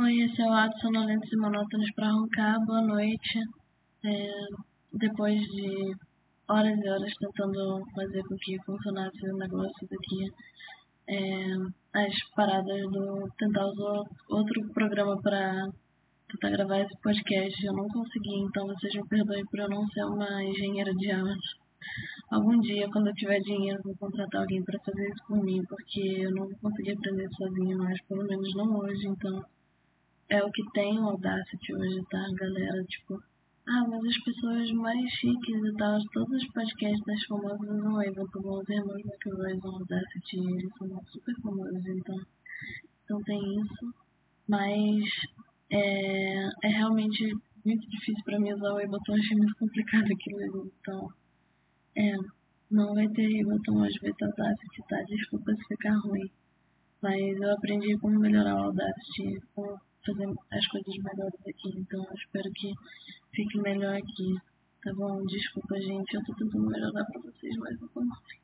Oi, 0.00 0.14
esse 0.22 0.40
é 0.40 0.46
o 0.46 0.52
Atos 0.52 0.80
Sonolentos 0.80 1.32
e 1.32 1.36
Monótonos 1.36 1.90
para 1.96 2.12
Roncar. 2.12 2.64
Boa 2.64 2.82
noite. 2.82 3.40
É, 4.04 4.30
depois 4.92 5.34
de 5.34 5.92
horas 6.48 6.78
e 6.78 6.88
horas 6.88 7.12
tentando 7.18 7.82
fazer 7.96 8.22
com 8.22 8.36
que 8.36 8.56
funcionasse 8.64 9.18
o 9.28 9.36
negócio 9.36 9.88
daqui, 9.90 10.22
é, 11.08 11.18
as 11.94 12.14
paradas 12.36 12.80
do 12.92 13.28
tentar 13.38 13.66
usar 13.66 14.02
outro 14.30 14.72
programa 14.72 15.20
para 15.20 15.66
tentar 16.30 16.50
gravar 16.50 16.78
esse 16.78 16.96
podcast, 17.02 17.66
eu 17.66 17.72
não 17.72 17.88
consegui, 17.88 18.38
então 18.38 18.68
vocês 18.68 18.94
me 18.94 19.08
perdoem 19.08 19.44
por 19.50 19.58
eu 19.58 19.68
não 19.68 19.84
ser 19.88 20.04
uma 20.04 20.44
engenheira 20.44 20.94
de 20.94 21.10
áudio. 21.10 21.58
Algum 22.30 22.60
dia, 22.60 22.86
quando 22.92 23.08
eu 23.08 23.14
tiver 23.14 23.40
dinheiro, 23.40 23.80
vou 23.82 23.96
contratar 23.98 24.42
alguém 24.42 24.62
para 24.62 24.78
fazer 24.78 25.08
isso 25.08 25.26
por 25.26 25.42
mim, 25.42 25.60
porque 25.68 26.22
eu 26.22 26.30
não 26.30 26.46
vou 26.46 26.58
conseguir 26.62 26.92
aprender 26.92 27.28
sozinho, 27.36 27.78
mas 27.78 28.00
pelo 28.06 28.24
menos 28.28 28.48
não 28.54 28.78
hoje, 28.78 29.08
então 29.08 29.57
é 30.30 30.44
o 30.44 30.50
que 30.50 30.62
tem 30.72 30.98
o 30.98 31.10
Audacity 31.10 31.74
hoje, 31.74 32.04
tá, 32.10 32.26
galera? 32.34 32.84
Tipo, 32.84 33.22
ah, 33.66 33.84
mas 33.88 34.04
as 34.04 34.24
pessoas 34.24 34.70
mais 34.72 35.10
chiques 35.12 35.64
e 35.64 35.76
tal, 35.76 35.98
todos 36.12 36.42
os 36.42 36.48
podcasts 36.52 37.26
famosos 37.26 37.68
usam 37.68 37.94
o 37.94 38.00
Ableton, 38.00 38.60
os 38.60 38.68
irmãos 38.68 39.04
McElroy 39.04 39.56
usam 39.56 39.74
Audacity, 39.74 40.38
eles 40.38 40.72
são 40.78 41.02
super 41.06 41.34
famosos, 41.42 41.86
então, 41.86 42.16
então 43.04 43.22
tem 43.24 43.60
isso. 43.60 43.94
Mas 44.48 45.04
é, 45.70 46.48
é 46.64 46.68
realmente 46.68 47.34
muito 47.64 47.90
difícil 47.90 48.24
para 48.24 48.38
mim 48.38 48.52
usar 48.52 48.72
o 48.72 48.78
Ableton, 48.78 49.14
achei 49.14 49.36
muito 49.36 49.54
complicado 49.56 50.04
aquilo, 50.04 50.72
então, 50.80 51.08
é, 51.96 52.16
não 52.70 52.94
vai 52.94 53.08
ter 53.08 53.40
Ableton 53.42 53.78
vai 53.78 54.12
ter 54.12 54.24
Audacity, 54.24 54.82
tá? 54.88 55.02
Desculpa 55.08 55.52
se 55.54 55.64
ficar 55.68 55.96
ruim. 56.00 56.30
Mas 57.00 57.40
eu 57.40 57.52
aprendi 57.52 57.96
como 57.98 58.18
melhorar 58.18 58.56
o 58.56 58.64
Audacity, 58.64 59.40
como 59.54 59.78
fazer 60.08 60.34
as 60.52 60.66
coisas 60.68 60.96
melhores 60.96 61.40
aqui, 61.46 61.68
então 61.76 62.02
eu 62.02 62.14
espero 62.14 62.50
que 62.52 62.72
fique 63.34 63.60
melhor 63.60 63.94
aqui, 63.94 64.34
tá 64.82 64.92
bom? 64.94 65.22
Desculpa, 65.26 65.80
gente, 65.80 66.14
eu 66.14 66.24
tô 66.24 66.34
tentando 66.34 66.66
melhorar 66.66 67.04
pra 67.04 67.20
vocês, 67.20 67.56
mas 67.58 67.78
não 67.80 67.88
consigo. 67.88 68.42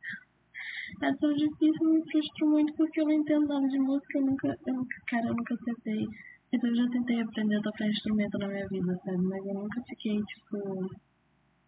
É 1.03 1.13
tão 1.15 1.33
difícil, 1.33 1.93
me 1.93 2.03
frustro 2.11 2.49
muito 2.49 2.73
porque 2.75 3.01
eu 3.01 3.07
não 3.07 3.13
entendo 3.13 3.49
nada 3.49 3.67
de 3.67 3.79
música, 3.79 4.19
eu 4.19 4.27
nunca, 4.27 4.59
eu 4.67 4.75
nunca, 4.75 4.97
cara, 5.09 5.29
eu 5.29 5.35
nunca 5.35 5.57
tentei. 5.65 6.07
Então 6.53 6.71
eu 6.71 6.77
já 6.77 6.89
tentei 6.89 7.21
aprender 7.21 7.57
a 7.57 7.63
tocar 7.63 7.89
instrumento 7.89 8.39
na 8.39 8.49
minha 8.49 8.69
vida, 8.69 9.01
sabe? 9.05 9.23
Mas 9.23 9.47
eu 9.47 9.55
nunca 9.55 9.83
fiquei, 9.89 10.23
tipo, 10.23 10.91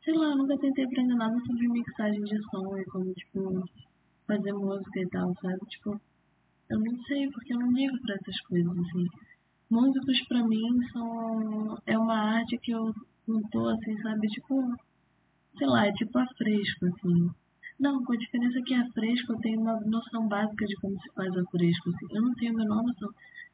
sei 0.05 0.15
lá, 0.15 0.27
eu 0.27 0.37
nunca 0.37 0.59
tentei 0.59 0.85
aprender 0.85 1.15
nada 1.15 1.37
sobre 1.45 1.69
mixagem 1.69 2.23
de 2.23 2.39
som 2.51 2.79
e 2.79 2.85
como, 2.85 3.13
tipo, 3.15 3.65
fazer 4.27 4.53
música 4.53 5.01
e 5.01 5.09
tal, 5.09 5.35
sabe? 5.41 5.59
Tipo, 5.67 6.01
eu 6.69 6.79
não 6.79 7.03
sei, 7.05 7.29
porque 7.31 7.53
eu 7.55 7.59
não 7.59 7.73
ligo 7.73 7.99
pra 8.03 8.15
essas 8.15 8.41
coisas, 8.43 8.79
assim 8.79 9.07
músicos 9.71 10.21
para 10.29 10.47
mim 10.47 10.65
são 10.93 11.79
é 11.87 11.99
uma 11.99 12.17
arte 12.37 12.59
que 12.59 12.73
eu 12.73 12.93
não 13.27 13.43
tô 13.51 13.69
assim, 13.69 13.97
sabe, 14.03 14.29
tipo, 14.29 14.75
sei 15.59 15.67
lá, 15.67 15.87
é 15.87 15.93
tipo 15.93 16.19
a 16.19 16.27
fresco, 16.37 16.87
assim. 16.87 17.31
Não, 17.79 18.03
com 18.05 18.13
a 18.13 18.17
diferença 18.17 18.61
que 18.63 18.75
a 18.75 18.87
fresco 18.93 19.33
eu 19.33 19.41
tenho 19.41 19.61
uma 19.61 19.79
noção 19.81 20.27
básica 20.29 20.65
de 20.65 20.77
como 20.77 20.99
se 21.01 21.13
faz 21.13 21.31
a 21.37 21.45
fresco, 21.51 21.91
assim. 21.91 22.07
Eu 22.17 22.23
não 22.23 22.35
tenho 22.35 22.55
a 22.55 22.57
menor 22.57 22.83
noção. 22.83 23.11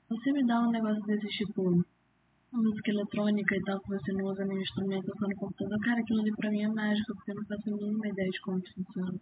Você 0.09 0.33
me 0.33 0.45
dá 0.47 0.61
um 0.61 0.71
negócio 0.71 1.03
desse 1.05 1.27
tipo 1.29 1.85
música 2.53 2.91
eletrônica 2.91 3.57
e 3.57 3.63
tal, 3.63 3.81
que 3.81 3.89
você 3.89 4.13
não 4.13 4.27
usa 4.27 4.45
nenhum 4.45 4.61
instrumento, 4.61 5.11
só 5.19 5.27
no 5.27 5.37
computador, 5.37 5.79
cara, 5.81 6.01
aquilo 6.01 6.21
ali 6.21 6.31
pra 6.37 6.51
mim 6.51 6.63
é 6.63 6.69
mágico, 6.69 7.15
porque 7.15 7.31
eu 7.31 7.37
não 7.37 7.45
faço 7.47 7.71
a 7.71 7.77
mínima 7.77 8.09
ideia 8.09 8.29
de 8.29 8.41
como 8.43 8.61
funciona. 8.75 9.21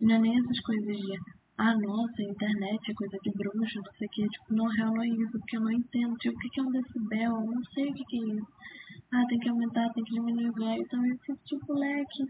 E 0.00 0.04
não 0.06 0.14
é 0.14 0.18
nem 0.18 0.38
essas 0.38 0.60
coisas 0.60 0.96
de 0.96 1.12
ah, 1.58 1.74
nossa, 1.76 2.22
internet 2.22 2.90
é 2.90 2.94
coisa 2.94 3.18
de 3.22 3.30
bruxo, 3.30 3.78
não 3.78 3.92
sei 3.98 4.06
o 4.06 4.10
que, 4.10 4.28
tipo, 4.28 4.54
não, 4.54 4.66
real 4.66 4.92
não 4.94 5.02
é 5.02 5.08
isso, 5.08 5.32
porque 5.32 5.56
eu 5.56 5.60
não 5.60 5.70
entendo, 5.70 6.16
tipo, 6.16 6.36
o 6.36 6.38
que 6.40 6.60
é 6.60 6.62
um 6.62 6.70
decibel, 6.70 7.32
eu 7.36 7.46
não 7.46 7.64
sei 7.74 7.90
o 7.90 7.94
que 7.94 8.16
é 8.16 8.34
isso. 8.34 8.52
Ah, 9.12 9.24
tem 9.28 9.38
que 9.38 9.48
aumentar, 9.48 9.92
tem 9.92 10.04
que 10.04 10.14
diminuir 10.14 10.48
o 10.48 10.52
ganho, 10.54 10.82
então 10.82 11.06
eu 11.06 11.18
fico 11.18 11.38
tipo, 11.44 11.72
leque. 11.74 12.24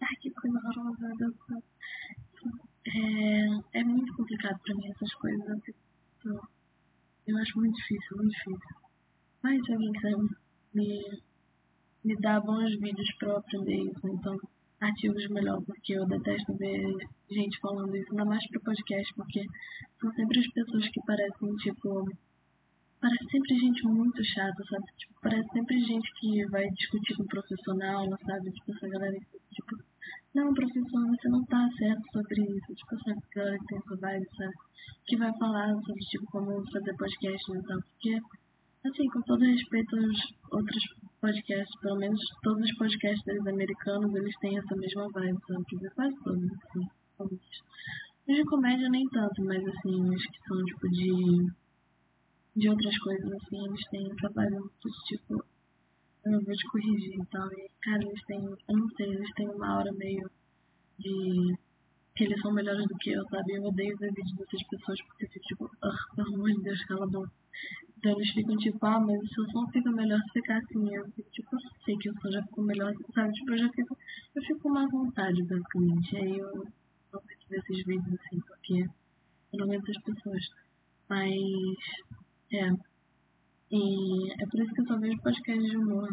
Ai, 0.00 0.16
que 0.20 0.30
coisa 0.30 0.58
horrorosa, 0.58 1.14
Deus 1.18 1.34
do 1.34 1.44
céu. 1.46 1.62
É, 2.84 3.80
é 3.80 3.84
muito 3.84 4.14
complicado 4.16 4.58
pra 4.64 4.74
mim 4.74 4.88
essas 4.88 5.14
coisas, 5.14 5.48
eu, 5.48 5.60
fico, 5.60 6.48
eu 7.26 7.38
acho 7.38 7.58
muito 7.58 7.76
difícil, 7.76 8.16
muito 8.16 8.32
difícil. 8.32 8.76
Mas 9.42 9.64
se 9.64 9.72
alguém 9.72 9.92
quiser 9.92 10.16
me, 10.74 11.22
me 12.04 12.16
dar 12.16 12.40
bons 12.40 12.70
vídeos 12.78 13.14
pra 13.18 13.28
eu 13.28 13.36
aprender 13.36 13.82
isso, 13.82 14.08
então 14.08 14.38
artigos 14.82 15.28
melhor, 15.28 15.62
porque 15.64 15.94
eu 15.94 16.06
detesto 16.06 16.56
ver 16.56 16.82
gente 17.30 17.58
falando 17.60 17.96
isso, 17.96 18.10
ainda 18.10 18.24
mais 18.24 18.46
pro 18.48 18.60
podcast, 18.60 19.14
porque 19.14 19.46
são 20.00 20.12
sempre 20.12 20.40
as 20.40 20.48
pessoas 20.52 20.88
que 20.88 21.00
parecem, 21.06 21.56
tipo. 21.56 22.04
Parece 23.00 23.24
sempre 23.32 23.58
gente 23.58 23.82
muito 23.84 24.24
chata, 24.24 24.62
sabe? 24.70 24.84
Tipo, 24.96 25.14
parece 25.22 25.48
sempre 25.52 25.80
gente 25.80 26.08
que 26.20 26.46
vai 26.50 26.64
discutir 26.70 27.16
com 27.16 27.24
o 27.24 27.26
profissional, 27.26 28.06
sabe? 28.24 28.52
Tipo, 28.52 28.72
essa 28.76 28.88
galera 28.88 29.18
que, 29.18 29.38
tipo, 29.50 29.76
não, 30.34 30.54
professor, 30.54 31.06
você 31.08 31.28
não 31.28 31.44
tá 31.46 31.68
certo 31.78 32.02
sobre 32.12 32.42
isso. 32.42 32.74
Tipo, 32.74 32.94
essa 32.94 33.20
galera 33.34 33.58
que 33.58 33.66
tem 33.66 33.78
essa 33.78 33.96
vibe, 33.96 34.26
sabe? 34.36 34.52
Que 35.06 35.16
vai 35.16 35.36
falar 35.36 35.74
sobre, 35.82 36.00
tipo, 36.04 36.26
como 36.26 36.70
fazer 36.70 36.96
podcast 36.96 37.52
e 37.52 37.62
tal. 37.66 37.80
Porque, 37.82 38.20
assim, 38.86 39.08
com 39.08 39.22
todo 39.22 39.44
respeito 39.44 39.96
aos 39.96 40.34
outros 40.52 40.84
podcasts, 41.22 41.80
pelo 41.80 41.96
menos 41.96 42.20
todos 42.42 42.64
os 42.64 42.76
podcasters 42.76 43.46
americanos, 43.46 44.12
eles 44.12 44.36
têm 44.40 44.58
essa 44.58 44.74
mesma 44.74 45.08
vibe, 45.12 45.38
sabe? 45.46 45.90
Quase 45.94 46.16
todos, 46.24 46.44
assim. 46.52 46.88
Todos. 47.16 47.38
Os 48.28 48.36
de 48.36 48.44
comédia 48.44 48.88
nem 48.88 49.08
tanto, 49.08 49.44
mas 49.44 49.64
assim, 49.64 50.14
os 50.14 50.26
que 50.26 50.48
são 50.48 50.64
tipo 50.64 50.88
de. 50.90 51.46
de 52.56 52.68
outras 52.68 52.98
coisas, 52.98 53.32
assim, 53.32 53.64
eles 53.66 53.88
têm 53.88 54.10
essa 54.10 54.28
vibe 54.34 54.58
muito 54.58 54.90
tipo. 55.06 55.44
Eu 56.24 56.40
vou 56.44 56.54
te 56.54 56.68
corrigir 56.68 57.20
e 57.20 57.26
tal. 57.26 57.52
E, 57.52 57.70
cara, 57.82 58.02
eles 58.02 58.24
têm. 58.26 58.44
Eu 58.44 58.76
não 58.76 58.88
sei, 58.90 59.06
eles 59.06 59.32
têm 59.34 59.48
uma 59.48 59.76
aura 59.76 59.92
meio 59.92 60.28
de. 60.98 61.56
Que 62.14 62.24
eles 62.24 62.40
são 62.40 62.52
melhores 62.52 62.86
do 62.86 62.96
que 62.98 63.10
eu, 63.10 63.24
sabe? 63.28 63.54
Eu 63.54 63.64
odeio 63.64 63.96
ver 63.96 64.12
vídeos 64.12 64.36
dessas 64.36 64.62
pessoas 64.68 65.00
porque 65.06 65.24
eu 65.24 65.30
fico 65.30 65.46
tipo, 65.46 65.70
ah, 65.82 66.14
pelo 66.14 66.34
amor 66.34 66.50
de 66.50 66.62
Deus, 66.62 66.84
cala 66.84 67.04
a 67.04 67.08
boca. 67.08 67.32
Então 67.96 68.12
eles 68.12 68.30
ficam 68.30 68.56
tipo, 68.56 68.84
ah, 68.84 69.00
mas 69.00 69.22
o 69.22 69.34
seu 69.34 69.50
som 69.50 69.66
fica 69.68 69.90
melhor 69.90 70.20
se 70.20 70.32
ficar 70.32 70.58
assim. 70.58 70.94
Eu 70.94 71.04
fico 71.12 71.30
tipo, 71.30 71.54
eu 71.54 71.60
sei 71.84 71.96
que 71.96 72.10
o 72.10 72.20
som 72.20 72.30
já 72.30 72.42
ficou 72.42 72.64
melhor, 72.64 72.92
sabe? 73.14 73.32
Tipo, 73.32 73.52
eu 73.52 73.58
já 73.58 73.70
fico, 73.70 73.98
eu 74.34 74.42
fico 74.42 74.60
com 74.60 74.70
má 74.70 74.86
vontade, 74.88 75.42
basicamente. 75.44 76.16
Aí 76.16 76.38
eu 76.38 76.66
não 77.12 77.20
sei 77.22 77.36
ver 77.48 77.58
esses 77.58 77.84
vídeos 77.86 78.20
assim, 78.20 78.40
porque 78.40 78.80
eu 79.52 79.58
não 79.58 79.66
aguento 79.66 79.90
as 79.90 80.02
pessoas. 80.02 80.44
Mas, 81.08 81.32
é. 82.52 82.70
E 83.70 84.32
é 84.32 84.46
por 84.46 84.60
isso 84.60 84.74
que 84.74 84.80
eu 84.80 84.86
só 84.86 84.98
vejo 84.98 85.22
podcast 85.22 85.62
de 85.62 85.76
humor. 85.76 86.08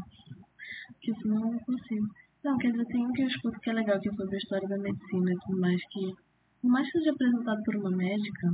Porque 0.88 1.14
senão 1.22 1.38
eu 1.46 1.52
não 1.54 1.60
consigo. 1.60 2.08
Não, 2.44 2.58
quer 2.58 2.72
dizer, 2.72 2.86
tem 2.86 3.06
um 3.06 3.12
que 3.12 3.22
eu 3.22 3.28
escuto 3.28 3.60
que 3.60 3.70
é 3.70 3.74
legal, 3.74 4.00
que 4.00 4.08
é 4.10 4.14
sobre 4.14 4.36
a 4.36 4.38
história 4.38 4.68
da 4.68 4.78
medicina 4.78 5.32
e 5.34 5.38
tudo 5.40 5.60
mais, 5.60 5.82
que, 5.92 6.16
por 6.62 6.70
mais 6.72 6.90
que 6.90 6.98
seja 7.00 7.12
apresentado 7.12 7.62
por 7.64 7.76
uma 7.76 7.92
médica, 7.92 8.48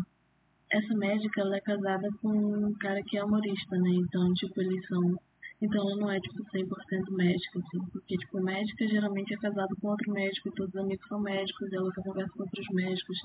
essa 0.71 0.95
médica 0.95 1.41
ela 1.41 1.55
é 1.55 1.61
casada 1.61 2.09
com 2.19 2.29
um 2.29 2.73
cara 2.79 3.01
que 3.03 3.17
é 3.17 3.23
humorista, 3.23 3.77
né? 3.77 3.89
Então, 3.91 4.33
tipo, 4.33 4.59
eles 4.61 4.85
são. 4.87 5.15
Então 5.61 5.87
ela 5.87 5.95
não 5.97 6.11
é, 6.11 6.19
tipo, 6.19 6.43
100% 6.43 7.11
médica, 7.11 7.59
assim. 7.59 7.85
Porque, 7.91 8.17
tipo, 8.17 8.41
médica 8.41 8.87
geralmente 8.87 9.35
é 9.35 9.37
casada 9.37 9.73
com 9.79 9.87
outro 9.87 10.11
médico 10.11 10.49
e 10.49 10.51
todos 10.53 10.73
os 10.73 10.81
amigos 10.81 11.07
são 11.07 11.21
médicos 11.21 11.71
e 11.71 11.75
ela 11.75 11.91
só 11.93 12.01
conversa 12.01 12.33
com 12.33 12.43
outros 12.43 12.67
médicos. 12.73 13.17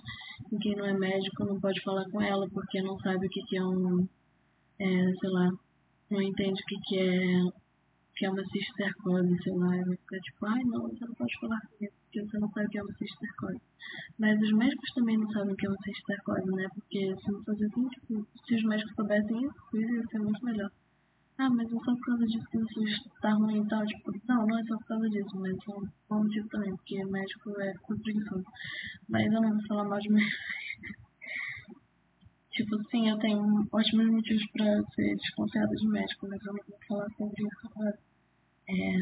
E 0.53 0.59
quem 0.59 0.77
não 0.77 0.85
é 0.85 0.93
médico 0.93 1.45
não 1.47 1.59
pode 1.59 1.81
falar 1.83 2.05
com 2.11 2.21
ela 2.21 2.47
porque 2.51 2.83
não 2.83 2.99
sabe 3.01 3.27
o 3.27 3.31
que, 3.31 3.43
que 3.49 3.57
é 3.57 3.65
um. 3.65 4.07
É, 4.79 4.87
sei 5.21 5.31
lá. 5.31 5.51
Não 6.11 6.21
entende 6.21 6.61
o 6.61 6.67
que, 6.67 6.77
que 6.87 6.99
é 6.99 7.60
que 8.21 8.27
é 8.27 8.31
uma 8.31 8.45
cistercose, 8.45 9.43
sei 9.43 9.55
lá, 9.55 9.69
vai 9.69 9.97
ficar 9.97 10.19
tipo, 10.21 10.45
ai 10.45 10.63
não, 10.65 10.83
você 10.83 11.07
não 11.07 11.15
pode 11.15 11.41
falar 11.41 11.59
comigo, 11.61 11.95
porque 12.03 12.21
você 12.21 12.39
não 12.39 12.51
sabe 12.51 12.67
o 12.67 12.69
que 12.69 12.79
é 12.79 12.83
uma 12.83 12.93
cistercose. 12.93 13.61
Mas 14.19 14.43
os 14.43 14.53
médicos 14.53 14.91
também 14.95 15.17
não 15.17 15.31
sabem 15.33 15.55
o 15.55 15.57
que 15.57 15.67
é 15.67 15.71
uma 15.71 15.83
cistercose, 15.83 16.51
né? 16.51 16.69
Porque 16.75 17.17
se 17.17 17.33
não 17.33 17.43
fosse 17.43 17.65
assim, 17.65 17.89
tipo, 17.89 18.27
se 18.47 18.55
os 18.57 18.65
médicos 18.65 18.95
soubessem 18.95 19.43
isso, 19.43 19.57
isso 19.73 19.95
ia 19.95 20.07
ser 20.09 20.19
muito 20.19 20.45
melhor. 20.45 20.71
Ah, 21.39 21.49
mas 21.49 21.67
é 21.67 21.71
só 21.71 21.95
por 21.95 22.05
causa 22.05 22.27
disso 22.27 22.47
que 22.51 22.59
você 22.59 22.81
está 22.83 23.33
ruim 23.33 23.63
e 23.63 23.69
tal, 23.69 23.87
tipo, 23.87 24.13
não, 24.29 24.47
não 24.47 24.59
é 24.59 24.65
só 24.65 24.77
por 24.77 24.87
causa 24.87 25.09
disso, 25.09 25.41
mas 25.41 25.57
é 25.67 26.15
um 26.15 26.23
motivo 26.23 26.49
também, 26.51 26.77
porque 26.77 27.03
médico 27.07 27.59
é 27.59 27.73
preguiçoso. 28.03 28.45
Mas 29.09 29.33
eu 29.33 29.41
não 29.41 29.49
vou 29.49 29.67
falar 29.67 29.85
mal 29.85 29.99
de 29.99 30.11
médico. 30.11 30.37
Tipo, 32.53 32.77
sim, 32.91 33.09
eu 33.09 33.17
tenho 33.19 33.67
ótimos 33.73 34.07
motivos 34.11 34.45
para 34.53 34.83
ser 34.95 35.17
desconfiada 35.17 35.75
de 35.75 35.89
médico, 35.89 36.29
mas 36.29 36.45
eu 36.45 36.53
não 36.53 36.61
vou 36.69 36.79
falar 36.87 37.09
sobre 37.17 37.43
isso 37.43 37.71
agora. 37.71 37.99
É, 38.71 39.01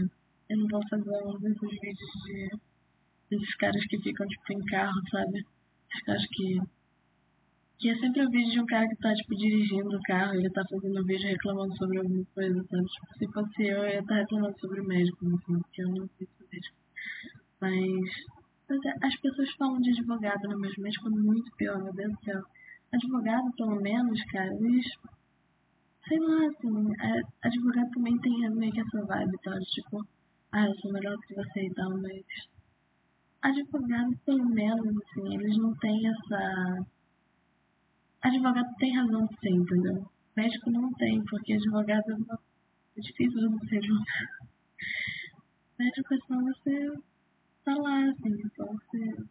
eu 0.49 0.57
não 0.57 0.67
vou 0.69 0.81
fazer 0.89 1.25
um 1.27 1.39
desses 1.41 1.71
vídeos 1.81 2.11
de 2.25 2.51
desses 3.31 3.48
caras 3.59 3.85
que 3.87 3.99
ficam 3.99 4.27
tipo 4.27 4.53
em 4.53 4.65
carro, 4.67 5.01
sabe? 5.11 5.39
Esses 5.91 6.03
caras 6.05 6.27
que. 6.33 6.61
Que 7.79 7.91
é 7.91 7.97
sempre 7.97 8.27
o 8.27 8.31
vídeo 8.31 8.51
de 8.51 8.61
um 8.61 8.67
cara 8.67 8.89
que 8.89 8.97
tá, 8.97 9.15
tipo, 9.15 9.37
dirigindo 9.37 9.97
o 9.97 10.03
carro, 10.03 10.35
ele 10.35 10.51
tá 10.51 10.65
fazendo 10.69 11.01
um 11.01 11.05
vídeo 11.05 11.29
reclamando 11.29 11.77
sobre 11.77 11.99
alguma 11.99 12.25
coisa, 12.35 12.65
sabe? 12.65 12.85
Tipo, 12.87 13.19
se 13.19 13.33
fosse 13.33 13.63
eu, 13.63 13.79
eu 13.79 13.85
ia 13.85 14.01
estar 14.01 14.15
tá 14.15 14.21
reclamando 14.21 14.59
sobre 14.59 14.81
o 14.81 14.85
médico, 14.85 15.27
assim, 15.27 15.61
porque 15.61 15.83
eu 15.83 15.89
não 15.89 16.09
sei 16.19 16.27
sobre 16.27 16.49
médico. 16.53 16.77
Mas. 17.61 18.39
É, 18.71 19.07
as 19.07 19.17
pessoas 19.21 19.51
falam 19.53 19.81
de 19.81 19.91
advogado, 19.91 20.49
né? 20.49 20.55
Mas 20.59 20.77
médico 20.77 21.09
é 21.09 21.11
muito 21.11 21.51
pior, 21.57 21.83
meu 21.83 21.93
Deus 21.95 22.13
do 22.13 22.25
céu. 22.25 22.43
Advogado, 22.93 23.53
pelo 23.57 23.81
menos, 23.81 24.23
cara, 24.33 24.53
eles. 24.55 24.87
Sei 26.09 26.19
lá, 26.19 26.47
assim, 26.47 26.93
a- 27.01 27.47
advogado 27.47 27.91
também 27.91 28.19
tem 28.19 28.51
meio 28.51 28.73
que 28.73 28.81
essa 28.81 29.05
vibe, 29.05 29.39
tá? 29.43 29.53
De, 29.53 29.65
Tipo, 29.67 30.05
ah, 30.53 30.67
eu 30.67 30.75
sou 30.81 30.93
melhor 30.93 31.17
que 31.27 31.35
você 31.35 31.67
e 31.67 31.75
tal, 31.75 31.91
mas. 31.99 32.25
Advogado, 33.41 34.19
pelo 34.27 34.45
menos, 34.47 34.97
assim, 34.97 35.35
eles 35.35 35.57
não 35.59 35.73
têm 35.77 36.09
essa. 36.09 36.87
Advogado 38.21 38.75
tem 38.79 38.97
razão 38.97 39.27
de 39.27 39.39
ser, 39.39 39.51
entendeu? 39.51 40.11
Médico 40.37 40.71
não 40.71 40.93
tem, 40.95 41.23
porque 41.25 41.53
advogado 41.53 42.11
é 42.97 43.01
difícil 43.01 43.41
de 43.41 43.59
você 43.59 43.77
advogado. 43.77 44.49
Médico 45.79 46.15
é 46.15 46.19
só 46.19 46.35
você 46.41 46.93
tá 47.65 47.75
lá, 47.77 48.11
assim, 48.11 48.35
é 48.35 48.49
só 48.57 48.65
você. 48.67 49.25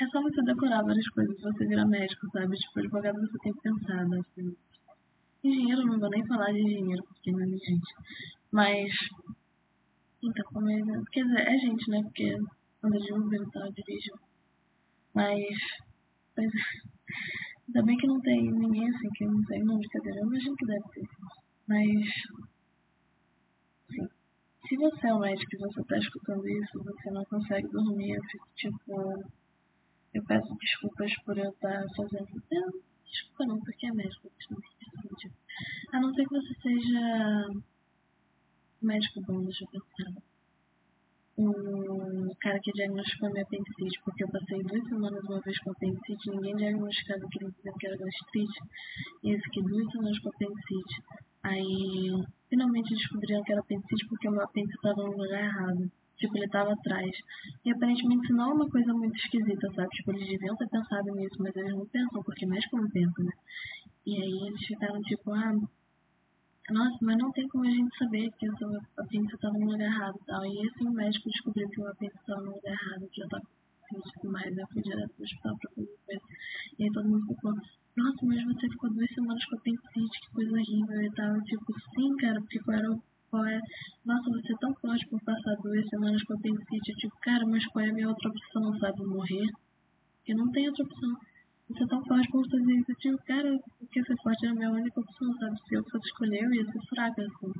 É 0.00 0.06
só 0.06 0.20
você 0.20 0.42
decorar 0.42 0.82
várias 0.82 1.08
coisas, 1.10 1.40
você 1.40 1.66
virar 1.66 1.86
médico, 1.86 2.28
sabe? 2.32 2.56
Tipo, 2.56 2.80
advogado 2.80 3.20
você 3.20 3.38
tem 3.38 3.52
que 3.52 3.60
pensar, 3.62 4.02
assim. 4.02 4.56
Engenheiro, 5.44 5.86
não 5.86 6.00
vou 6.00 6.10
nem 6.10 6.26
falar 6.26 6.52
de 6.52 6.60
engenheiro, 6.60 7.04
porque 7.04 7.30
não 7.30 7.40
é 7.40 7.46
gente. 7.46 7.94
Mas, 8.50 8.90
então, 10.22 10.44
como 10.52 10.68
é, 10.70 10.80
quer 11.12 11.22
dizer, 11.22 11.46
é 11.46 11.58
gente, 11.58 11.90
né? 11.90 12.02
Porque 12.02 12.36
anda 12.82 12.98
de 12.98 13.12
Uber 13.12 13.40
e 13.40 13.50
tal, 13.50 13.72
dirige. 13.72 14.10
Mas, 15.14 15.56
pois 16.34 16.46
é. 16.46 16.88
Ainda 17.68 17.82
bem 17.82 17.96
que 17.96 18.06
não 18.06 18.20
tem 18.20 18.50
ninguém 18.50 18.88
assim, 18.88 19.08
que 19.14 19.26
não 19.26 19.44
tem 19.44 19.62
nome 19.62 19.80
de 19.80 19.88
cadeira. 19.88 20.20
Eu 20.20 20.26
imagino 20.26 20.56
que 20.56 20.66
deve 20.66 20.88
ter. 20.90 21.08
Mas, 21.66 21.88
sim. 23.90 24.08
Se 24.68 24.76
você 24.76 25.06
é 25.06 25.14
um 25.14 25.20
médico 25.20 25.54
e 25.54 25.58
você 25.58 25.84
tá 25.84 25.98
escutando 25.98 26.48
isso, 26.48 26.82
você 26.82 27.10
não 27.10 27.24
consegue 27.24 27.68
dormir, 27.68 28.10
eu 28.10 28.22
fico 28.24 28.48
tipo. 28.54 29.24
Eu 30.14 30.24
peço 30.24 30.54
desculpas 30.56 31.14
por 31.24 31.36
eu 31.36 31.50
estar 31.50 31.84
fazendo. 31.94 32.42
Eu, 32.50 32.82
desculpa 33.04 33.46
não, 33.46 33.60
porque 33.60 33.86
é 33.86 33.92
médico, 33.92 34.30
não 34.50 34.58
faz 34.60 35.08
sentido. 35.08 35.34
A 35.92 36.00
não 36.00 36.14
ser 36.14 36.24
que 36.24 36.30
você 36.30 36.54
seja 36.62 37.48
médico 38.80 39.20
bom, 39.22 39.44
deixa 39.44 39.64
eu 39.64 39.68
pensar. 39.68 40.22
Um 41.38 42.34
cara 42.40 42.58
que 42.60 42.72
diagnosticou 42.72 43.30
minha 43.30 43.44
apendicite, 43.44 44.00
porque 44.04 44.24
eu 44.24 44.28
passei 44.28 44.60
duas 44.64 44.84
semanas 44.88 45.22
uma 45.24 45.40
vez 45.40 45.56
com 45.60 45.70
apendicite, 45.70 46.30
ninguém 46.30 46.56
diagnosticava 46.56 47.24
aquilo 47.24 47.52
dizendo 47.52 47.78
que 47.78 47.86
era 47.86 47.96
gastrite, 47.96 48.60
e 49.22 49.30
eu 49.34 49.40
fiquei 49.40 49.62
duas 49.62 49.90
semanas 49.92 50.18
com 50.18 50.30
apendicite. 50.30 51.02
Aí, 51.44 52.24
finalmente 52.50 52.94
descobriram 52.94 53.42
que 53.44 53.52
era 53.52 53.60
apendicite 53.60 54.08
porque 54.08 54.28
o 54.28 54.32
meu 54.32 54.42
apêndice 54.42 54.74
estava 54.74 55.02
no 55.04 55.16
lugar 55.16 55.44
errado. 55.44 55.90
Tipo, 56.18 56.36
ele 56.36 56.46
estava 56.46 56.72
atrás. 56.72 57.10
E 57.64 57.70
aparentemente 57.70 58.24
isso 58.24 58.34
não 58.34 58.50
é 58.50 58.54
uma 58.54 58.68
coisa 58.68 58.92
muito 58.92 59.16
esquisita, 59.16 59.72
sabe? 59.72 59.88
Tipo, 59.90 60.10
eles 60.12 60.28
deviam 60.28 60.56
ter 60.56 60.68
pensado 60.68 61.14
nisso, 61.14 61.36
mas 61.38 61.54
eles 61.54 61.72
não 61.72 61.86
pensam, 61.86 62.22
porque 62.24 62.44
médico 62.44 62.76
não 62.76 62.90
pensa, 62.90 63.22
né? 63.22 63.32
E 64.04 64.16
aí 64.16 64.48
eles 64.48 64.66
ficaram 64.66 65.00
tipo, 65.02 65.30
ah, 65.32 65.54
nossa, 66.70 66.98
mas 67.00 67.16
não 67.16 67.32
tem 67.32 67.48
como 67.48 67.64
a 67.64 67.70
gente 67.70 67.96
saber 67.96 68.30
que 68.38 68.48
o 68.48 68.56
seu 68.58 68.68
apêndice 68.98 69.34
estava 69.34 69.58
no 69.58 69.70
lugar 69.70 69.86
errado 69.86 70.16
e 70.20 70.26
tal. 70.26 70.44
E 70.44 70.66
esse 70.66 70.84
médico 70.84 71.30
descobriu 71.30 71.68
que 71.70 71.80
o 71.80 71.88
apêndice 71.88 72.20
estava 72.20 72.42
no 72.42 72.54
lugar 72.54 72.72
errado, 72.72 73.08
que 73.10 73.20
eu 73.22 73.24
estava 73.24 73.44
tudo 73.88 74.32
mais. 74.32 74.56
Eu 74.56 74.66
fui 74.68 74.82
direto 74.82 75.14
pro 75.14 75.24
hospital 75.24 75.56
pra 75.58 75.70
fazer 75.70 75.98
coisa. 76.06 76.22
E 76.78 76.84
aí 76.84 76.90
todo 76.92 77.08
mundo 77.08 77.26
ficou, 77.26 77.52
nossa, 77.96 78.26
mas 78.26 78.44
você 78.44 78.68
ficou 78.68 78.90
duas 78.90 79.10
semanas 79.14 79.44
com 79.46 79.56
apendicite, 79.56 80.20
que 80.20 80.34
coisa 80.34 80.52
horrível 80.52 81.02
e 81.02 81.10
tal. 81.12 81.34
Eu, 81.34 81.42
tipo, 81.44 81.72
sim, 81.94 82.16
cara, 82.16 82.40
porque 82.40 82.58
qual 82.60 82.76
era 82.76 82.90
o. 82.92 83.02
Qual 83.30 83.44
é, 83.44 83.60
nossa, 84.06 84.30
você 84.30 84.52
é 84.54 84.56
tão 84.56 84.74
forte 84.76 85.06
por 85.08 85.20
passar 85.22 85.54
duas 85.62 85.86
semanas 85.88 86.22
com 86.24 86.34
apendicite. 86.34 86.90
Eu, 86.90 86.96
tipo, 86.96 87.16
cara, 87.20 87.44
mas 87.46 87.66
qual 87.66 87.84
é 87.84 87.90
a 87.90 87.92
minha 87.92 88.08
outra 88.08 88.30
opção, 88.30 88.78
sabe? 88.78 89.04
Morrer? 89.04 89.48
Porque 90.18 90.34
não 90.34 90.50
tem 90.50 90.68
outra 90.68 90.84
opção. 90.84 91.10
Você 91.68 91.84
é 91.84 91.86
tão 91.86 92.02
forte 92.04 92.28
isso. 92.28 92.90
Eu, 92.90 92.96
tipo, 92.96 93.18
cara, 93.24 93.58
porque 93.78 94.02
ser 94.02 94.16
forte 94.22 94.46
era 94.46 94.54
a 94.54 94.56
minha 94.56 94.70
única 94.70 95.00
opção, 95.00 95.32
sabe? 95.34 95.56
Se 95.68 95.74
eu 95.74 95.84
fosse 95.84 96.06
escolher, 96.06 96.44
eu 96.44 96.54
ia 96.54 96.64
ser 96.64 96.80
fraca, 96.88 97.22
assim. 97.22 97.52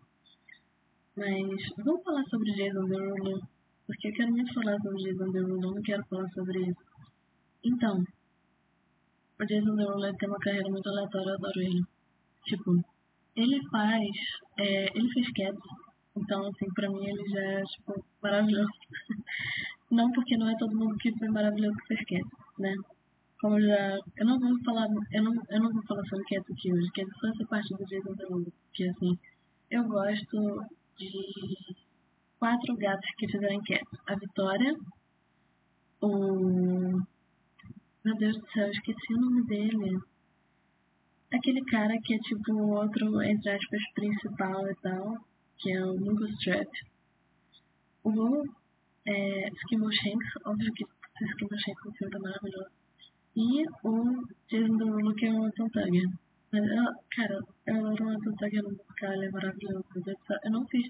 Mas 1.15 1.85
vamos 1.85 2.03
falar 2.03 2.25
sobre 2.31 2.55
Jason 2.55 2.87
Derulo, 2.87 3.41
porque 3.87 4.09
eu 4.09 4.13
quero 4.13 4.31
muito 4.31 4.55
falar 4.55 4.79
sobre 4.81 5.03
Jason 5.03 5.31
Derulo, 5.31 5.63
eu 5.63 5.75
não 5.75 5.83
quero 5.83 6.05
falar 6.07 6.29
sobre 6.31 6.59
isso. 6.71 6.85
Então, 7.65 8.03
o 9.41 9.45
Jason 9.45 9.75
Derulo 9.75 10.17
tem 10.17 10.29
uma 10.29 10.39
carreira 10.39 10.71
muito 10.71 10.89
aleatória, 10.89 11.31
eu 11.31 11.35
adoro 11.35 11.61
ele. 11.61 11.83
Tipo, 12.45 12.83
ele 13.37 13.61
faz, 13.69 14.09
é, 14.59 14.97
ele 14.97 15.13
fez 15.13 15.31
Cats, 15.33 15.61
então 16.17 16.47
assim, 16.47 16.67
pra 16.75 16.89
mim 16.89 17.05
ele 17.05 17.29
já 17.29 17.41
é, 17.41 17.63
tipo, 17.63 18.05
maravilhoso. 18.23 18.71
não 19.91 20.11
porque 20.13 20.37
não 20.37 20.49
é 20.49 20.57
todo 20.57 20.77
mundo 20.77 20.97
que 20.97 21.13
foi 21.19 21.29
maravilhoso 21.29 21.77
que 21.77 21.89
fez 21.89 22.05
Cats, 22.07 22.59
né? 22.59 22.75
Como 23.41 23.61
já, 23.61 23.99
eu 24.17 24.27
não 24.27 24.39
vou 24.41 24.59
falar, 24.65 24.89
eu 25.13 25.23
não, 25.23 25.33
eu 25.49 25.61
não 25.63 25.73
vou 25.73 25.83
falar 25.85 26.05
sobre 26.07 26.25
Cats 26.25 26.51
aqui 26.51 26.73
hoje, 26.73 26.91
Cats 26.91 27.17
só 27.21 27.29
essa 27.29 27.47
parte 27.47 27.75
do 27.75 27.85
Jason 27.87 28.15
Derulo, 28.15 28.53
porque 28.67 28.85
assim, 28.85 29.17
eu 29.71 29.85
gosto 29.85 30.67
de 30.97 31.77
quatro 32.39 32.77
gatos 32.77 33.09
que 33.17 33.29
fizeram 33.29 33.63
Cats. 33.63 34.01
A 34.09 34.15
Vitória, 34.17 34.75
o... 36.01 37.01
Meu 38.05 38.17
Deus 38.17 38.37
do 38.39 38.51
céu, 38.51 38.67
eu 38.67 38.73
esqueci 38.73 39.15
o 39.15 39.21
nome 39.21 39.45
dele. 39.47 39.99
Aquele 41.33 41.65
cara 41.67 41.97
que 42.03 42.15
é 42.15 42.19
tipo 42.19 42.53
o 42.55 42.71
outro, 42.71 43.23
entre 43.23 43.51
aspas, 43.51 43.83
principal 43.95 44.69
e 44.69 44.75
tal, 44.77 45.19
que 45.59 45.73
é 45.73 45.85
o 45.85 45.99
Mungo 45.99 46.27
Strap. 46.27 46.69
O 48.03 48.45
é, 49.07 49.49
Skimble 49.49 49.95
Shanks, 49.95 50.29
óbvio 50.45 50.73
que 50.73 50.85
Skimble 51.21 51.59
Shanks 51.59 51.85
no 51.85 51.93
filme 51.93 52.13
tá 52.13 52.19
maravilhoso. 52.19 52.78
E 53.39 53.65
o 53.85 53.93
Derulo, 54.51 55.15
que 55.15 55.27
é 55.27 55.33
o 55.33 55.45
Anton 55.45 55.69
Tugger. 55.69 56.09
Cara, 57.15 57.39
eu 57.69 57.87
adoro 57.87 58.05
o 58.05 58.09
Anton 58.09 58.35
Tugger 58.37 58.63
no 58.65 58.71
ele 59.15 59.27
é 59.27 59.31
maravilhoso. 59.31 59.85
Eu 60.45 60.51
não 60.51 60.67
fiz... 60.67 60.85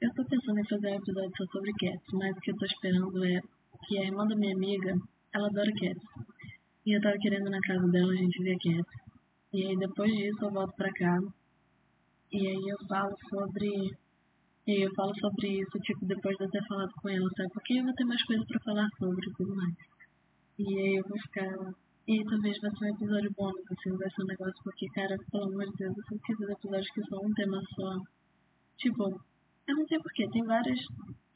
Eu 0.00 0.10
tô 0.14 0.24
pensando 0.24 0.60
em 0.60 0.64
fazer 0.64 0.88
um 0.92 0.94
episódio 0.94 1.32
só 1.36 1.44
sobre 1.52 1.72
Cats, 1.74 2.12
mas 2.14 2.34
o 2.34 2.40
que 2.40 2.52
eu 2.52 2.56
tô 2.56 2.64
esperando 2.64 3.24
é 3.26 3.40
que 3.86 3.98
a 3.98 4.04
irmã 4.04 4.26
da 4.26 4.34
minha 4.34 4.54
amiga, 4.54 4.94
ela 5.34 5.48
adora 5.48 5.70
Cats. 5.72 6.02
E 6.86 6.96
eu 6.96 7.02
tava 7.02 7.18
querendo 7.18 7.50
na 7.50 7.60
casa 7.60 7.86
dela, 7.88 8.12
a 8.12 8.16
gente 8.16 8.42
ver 8.44 8.56
Cats. 8.56 9.00
E 9.52 9.66
aí 9.66 9.76
depois 9.76 10.10
disso 10.10 10.42
eu 10.42 10.52
volto 10.52 10.74
pra 10.76 10.90
cá. 10.92 11.18
E 12.32 12.46
aí 12.46 12.64
eu 12.66 12.78
falo 12.88 13.14
sobre. 13.28 13.94
E 14.66 14.84
eu 14.86 14.90
falo 14.94 15.12
sobre 15.18 15.48
isso, 15.60 15.78
tipo, 15.80 16.06
depois 16.06 16.34
de 16.38 16.44
eu 16.44 16.50
ter 16.50 16.64
falado 16.66 16.92
com 17.02 17.08
ela, 17.10 17.28
sabe? 17.36 17.50
Porque 17.52 17.74
eu 17.74 17.84
vou 17.84 17.92
ter 17.92 18.04
mais 18.04 18.24
coisas 18.24 18.46
pra 18.46 18.60
falar 18.60 18.88
sobre 18.98 19.28
e 19.28 19.32
tudo 19.34 19.54
mais. 19.54 19.74
E 20.58 20.78
aí 20.80 20.94
eu 20.96 21.04
vou 21.06 21.18
ficar. 21.18 21.74
E 22.10 22.24
talvez 22.24 22.58
vai 22.58 22.72
ser 22.72 22.86
um 22.86 22.94
episódio 22.96 23.34
bônus, 23.38 23.62
assim, 23.70 23.96
vai 23.96 24.10
ser 24.10 24.22
um 24.22 24.26
negócio, 24.26 24.64
porque, 24.64 24.88
cara, 24.88 25.16
pelo 25.30 25.44
amor 25.44 25.64
de 25.70 25.76
Deus, 25.76 25.96
eu 25.96 26.04
sempre 26.06 26.26
quis 26.26 26.38
ver 26.38 26.50
episódios 26.50 26.90
que 26.90 27.04
são 27.06 27.20
um 27.22 27.32
tema 27.34 27.62
só. 27.76 28.02
Tipo, 28.78 29.22
eu 29.68 29.76
não 29.76 29.86
sei 29.86 29.96
porquê, 30.00 30.28
tem 30.28 30.42
várias. 30.42 30.80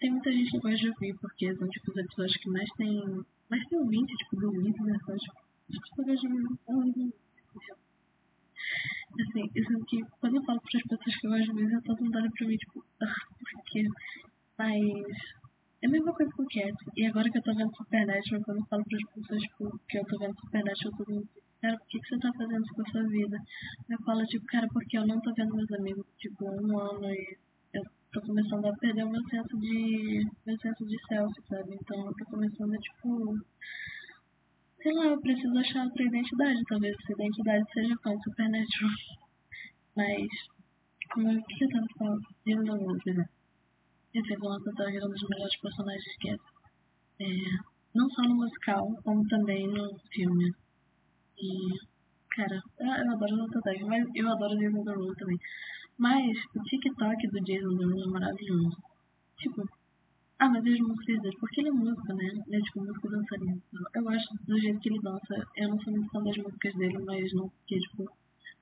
Tem 0.01 0.11
muita 0.11 0.33
gente 0.33 0.51
que 0.51 0.59
gosta 0.59 0.77
de 0.77 0.89
ouvir, 0.89 1.15
porque 1.21 1.55
são 1.55 1.69
tipo 1.69 1.93
os 1.93 1.97
episódios 1.97 2.37
que 2.39 2.51
mais 2.51 2.69
tem. 2.77 3.25
Mais 3.49 3.65
tem 3.69 3.79
ouvinte, 3.79 4.17
tipo, 4.17 4.35
do 4.35 4.51
Luiz, 4.51 4.75
né? 4.81 4.99
São 5.07 5.17
tipo, 5.17 5.39
tipo, 5.71 6.01
eu 6.01 6.07
gosto 6.07 6.29
de. 6.93 7.15
Assim, 9.23 9.51
isso 9.55 9.85
que 9.87 10.05
quando 10.19 10.37
eu 10.39 10.43
falo 10.43 10.61
para 10.61 10.81
as 10.81 10.83
pessoas 10.89 11.17
que 11.21 11.27
eu 11.29 11.31
gosto 11.31 11.45
de 11.45 11.53
Luiz, 11.53 11.83
todo 11.85 12.03
mundo 12.03 12.19
olha 12.19 12.31
pra 12.37 12.49
mim, 12.49 12.57
tipo, 12.57 12.85
ah, 13.01 13.15
por 13.39 13.65
quê? 13.67 13.89
Mas 14.59 15.44
é 15.85 15.87
a 15.87 15.91
mesma 15.91 16.15
coisa 16.15 16.33
com 16.33 16.43
o 16.43 16.47
Cat. 16.47 16.75
E 16.97 17.07
agora 17.07 17.31
que 17.31 17.37
eu 17.37 17.43
tô 17.43 17.55
vendo 17.55 17.77
Supernatural, 17.77 18.43
quando 18.43 18.59
eu 18.59 18.67
falo 18.67 18.85
para 18.85 18.99
as 18.99 19.15
pessoas 19.15 19.43
tipo, 19.43 19.81
que 19.87 19.99
eu 19.99 20.05
tô 20.07 20.19
vendo 20.19 20.41
Supernatural, 20.41 20.97
todo 20.97 21.13
mundo 21.13 21.29
diz, 21.35 21.45
cara, 21.61 21.77
por 21.77 21.87
que, 21.89 22.01
que 22.01 22.09
você 22.09 22.19
tá 22.21 22.33
fazendo 22.39 22.65
isso 22.65 22.75
com 22.75 22.83
a 22.83 22.91
sua 22.91 23.03
vida? 23.09 23.39
Eu 23.91 23.99
falo, 23.99 24.25
tipo, 24.25 24.47
cara, 24.47 24.67
porque 24.73 24.99
eu 24.99 25.07
não 25.07 25.21
tô 25.21 25.35
vendo 25.35 25.55
meus 25.55 25.73
amigos, 25.73 26.07
tipo, 26.17 26.45
um 26.49 26.79
ano 26.79 27.05
e 27.11 27.37
eu 27.75 27.83
tô 28.13 28.21
começando 28.23 28.65
a 28.65 28.77
perder 28.79 29.05
o 29.05 29.11
meu 29.11 29.23
senso 29.29 29.59
de. 29.59 30.27
meu 30.47 30.57
senso 30.59 30.87
de 30.87 30.97
self, 31.07 31.35
sabe? 31.49 31.75
Então 31.75 32.07
eu 32.07 32.15
tô 32.15 32.25
começando 32.31 32.73
a, 32.73 32.79
tipo. 32.79 33.39
Sei 34.83 34.93
lá, 34.93 35.07
eu 35.07 35.21
preciso 35.21 35.59
achar 35.59 35.85
outra 35.85 36.03
identidade, 36.03 36.63
talvez 36.69 36.95
essa 36.99 37.13
identidade 37.13 37.65
seja 37.73 37.95
de 37.95 38.25
Supernatural. 38.25 38.91
Mas, 39.97 40.29
como 41.13 41.31
o 41.31 41.43
que 41.45 41.65
eu 41.65 41.69
tava 41.69 41.87
falando? 41.99 42.23
Eu 42.47 42.63
não 42.65 42.79
vou, 42.79 42.99
por 42.99 43.34
exemplo. 44.15 44.21
Eu 44.21 44.25
sei 44.25 44.37
que 44.37 44.47
o 44.47 44.49
Lance 44.49 44.75
Tugger 44.77 45.03
é 45.03 45.07
um 45.07 45.11
dos 45.11 45.29
melhores 45.29 45.61
personagens 45.61 46.17
que 46.21 46.31
é. 46.31 46.35
é. 46.35 47.27
Não 47.95 48.09
só 48.11 48.23
no 48.23 48.37
musical, 48.37 48.89
como 49.03 49.27
também 49.29 49.67
no 49.69 49.99
filme. 50.13 50.53
E, 51.39 51.79
cara, 52.31 52.61
eu, 52.79 52.87
eu 52.87 53.13
adoro 53.13 53.45
o 53.45 53.51
Tugger, 53.51 53.87
mas 53.87 54.05
eu 54.15 54.29
adoro 54.29 54.55
o 54.55 54.59
Jason 54.59 54.85
Derulo 54.85 55.15
também. 55.17 55.39
Mas 55.99 56.37
o 56.57 56.63
TikTok 56.63 57.29
do 57.29 57.41
Jason 57.41 57.77
Derulo 57.77 58.05
é 58.05 58.11
maravilhoso. 58.11 58.77
Tipo, 59.39 59.63
ah, 60.39 60.49
mas 60.49 60.65
e 60.65 60.73
as 60.75 60.81
músicas 60.81 61.23
dele? 61.23 61.37
Porque 61.41 61.61
ele 61.61 61.69
é 61.69 61.73
músico, 61.73 62.15
né? 62.15 62.27
Ele 62.47 62.57
é 62.57 62.61
tipo 62.61 62.85
músico 62.85 63.09
dançarino. 63.09 63.63
Eu 63.95 64.03
gosto 64.03 64.35
do 64.47 64.59
jeito 64.59 64.81
que 64.81 64.89
ele 64.89 65.01
dança. 65.01 65.35
Eu 65.57 65.69
não 65.69 65.81
sou 65.81 65.93
muito 65.93 66.11
fã 66.11 66.23
das 66.23 66.37
músicas 66.37 66.75
dele, 66.75 66.99
mas 67.05 67.33
não 67.33 67.49
porque, 67.49 67.79
tipo, 67.79 68.05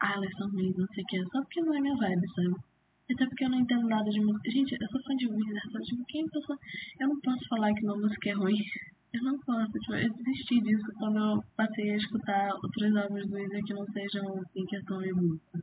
ah, 0.01 0.13
elas 0.15 0.33
são 0.37 0.51
ruins, 0.51 0.77
não 0.77 0.87
sei 0.89 1.03
o 1.03 1.07
que. 1.07 1.23
Só 1.31 1.41
porque 1.43 1.61
não 1.63 1.75
é 1.75 1.81
minha 1.81 1.97
vibe, 1.97 2.29
sabe? 2.35 2.72
Até 3.12 3.26
porque 3.26 3.45
eu 3.45 3.50
não 3.50 3.61
entendo 3.61 3.87
nada 3.88 4.11
de 4.11 4.21
música. 4.21 4.50
Gente, 4.50 4.73
eu 4.73 4.88
sou 4.88 5.02
fã 5.02 5.14
de 5.16 5.26
Wizard, 5.26 5.73
sabe? 5.73 5.85
Tipo, 5.85 6.04
quem 6.07 6.26
pensa... 6.28 6.59
Eu 7.00 7.09
não 7.09 7.21
posso 7.21 7.49
falar 7.49 7.73
que 7.75 7.85
uma 7.85 7.97
música 7.97 8.31
é 8.31 8.33
ruim. 8.33 8.64
Eu 9.12 9.23
não 9.25 9.38
posso, 9.40 9.73
tipo, 9.73 9.95
eu 9.95 10.12
desisti 10.14 10.61
disso 10.61 10.87
quando 10.99 11.19
eu 11.19 11.45
passei 11.54 11.90
a 11.90 11.97
escutar 11.97 12.54
outros 12.54 12.97
álbuns 12.97 13.28
do 13.28 13.35
Weezer 13.35 13.62
que 13.64 13.75
não 13.75 13.85
sejam 13.92 14.42
Pinkerton 14.54 15.02
e 15.02 15.12
Busta. 15.12 15.61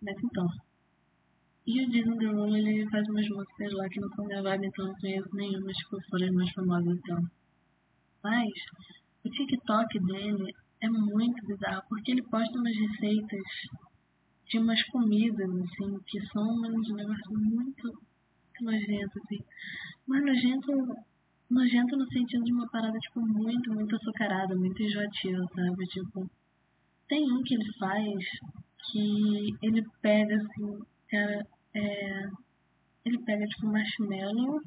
Mas 0.00 0.16
então. 0.24 0.46
E 1.66 1.84
o 1.84 1.90
Jason 1.90 2.16
Derulo, 2.16 2.56
ele 2.56 2.88
faz 2.88 3.06
umas 3.08 3.28
músicas 3.28 3.72
lá 3.74 3.88
que 3.88 4.00
não 4.00 4.08
são 4.10 4.26
vibe, 4.26 4.66
então 4.66 4.86
não 4.86 4.94
conheço 4.94 5.28
nenhuma, 5.34 5.70
tipo, 5.72 6.00
foram 6.10 6.26
as 6.26 6.32
mais 6.32 6.50
famosas 6.52 6.98
então. 6.98 7.30
Mas 8.24 8.50
o 9.24 9.28
TikTok 9.28 10.00
dele 10.00 10.54
é 10.80 10.88
muito 10.88 11.46
bizarro, 11.46 11.82
porque 11.88 12.10
ele 12.10 12.22
posta 12.22 12.58
umas 12.58 12.76
receitas 12.76 13.42
de 14.52 14.58
umas 14.58 14.82
comidas, 14.88 15.48
assim, 15.48 15.98
que 16.06 16.20
são 16.26 16.44
uns 16.44 16.88
negócios 16.94 17.28
muito, 17.30 17.90
nojentos, 18.60 19.22
assim. 19.24 19.42
Mas 20.06 20.22
nojento, 20.22 20.70
nojento 21.50 21.96
no 21.96 22.06
sentido 22.08 22.44
de 22.44 22.52
uma 22.52 22.68
parada, 22.68 22.98
tipo, 22.98 23.20
muito, 23.20 23.72
muito 23.72 23.96
açucarada, 23.96 24.54
muito 24.54 24.82
enjoativa, 24.82 25.42
sabe? 25.54 25.86
Tipo, 25.86 26.30
tem 27.08 27.32
um 27.32 27.42
que 27.42 27.54
ele 27.54 27.72
faz 27.78 28.24
que 28.90 29.56
ele 29.62 29.82
pega, 30.02 30.36
assim, 30.36 30.78
cara, 31.08 31.46
é, 31.74 32.26
ele 33.06 33.18
pega, 33.24 33.46
tipo, 33.46 33.66
marshmallow 33.68 34.60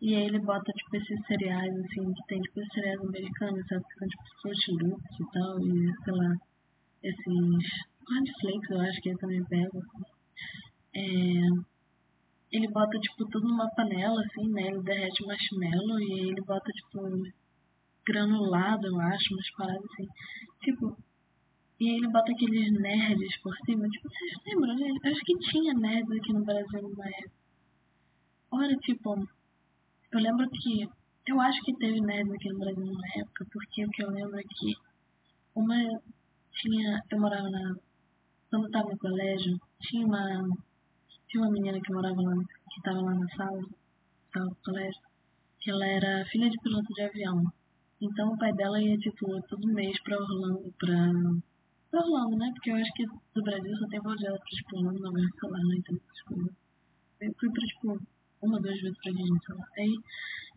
e 0.00 0.14
aí 0.14 0.24
ele 0.24 0.38
bota, 0.40 0.72
tipo, 0.72 0.96
esses 0.96 1.26
cereais, 1.26 1.74
assim, 1.74 2.14
que 2.14 2.26
tem, 2.28 2.40
tipo, 2.40 2.60
cereais 2.72 3.00
americanos, 3.00 3.66
sabe? 3.68 3.84
Que 3.84 3.98
são, 3.98 4.08
tipo, 4.08 4.22
Fruit 4.40 4.84
Loops 4.84 5.20
e 5.20 5.32
tal, 5.32 5.60
e, 5.60 6.04
sei 6.04 6.14
lá, 6.14 6.34
esses 7.02 7.97
cornflakes, 8.08 8.70
eu 8.70 8.80
acho 8.80 9.00
que 9.00 9.08
ele 9.10 9.18
também 9.18 9.44
pega, 9.44 9.78
assim. 9.78 10.04
É, 10.96 11.78
ele 12.50 12.68
bota, 12.68 12.98
tipo, 12.98 13.26
tudo 13.26 13.46
numa 13.46 13.68
panela, 13.74 14.20
assim, 14.20 14.48
né? 14.50 14.68
Ele 14.68 14.82
derrete 14.82 15.26
marshmallow 15.26 16.00
e 16.00 16.30
ele 16.30 16.40
bota, 16.42 16.70
tipo, 16.72 17.00
granulado, 18.06 18.86
eu 18.86 19.00
acho, 19.00 19.34
umas 19.34 19.50
paradas 19.52 19.84
assim. 19.84 20.08
Tipo, 20.62 20.96
e 21.80 21.90
ele 21.90 22.08
bota 22.08 22.32
aqueles 22.32 22.72
nerds 22.72 23.36
por 23.42 23.54
cima. 23.64 23.88
Tipo, 23.88 24.08
vocês 24.08 24.32
lembram, 24.46 24.74
né? 24.74 24.88
Acho 25.04 25.20
que 25.20 25.38
tinha 25.38 25.74
nerds 25.74 26.10
aqui 26.10 26.32
no 26.32 26.44
Brasil 26.44 26.82
numa 26.82 27.06
época. 27.06 27.32
Ora, 28.50 28.74
tipo, 28.78 29.28
eu 30.12 30.20
lembro 30.20 30.48
que. 30.50 30.88
Eu 31.26 31.40
acho 31.40 31.60
que 31.62 31.76
teve 31.76 32.00
nerds 32.00 32.32
aqui 32.32 32.48
no 32.48 32.58
Brasil 32.58 32.84
numa 32.84 33.08
época, 33.16 33.46
porque 33.52 33.84
o 33.84 33.90
que 33.90 34.02
eu 34.02 34.10
lembro 34.10 34.38
é 34.40 34.42
que 34.42 34.74
uma. 35.54 35.76
Tinha. 36.52 37.00
Eu 37.10 37.20
morava 37.20 37.48
na. 37.48 37.76
Quando 38.50 38.64
eu 38.64 38.70
tava 38.70 38.90
no 38.90 38.98
colégio, 38.98 39.58
tinha 39.80 40.06
uma. 40.06 40.48
Tinha 41.28 41.42
uma 41.42 41.52
menina 41.52 41.78
que 41.80 41.92
morava 41.92 42.20
lá, 42.22 42.34
que 42.70 42.82
tava 42.82 43.02
lá 43.02 43.14
na 43.14 43.28
sala, 43.36 43.60
sala 44.32 44.46
do 44.46 44.56
colégio, 44.64 45.02
que 45.60 45.70
ela 45.70 45.86
era 45.86 46.24
filha 46.26 46.48
de 46.48 46.56
piloto 46.62 46.92
de 46.94 47.02
avião. 47.02 47.44
Então 48.00 48.32
o 48.32 48.38
pai 48.38 48.52
dela 48.54 48.80
ia, 48.80 48.96
tipo, 48.96 49.26
todo 49.48 49.74
mês 49.74 50.00
pra 50.02 50.16
Orlando. 50.16 50.72
Pra 50.78 52.00
Orlando, 52.00 52.36
né? 52.38 52.50
Porque 52.54 52.70
eu 52.70 52.76
acho 52.76 52.92
que 52.94 53.04
do 53.34 53.42
Brasil 53.42 53.76
só 53.76 53.86
tem 53.88 54.00
voo 54.00 54.16
direto 54.16 54.38
pra, 54.38 54.56
tipo, 54.56 54.76
Orlando, 54.76 55.20
sei 55.20 55.50
lá, 55.50 55.58
não 55.58 55.74
entendo. 55.74 56.00
Eu 57.20 57.34
fui 57.38 57.50
pra, 57.50 57.66
tipo, 57.66 58.00
uma, 58.40 58.60
duas 58.60 58.80
vezes 58.80 58.96
pra 59.02 59.12
Disney, 59.12 59.38
sei 59.44 59.54
lá. 59.56 59.66
Aí 59.76 59.98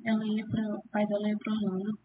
ela 0.05 0.25
ia 0.27 0.45
pra. 0.47 0.75
O 0.75 0.89
pai 0.89 1.05
dela 1.07 1.27
ia 1.27 1.37
pra 1.37 1.53
Orlando. 1.53 1.99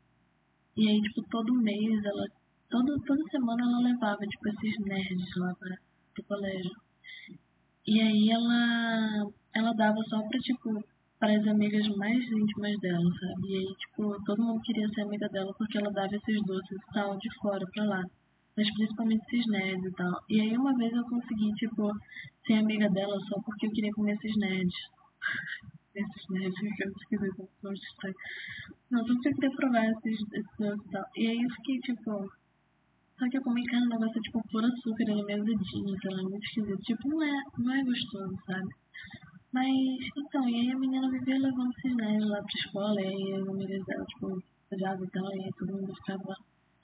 E 0.77 0.89
aí, 0.89 1.01
tipo, 1.03 1.23
todo 1.31 1.55
mês 1.55 2.05
ela. 2.05 2.27
Todo, 2.69 2.99
toda 3.07 3.23
semana 3.31 3.63
ela 3.63 3.79
levava, 3.81 4.27
tipo, 4.27 4.49
esses 4.49 4.79
nerds 4.85 5.37
lá 5.37 5.55
pra, 5.55 5.77
pro 6.15 6.25
colégio. 6.25 6.73
E 7.87 8.01
aí 8.01 8.31
ela. 8.31 9.31
Ela 9.55 9.73
dava 9.73 10.03
só 10.09 10.21
pra, 10.23 10.39
tipo, 10.41 10.85
para 11.19 11.33
as 11.35 11.47
amigas 11.47 11.87
mais 11.97 12.23
íntimas 12.31 12.79
dela, 12.81 13.11
sabe? 13.21 13.49
E 13.49 13.57
aí, 13.57 13.75
tipo, 13.77 14.25
todo 14.25 14.43
mundo 14.43 14.61
queria 14.63 14.89
ser 14.89 15.03
amiga 15.03 15.29
dela 15.29 15.53
porque 15.57 15.79
ela 15.79 15.91
dava 15.93 16.15
esses 16.15 16.43
doces 16.45 16.79
e 16.79 16.93
tal 16.93 17.17
de 17.17 17.29
fora 17.41 17.65
pra 17.73 17.85
lá. 17.85 18.03
Mas 18.57 18.73
principalmente 18.75 19.23
esses 19.27 19.47
nerds 19.47 19.85
e 19.85 19.95
tal. 19.95 20.21
E 20.29 20.41
aí 20.41 20.57
uma 20.57 20.77
vez 20.77 20.93
eu 20.93 21.05
consegui, 21.05 21.53
tipo, 21.55 21.91
ser 22.47 22.55
amiga 22.55 22.89
dela 22.91 23.19
só 23.29 23.41
porque 23.43 23.67
eu 23.67 23.71
queria 23.71 23.93
comer 23.93 24.15
esses 24.15 24.37
nerds. 24.37 24.75
esses 25.95 26.29
nerds 26.29 26.59
que 26.59 26.85
eu 26.85 26.91
esquisito, 26.91 27.49
tão 27.63 27.73
estranho. 27.73 28.15
Não, 28.91 29.07
só 29.07 29.15
porque 29.15 29.29
eu 29.29 29.35
queria 29.35 29.57
provar 29.57 29.87
esses, 29.87 30.21
esses 30.33 30.57
doces 30.59 30.87
e 30.87 30.91
tal. 30.91 31.05
E 31.17 31.27
aí 31.29 31.43
eu 31.43 31.51
fiquei, 31.51 31.79
tipo. 31.81 32.31
Só 33.19 33.29
que 33.31 33.39
eu 33.39 33.43
comi, 33.43 33.65
cara, 33.65 33.85
um 33.85 33.89
negócio 33.89 34.21
tipo 34.21 34.43
por 34.51 34.65
açúcar, 34.65 35.05
ele 35.09 35.21
é 35.21 35.25
meio 35.25 35.43
azedinho, 35.43 35.97
sei 36.01 36.11
lá, 36.11 36.23
muito 36.23 36.45
esquisito. 36.45 36.83
Tipo, 36.83 37.09
não 37.09 37.23
é, 37.23 37.43
não 37.59 37.75
é 37.75 37.83
gostoso, 37.83 38.37
sabe? 38.47 38.69
Mas, 39.53 39.73
então, 40.19 40.49
e 40.49 40.55
aí 40.55 40.71
a 40.71 40.79
menina 40.79 41.11
vivia 41.11 41.39
levando 41.39 41.73
nerds 41.97 42.29
lá 42.29 42.37
pra 42.37 42.61
escola, 42.61 43.01
e 43.01 43.07
aí 43.07 43.33
as 43.41 43.49
amigas 43.49 43.85
dela, 43.87 44.05
tipo, 44.05 44.43
odiavam 44.71 45.05
e 45.05 45.11
tal, 45.11 45.35
e 45.35 45.45
aí 45.45 45.51
todo 45.59 45.73
mundo 45.73 45.95
ficava, 45.95 46.35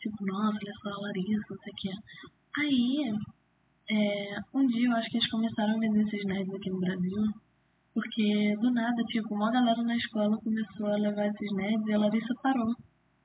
tipo, 0.00 0.16
nossa, 0.24 0.56
olha 0.56 0.72
só 0.82 0.88
a 0.88 1.02
Larissa, 1.02 1.46
não 1.50 1.58
sei 1.58 1.72
o 1.72 1.76
que. 1.76 1.90
Aí, 2.60 3.14
é, 3.90 4.36
um 4.54 4.66
dia 4.66 4.88
eu 4.88 4.96
acho 4.96 5.10
que 5.10 5.18
eles 5.18 5.30
começaram 5.30 5.76
a 5.76 5.80
vender 5.80 6.02
esses 6.02 6.24
nerds 6.24 6.54
aqui 6.54 6.70
no 6.70 6.80
Brasil, 6.80 7.22
porque 7.92 8.56
do 8.56 8.70
nada, 8.70 9.02
tipo, 9.04 9.34
uma 9.34 9.50
galera 9.50 9.82
na 9.82 9.96
escola 9.96 10.38
começou 10.38 10.86
a 10.86 10.96
levar 10.96 11.26
esses 11.26 11.52
nerds 11.56 11.86
e 11.86 11.92
a 11.92 11.98
Larissa 11.98 12.34
parou. 12.42 12.74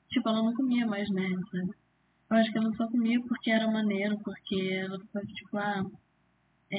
Tipo, 0.09 0.27
ela 0.29 0.43
não 0.43 0.53
comia 0.53 0.85
mais 0.85 1.09
nerds, 1.09 1.49
sabe? 1.51 1.86
Eu 2.29 2.37
acho 2.37 2.51
que 2.51 2.57
ela 2.57 2.75
só 2.75 2.87
comia 2.87 3.21
porque 3.21 3.51
era 3.51 3.71
maneiro, 3.71 4.17
porque 4.19 4.55
ela 4.55 4.99
ficava 4.99 5.25
tipo, 5.25 5.57
ah, 5.57 5.83
é. 6.71 6.77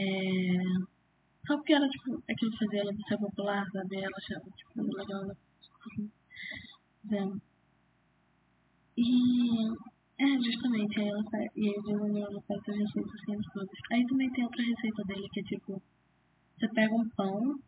Só 1.47 1.57
porque 1.57 1.73
era, 1.73 1.89
tipo, 1.89 2.23
aquilo 2.31 2.59
fazia 2.59 2.81
ela 2.81 2.93
ser 3.09 3.19
popular, 3.19 3.67
sabe? 3.73 3.97
Ela 3.97 4.17
achava, 4.17 4.45
tipo, 4.51 4.83
legal. 4.83 5.23
Ela... 5.23 5.37
É. 7.13 7.49
E. 8.99 9.69
É, 10.21 10.27
justamente, 10.43 11.01
aí 11.01 11.09
ela 11.09 11.23
faz. 11.31 11.49
E 11.57 11.69
aí 11.69 11.75
o 11.79 11.83
Jason 11.83 12.19
ela 12.19 12.43
faz 12.43 12.61
essas 12.61 12.77
receitas 12.77 13.15
assim 13.15 13.41
todas. 13.55 13.79
Aí 13.93 14.07
também 14.07 14.31
tem 14.33 14.45
outra 14.45 14.63
receita 14.63 15.03
dele 15.05 15.29
que 15.33 15.41
é 15.41 15.43
tipo. 15.45 15.83
Você 16.59 16.69
pega 16.75 16.95
um 16.95 17.09
pão 17.11 17.59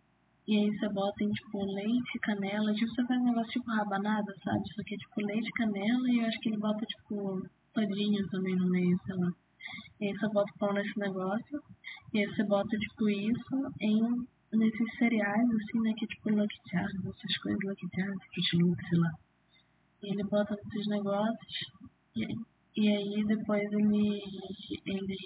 e 0.48 0.56
aí 0.58 0.76
você 0.76 0.88
bota 0.88 1.24
em, 1.24 1.30
tipo, 1.30 1.64
leite, 1.64 2.18
canela. 2.22 2.74
Tipo, 2.74 2.90
você 2.90 3.06
faz 3.06 3.20
um 3.20 3.24
negócio 3.24 3.52
tipo 3.52 3.70
rabanada, 3.70 4.34
sabe? 4.44 4.68
Só 4.74 4.82
que 4.84 4.94
é 4.94 4.98
tipo 4.98 5.20
leite, 5.24 5.50
canela 5.52 6.10
e 6.10 6.18
eu 6.18 6.26
acho 6.26 6.40
que 6.40 6.48
ele 6.48 6.58
bota, 6.58 6.84
tipo, 6.84 7.42
todinho 7.72 8.28
também 8.28 8.56
no 8.56 8.68
meio, 8.68 8.98
sei 9.06 9.16
lá. 9.16 9.32
E 10.00 10.06
aí 10.06 10.16
você 10.16 10.28
bota 10.28 10.52
o 10.52 10.58
pão 10.58 10.72
nesse 10.72 10.98
negócio. 10.98 11.62
E 12.12 12.18
aí 12.18 12.26
você 12.26 12.44
bota, 12.44 12.76
tipo, 12.76 13.08
isso 13.08 13.72
em 13.80 14.26
nesses 14.52 14.98
cereais, 14.98 15.48
assim, 15.48 15.80
né? 15.80 15.92
Que 15.96 16.04
é 16.04 16.08
tipo 16.08 16.30
Lucky 16.30 16.58
Charms, 16.70 17.06
essas 17.06 17.36
coisas, 17.38 17.60
Lucky 17.64 17.88
Charms, 17.94 18.24
Fruit 18.50 18.88
sei 18.88 18.98
lá. 18.98 19.10
E 20.02 20.12
ele 20.12 20.24
bota 20.24 20.56
nesses 20.64 20.88
negócios. 20.88 21.72
E, 22.16 22.26
e 22.76 22.88
aí 22.88 23.24
depois 23.26 23.72
ele, 23.72 24.22
ele 24.86 25.16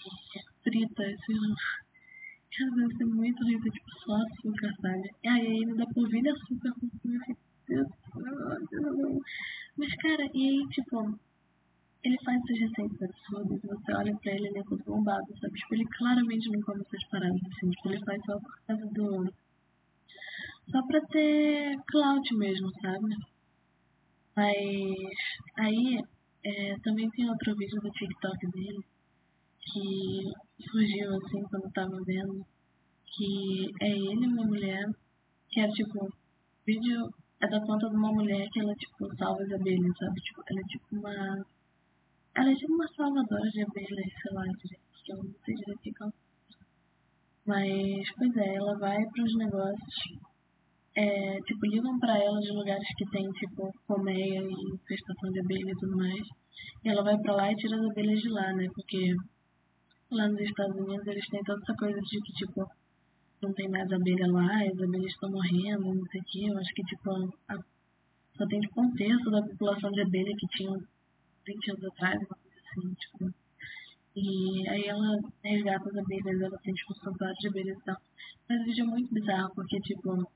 frita 0.63 1.03
esses 1.05 1.85
Cara, 2.57 2.71
deve 2.71 2.97
ser 2.97 3.05
muito 3.07 3.45
ter 3.45 3.71
tipo 3.71 3.91
só 4.05 4.15
açúcar, 4.15 4.73
sabe? 4.81 5.11
E 5.25 5.29
aí 5.29 5.63
ele 5.63 5.75
dá 5.75 5.87
polvilho 5.87 6.33
açúcar 6.33 6.73
com 6.79 6.89
Deus 7.67 7.89
Mas 9.77 9.95
cara, 9.97 10.31
e 10.33 10.49
aí 10.49 10.69
tipo, 10.69 11.19
ele 12.05 12.19
faz 12.23 12.41
receitas 12.49 13.03
absurdas, 13.03 13.61
você 13.63 13.93
olha 13.95 14.15
pra 14.17 14.33
ele, 14.33 14.49
ele 14.49 14.59
é 14.59 14.63
todo 14.65 14.85
bombado, 14.85 15.27
sabe? 15.41 15.59
Tipo, 15.59 15.75
ele 15.75 15.87
claramente 15.87 16.51
não 16.51 16.61
come 16.63 16.83
essas 16.83 17.09
paradas 17.09 17.41
assim, 17.41 17.71
tipo, 17.71 17.89
ele 17.89 18.05
faz 18.05 18.23
só 18.27 18.39
por 18.39 18.61
causa 18.67 18.87
do. 18.93 19.33
Só 20.71 20.87
pra 20.87 21.01
ter 21.07 21.77
clout 21.87 22.35
mesmo, 22.37 22.71
sabe? 22.81 23.17
Mas 24.37 24.57
aí 25.59 26.05
é, 26.45 26.79
também 26.81 27.09
tem 27.11 27.29
outro 27.29 27.57
vídeo 27.57 27.81
do 27.81 27.91
TikTok 27.91 28.51
dele 28.51 28.85
que 29.61 30.33
surgiu 30.71 31.15
assim 31.17 31.43
quando 31.49 31.65
eu 31.65 31.73
tava 31.73 31.97
vendo, 32.05 32.45
que 33.07 33.71
é 33.81 33.91
ele 33.91 34.25
e 34.25 34.29
uma 34.29 34.45
mulher, 34.45 34.85
que 35.49 35.61
é 35.61 35.69
tipo, 35.69 36.13
vídeo 36.67 37.09
é 37.41 37.49
da 37.49 37.61
conta 37.61 37.89
de 37.89 37.97
uma 37.97 38.13
mulher 38.13 38.47
que 38.51 38.61
ela 38.61 38.75
tipo 38.75 39.17
salva 39.17 39.43
as 39.43 39.53
abelhas, 39.53 39.97
sabe? 39.99 40.21
Tipo, 40.21 40.43
ela 40.51 40.61
é 40.61 40.65
tipo 40.65 40.85
uma. 40.93 41.47
Ela 42.37 42.51
é 42.51 42.55
tipo 42.55 42.73
uma 42.75 42.89
salvadora 42.89 43.49
de 43.51 43.63
abelhas, 43.63 44.13
sei 44.23 44.33
lá, 44.33 44.43
que 45.05 45.13
eu 45.13 45.17
não 45.19 45.35
sei 45.45 45.55
direito 45.55 45.79
o 45.79 45.83
que 45.83 45.93
ela 46.01 46.13
Mas, 47.47 48.11
pois 48.17 48.37
é, 48.37 48.55
ela 48.57 48.79
vai 48.79 49.05
pros 49.11 49.37
negócios, 49.37 50.19
é, 50.97 51.41
tipo, 51.43 51.67
ligam 51.67 51.99
pra 51.99 52.19
ela 52.19 52.41
de 52.41 52.51
lugares 52.51 52.89
que 52.97 53.05
tem, 53.11 53.31
tipo, 53.33 53.71
colmeia 53.87 54.41
e 54.41 54.75
infestação 54.75 55.31
de 55.31 55.41
abelha 55.41 55.71
e 55.71 55.79
tudo 55.79 55.97
mais. 55.97 56.23
E 56.85 56.89
ela 56.89 57.03
vai 57.03 57.17
pra 57.19 57.35
lá 57.35 57.53
e 57.53 57.57
tira 57.57 57.77
as 57.77 57.91
abelhas 57.91 58.21
de 58.21 58.29
lá, 58.31 58.53
né? 58.53 58.69
Porque 58.75 59.15
lá 60.11 60.29
nos 60.29 60.41
Estados 60.41 60.77
Unidos 60.77 61.07
eles 61.07 61.27
têm 61.29 61.43
toda 61.45 61.61
essa 61.63 61.75
coisa 61.75 62.01
de 62.01 62.21
que, 62.21 62.33
tipo, 62.33 62.67
não 63.43 63.53
tem 63.53 63.69
mais 63.69 63.91
abelha 63.93 64.27
lá, 64.33 64.63
as 64.63 64.81
abelhas 64.81 65.13
estão 65.13 65.31
morrendo, 65.31 65.95
não 65.95 66.07
sei 66.07 66.21
o 66.21 66.25
que. 66.25 66.47
Eu 66.47 66.59
acho 66.59 66.75
que, 66.75 66.83
tipo, 66.83 67.11
a, 67.49 67.57
só 68.37 68.47
tem, 68.47 68.61
tipo, 68.61 68.81
um 68.81 68.93
terço 68.95 69.31
da 69.31 69.43
população 69.43 69.91
de 69.91 70.01
abelha 70.01 70.33
que 70.37 70.47
tinha 70.49 70.79
20 71.47 71.71
anos 71.71 71.85
atrás, 71.85 72.19
uma 72.19 72.37
coisa 72.37 72.61
assim, 72.61 72.95
tipo. 72.95 73.35
E 74.17 74.69
aí 74.69 74.85
ela 74.87 75.19
resgata 75.45 75.89
as 75.91 75.97
abelhas, 75.97 76.41
ela 76.41 76.59
tipo, 76.59 76.93
um 76.93 76.97
santuário 76.97 77.37
de 77.41 77.49
abelhas 77.49 77.79
e 77.79 77.85
tal. 77.85 77.97
Mas 78.49 78.61
o 78.61 78.65
vídeo 78.65 78.85
é 78.85 78.87
muito 78.89 79.13
bizarro, 79.15 79.55
porque, 79.55 79.81
tipo, 79.81 80.27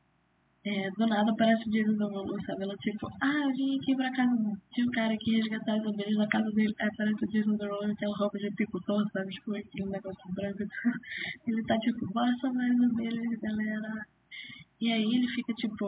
É, 0.64 0.90
do 0.90 1.06
nada 1.06 1.30
aparece 1.32 1.66
o 1.68 1.70
Jason 1.72 1.96
Derulo, 1.96 2.36
sabe? 2.44 2.62
Ela 2.64 2.76
tipo, 2.76 3.06
ah, 3.22 3.46
vim 3.56 3.78
aqui 3.78 3.94
pra 3.96 4.12
casa 4.12 4.34
de 4.74 4.82
um 4.84 4.90
cara 4.90 5.16
que 5.16 5.36
resgatar 5.36 5.74
as 5.76 5.86
abelhas 5.86 6.18
da 6.18 6.28
casa 6.28 6.50
dele. 6.52 6.74
Aí 6.80 6.88
aparece 6.88 7.24
o 7.24 7.28
Jason 7.28 7.56
Derulo 7.56 7.78
com 7.86 7.92
aquela 7.92 8.16
roupa 8.16 8.38
de 8.38 8.48
apicultor, 8.48 9.02
sabe? 9.12 9.30
Tipo, 9.32 9.56
aquele 9.56 9.88
negócio 9.90 10.34
branco. 10.34 10.58
Ele 11.46 11.62
tá 11.64 11.78
tipo, 11.78 12.06
bora 12.12 12.34
salvar 12.40 12.70
as 12.70 12.80
abelhas, 12.82 13.40
galera. 13.40 14.06
E 14.80 14.92
aí 14.92 15.04
ele 15.04 15.28
fica 15.28 15.52
tipo, 15.54 15.86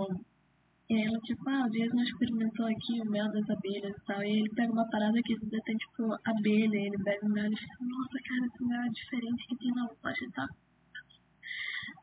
e 0.90 0.94
aí 0.94 1.04
ela, 1.04 1.20
tipo, 1.20 1.49
ah, 1.49 1.66
o 1.66 1.70
Jason 1.70 2.02
experimentou 2.02 2.66
aqui 2.66 3.00
o 3.00 3.09
mel 3.09 3.30
das 3.30 3.49
abelhas 3.49 3.97
e 3.97 4.04
tal. 4.06 4.25
E 4.25 4.40
ele 4.40 4.50
pega 4.56 4.73
uma 4.73 4.90
parada 4.90 5.23
que 5.23 5.38
tem, 5.38 5.76
tipo, 5.76 6.02
abelha. 6.25 6.76
Ele 6.76 6.99
pega 7.04 7.25
o 7.25 7.30
mel 7.30 7.47
e 7.47 7.56
fica, 7.56 7.76
nossa, 7.85 8.18
cara, 8.26 8.47
esse 8.47 8.64
mel 8.64 8.82
é 8.82 8.88
diferente 8.88 9.47
que 9.47 9.56
tem 9.56 9.70
na 9.70 9.85
loja 9.85 10.25
e 10.25 10.32
tal. 10.32 10.49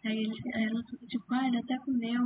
Aí, 0.05 0.17
ele, 0.17 0.55
aí 0.55 0.63
ela 0.63 0.81
tipo, 1.05 1.25
ah, 1.33 1.47
ele 1.47 1.57
até 1.57 1.77
comeu 1.79 2.23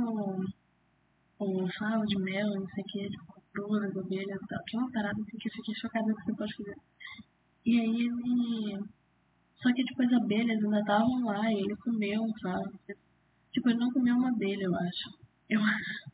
o 1.40 1.68
favo 1.76 2.06
de 2.06 2.16
mel, 2.22 2.46
não 2.54 2.66
sei 2.68 2.84
o 2.84 2.86
que, 2.86 3.10
tipo, 3.10 3.26
comprou 3.26 3.80
das 3.80 3.96
abelhas 3.96 4.40
e 4.40 4.46
tal. 4.46 4.62
Que 4.64 4.76
é 4.76 4.78
uma 4.78 4.92
parada 4.92 5.20
assim 5.20 5.38
que 5.38 5.48
eu 5.48 5.52
fiquei 5.52 5.74
chocada 5.74 6.14
que 6.14 6.22
você 6.22 6.36
pode 6.36 6.56
fazer. 6.58 6.76
E 7.66 7.80
aí 7.80 8.06
ele... 8.06 8.84
Só 9.60 9.72
que, 9.74 9.82
tipo, 9.82 10.00
as 10.04 10.12
abelhas 10.12 10.62
ainda 10.62 10.78
estavam 10.78 11.24
lá 11.24 11.52
e 11.52 11.56
ele 11.56 11.74
comeu 11.78 12.22
um. 12.22 12.32
Tipo, 13.52 13.68
ele 13.68 13.78
não 13.80 13.90
comeu 13.90 14.14
uma 14.14 14.28
abelha, 14.28 14.62
eu 14.62 14.76
acho. 14.76 15.18
Eu 15.50 15.60
acho. 15.60 16.11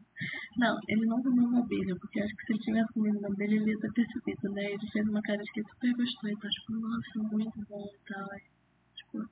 Não, 0.59 0.77
ele 0.88 1.07
não 1.07 1.23
comeu 1.23 1.45
uma 1.45 1.61
abelha, 1.61 1.95
porque 2.00 2.21
acho 2.21 2.35
que 2.35 2.47
se 2.47 2.53
ele 2.53 2.59
tivesse 2.59 2.93
comido 2.93 3.19
uma 3.21 3.29
abelha, 3.29 3.55
ele 3.55 3.71
ia 3.71 3.79
ter 3.79 3.93
percebido, 3.93 4.53
né? 4.53 4.73
Ele 4.73 4.91
fez 4.91 5.09
uma 5.09 5.23
cara 5.23 5.41
de 5.41 5.53
que 5.53 5.62
super 5.62 5.95
gostou 5.95 6.31
e 6.31 6.37
tá 6.37 6.49
tipo, 6.49 6.73
nossa, 6.73 7.19
muito 7.33 7.67
bom 7.69 7.88
e 7.95 8.12
tal. 8.12 8.33
Aí, 8.33 8.43
tipo, 8.97 9.31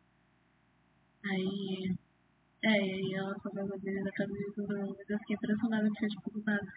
aí. 1.24 1.96
É, 2.62 2.70
e 2.70 2.92
aí 2.92 3.14
ela 3.14 3.34
falou 3.40 3.72
a 3.72 3.74
abelha 3.74 4.04
da 4.04 4.12
casa 4.12 4.32
de 4.32 4.52
todo 4.54 4.76
mundo. 4.76 4.96
Eu 5.08 5.18
fiquei 5.18 5.34
impressionada 5.34 5.90
que, 5.90 6.06
tipo, 6.06 6.30
do 6.30 6.44
nada. 6.44 6.72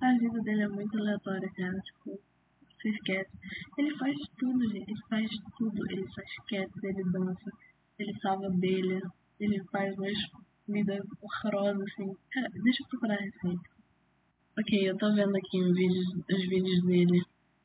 A 0.00 0.18
vida 0.18 0.40
dele 0.40 0.62
é 0.62 0.68
muito 0.68 0.96
aleatória, 0.96 1.50
cara. 1.54 1.78
Tipo, 1.78 2.18
você 2.74 2.88
esquece. 2.88 3.30
Ele 3.76 3.98
faz 3.98 4.16
tudo, 4.38 4.62
gente. 4.70 4.90
Ele 4.90 5.00
faz 5.10 5.30
tudo. 5.58 5.92
Ele 5.92 6.06
faz 6.14 6.36
cats, 6.48 6.84
ele 6.84 7.04
dança, 7.12 7.50
ele 7.98 8.18
salva 8.20 8.46
abelha, 8.46 9.02
ele 9.38 9.62
faz 9.64 9.94
umas 9.98 10.18
comida 10.70 11.02
horrorosa, 11.20 11.82
assim. 11.82 12.16
Cara, 12.30 12.48
deixa 12.62 12.82
eu 12.82 12.88
procurar 12.88 13.14
a 13.14 13.22
receita. 13.22 13.70
Ok, 14.58 14.88
eu 14.88 14.96
tô 14.96 15.12
vendo 15.12 15.36
aqui 15.36 15.60
os 15.60 15.74
vídeos, 15.74 16.06
os 16.30 16.48
vídeos 16.48 16.82
dele. 16.84 17.22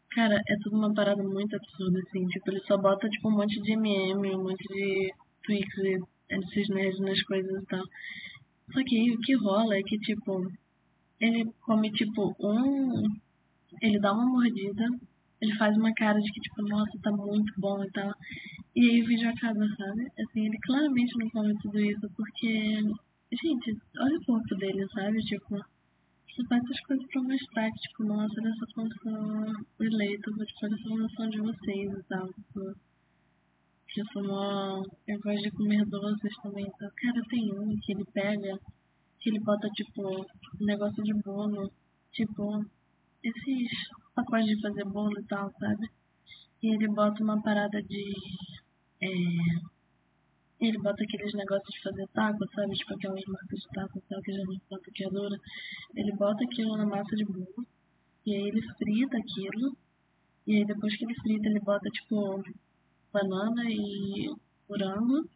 Cara, 0.10 0.36
é 0.36 0.56
tudo 0.64 0.78
uma 0.78 0.94
parada 0.94 1.22
muito 1.22 1.56
absurda, 1.56 2.00
assim. 2.00 2.26
Tipo, 2.28 2.52
ele 2.52 2.62
só 2.62 2.78
bota, 2.78 3.08
tipo, 3.08 3.30
um 3.30 3.38
monte 3.38 3.62
de 3.62 3.74
MM, 3.74 4.36
um 4.36 4.44
monte 4.44 4.64
de 4.74 5.14
Twix 5.44 5.78
e 5.78 6.00
esses 6.30 6.70
nerds 6.70 7.00
nas 7.00 7.22
coisas 7.24 7.62
e 7.62 7.66
tal. 7.68 7.84
Só 8.74 8.84
que 8.84 8.98
aí 8.98 9.12
o 9.12 9.20
que 9.20 9.36
rola 9.36 9.76
é 9.76 9.84
que, 9.84 9.98
tipo, 10.00 10.52
ele 11.20 11.46
come, 11.62 11.92
tipo, 11.92 12.36
um... 12.40 13.04
Ele 13.82 14.00
dá 14.00 14.14
uma 14.14 14.26
mordida, 14.26 14.86
ele 15.42 15.54
faz 15.58 15.78
uma 15.78 15.94
cara 15.94 16.18
de 16.18 16.32
que, 16.32 16.40
tipo, 16.40 16.62
nossa, 16.64 16.98
tá 17.04 17.12
muito 17.12 17.54
bom 17.58 17.84
e 17.84 17.92
tal. 17.92 18.12
E 18.76 18.82
aí 18.82 19.02
o 19.02 19.06
vídeo 19.08 19.30
acaba, 19.30 19.66
sabe? 19.78 20.06
Assim, 20.20 20.48
ele 20.48 20.58
claramente 20.60 21.18
não 21.18 21.30
come 21.30 21.58
tudo 21.62 21.80
isso, 21.80 22.10
porque, 22.18 22.76
gente, 23.32 23.78
olha 23.98 24.18
o 24.18 24.26
corpo 24.26 24.56
dele, 24.56 24.86
sabe? 24.94 25.18
Tipo, 25.20 25.56
você 25.56 26.46
faz 26.50 26.62
essas 26.66 26.82
coisas 26.82 27.08
pra 27.08 27.22
mostrar 27.22 27.72
que, 27.72 27.80
tipo, 27.80 28.04
nossa, 28.04 28.34
olha 28.42 28.54
só 28.56 28.66
como 28.76 28.90
sou 29.02 29.86
eleito, 29.86 30.30
tipo, 30.46 30.66
olha 30.66 30.78
só 30.78 30.90
noção 30.90 31.30
de 31.30 31.40
vocês 31.40 31.90
e 31.90 32.04
tal. 32.10 32.28
Tipo, 32.34 32.76
que 33.88 34.02
eu 34.02 34.06
sou 34.12 34.24
mó... 34.26 34.84
Eu 35.08 35.20
gosto 35.22 35.44
de 35.44 35.52
comer 35.52 35.86
doces 35.86 36.36
também, 36.44 36.66
então, 36.68 36.92
cara, 36.98 37.22
tem 37.30 37.54
um 37.58 37.80
que 37.80 37.94
ele 37.94 38.04
pega, 38.14 38.60
que 39.22 39.30
ele 39.30 39.40
bota, 39.40 39.70
tipo, 39.70 40.02
um 40.60 40.66
negócio 40.66 41.02
de 41.02 41.14
bolo, 41.24 41.72
tipo, 42.12 42.66
esses 43.24 43.72
pacotes 44.14 44.48
de 44.48 44.62
fazer 44.62 44.84
bolo 44.84 45.18
e 45.18 45.24
tal, 45.28 45.50
sabe? 45.60 45.90
E 46.62 46.74
ele 46.76 46.90
bota 46.90 47.24
uma 47.24 47.42
parada 47.42 47.82
de 47.82 48.14
é, 49.02 49.08
ele 50.60 50.78
bota 50.80 51.04
aqueles 51.04 51.34
negócios 51.34 51.74
de 51.74 51.82
fazer 51.82 52.08
taco, 52.14 52.46
sabe? 52.54 52.74
Tipo 52.74 52.94
aquelas 52.94 53.26
marcas 53.26 53.60
de 53.60 53.68
taco 53.74 54.02
tal, 54.10 54.22
que 54.22 54.32
já 54.32 54.44
não 54.44 54.60
tanto 54.70 54.92
que 54.92 55.06
adora. 55.06 55.38
Ele 55.96 56.12
bota 56.14 56.44
aquilo 56.44 56.78
na 56.78 56.86
massa 56.86 57.16
de 57.16 57.26
bolo. 57.26 57.68
E 58.26 58.36
aí 58.36 58.48
ele 58.48 58.62
frita 58.78 59.18
aquilo. 59.18 59.78
E 60.48 60.56
aí 60.58 60.66
depois 60.66 60.96
que 60.96 61.06
ele 61.06 61.16
frita, 61.16 61.50
ele 61.50 61.60
bota 61.60 61.90
tipo 61.90 62.42
banana 63.12 63.64
e 63.68 64.34
morango. 64.70 65.28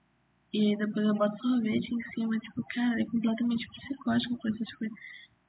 E 0.54 0.68
aí 0.68 0.76
depois 0.78 1.06
eu 1.06 1.16
boto 1.16 1.38
sorvete 1.38 1.94
em 1.94 2.02
cima. 2.14 2.40
Tipo, 2.40 2.64
cara, 2.74 3.02
é 3.02 3.06
completamente 3.06 3.68
psicótico 3.68 4.38
com 4.38 4.48
essas 4.48 4.74
coisas. 4.74 4.98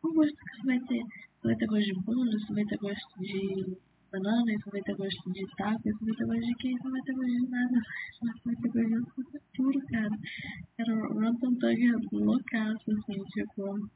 O 0.03 0.13
gosto 0.13 0.35
que 0.35 0.57
você 0.57 0.67
vai 0.67 0.81
ter? 0.81 1.03
Você 1.03 1.49
vai 1.49 1.57
ter 1.57 1.67
gosto 1.67 1.85
de 1.87 1.95
bolo, 2.03 2.31
você 2.31 2.53
vai 2.53 2.65
ter 2.65 2.79
gosto 2.79 3.21
de 3.21 3.77
banana, 4.11 4.53
isso 4.53 4.71
vai 4.71 4.81
ter 4.83 4.95
gosto 4.97 5.33
de 5.33 5.47
taco, 5.57 5.89
isso 5.89 6.05
vai 6.05 6.15
ter 6.15 6.27
gosto 6.27 6.47
de 6.47 6.55
queijo, 6.55 6.85
não 6.85 6.91
vai 6.91 7.03
ter 7.03 7.13
gosto 7.15 7.31
de 7.31 7.51
nada. 7.51 7.81
Mas 8.23 8.35
vai 8.45 8.57
ter 8.57 8.69
gosto 8.69 9.23
de 9.33 9.41
tudo, 9.55 9.87
cara. 9.87 10.19
Era 10.79 10.95
um 10.95 11.19
Ranton 11.21 11.55
Tugger 11.55 11.95
loucaço, 12.13 12.91
assim, 12.93 13.25
tipo. 13.25 13.91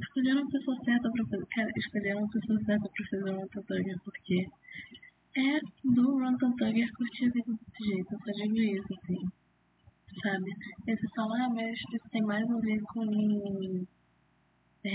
Escolheram 0.00 0.42
a 0.42 0.50
pessoa 0.50 0.76
certa 0.84 1.10
pra 1.10 1.24
fazer. 1.26 1.46
Cara, 1.46 1.70
escolheram 1.76 2.24
a 2.24 2.28
pessoa 2.28 2.58
certa 2.64 2.88
pra 2.88 3.06
fazer 3.10 3.22
o 3.22 3.40
Ranton 3.40 3.62
Tugger, 3.62 3.98
porque 4.04 4.48
é 5.36 5.60
do 5.84 6.18
Ranton 6.18 6.52
Tugger 6.56 6.92
curtir 6.94 7.26
a 7.26 7.30
vida 7.30 7.52
desse 7.52 7.84
jeito, 7.84 8.12
eu 8.12 8.18
só 8.18 8.32
digo 8.32 8.58
isso, 8.58 8.94
assim. 8.94 9.28
Sabe? 10.22 10.50
E 10.86 10.96
você 10.96 11.08
fala, 11.14 11.44
ah, 11.44 11.50
mas 11.50 11.78
isso 11.78 12.08
tem 12.10 12.22
mais 12.22 12.50
a 12.50 12.58
ver 12.58 12.80
com. 12.82 13.84
É, 14.84 14.90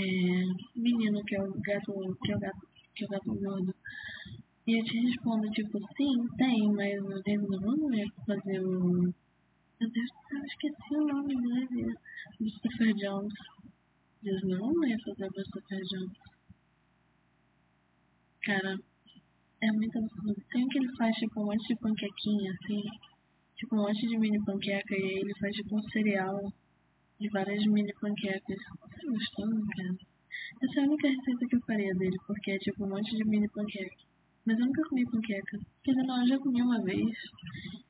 menino 0.76 1.22
que 1.24 1.36
é 1.36 1.42
o 1.42 1.52
gato, 1.60 2.18
que 2.22 2.32
é 2.32 2.36
o 2.36 2.40
gato, 2.40 2.68
que 2.94 3.04
é 3.04 3.06
o 3.06 3.10
gato 3.10 3.34
gordo. 3.34 3.74
E 4.66 4.78
eu 4.80 4.84
te 4.84 4.98
respondo, 4.98 5.50
tipo, 5.50 5.78
sim, 5.94 6.26
tem, 6.38 6.72
mas 6.72 6.98
o 7.02 7.22
David 7.22 7.50
ia 7.92 8.06
fazer 8.26 8.60
o. 8.60 9.12
Meu 9.78 9.90
Deus 9.90 10.10
do 10.10 10.28
céu, 10.28 10.44
esqueci 10.46 10.96
o 10.96 11.06
nome 11.06 11.34
dele. 11.36 11.94
Christopher 12.38 12.94
Jones. 12.94 13.34
Deus 14.22 14.42
não 14.44 14.88
ia 14.88 14.96
fazer 15.04 15.26
o 15.26 15.32
Christopher 15.32 15.82
Jones. 15.82 16.18
Cara, 18.42 18.78
é 19.60 19.72
muito 19.72 19.98
absurdo. 19.98 20.42
Tem 20.50 20.66
que 20.66 20.78
ele 20.78 20.96
faz, 20.96 21.14
tipo, 21.16 21.42
um 21.42 21.44
monte 21.44 21.68
de 21.68 21.76
panquequinha, 21.76 22.52
assim. 22.52 22.82
Tipo, 23.56 23.76
um 23.76 23.82
monte 23.82 24.06
de 24.06 24.18
mini 24.18 24.42
panqueca. 24.46 24.94
E 24.94 25.02
aí 25.02 25.18
ele 25.18 25.38
faz, 25.40 25.54
tipo, 25.54 25.76
um 25.76 25.82
cereal 25.90 26.40
de 27.20 27.28
várias 27.28 27.66
mini 27.66 27.92
panquecas. 28.00 28.58
Você 28.80 29.06
gostou, 29.08 29.46
cara? 29.76 29.96
Essa 30.62 30.80
é 30.80 30.82
a 30.84 30.86
única 30.86 31.08
receita 31.08 31.46
que 31.48 31.56
eu 31.56 31.60
faria 31.66 31.94
dele, 31.96 32.16
porque 32.26 32.52
é, 32.52 32.58
tipo, 32.58 32.84
um 32.86 32.88
monte 32.88 33.14
de 33.14 33.24
mini 33.24 33.48
panqueca. 33.50 34.13
Mas 34.46 34.58
eu 34.58 34.66
nunca 34.66 34.88
comi 34.88 35.04
panqueca. 35.06 35.58
Quer 35.82 35.92
dizer, 35.92 36.06
não, 36.06 36.20
eu 36.20 36.28
já 36.28 36.38
comi 36.38 36.62
uma 36.62 36.82
vez. 36.82 37.16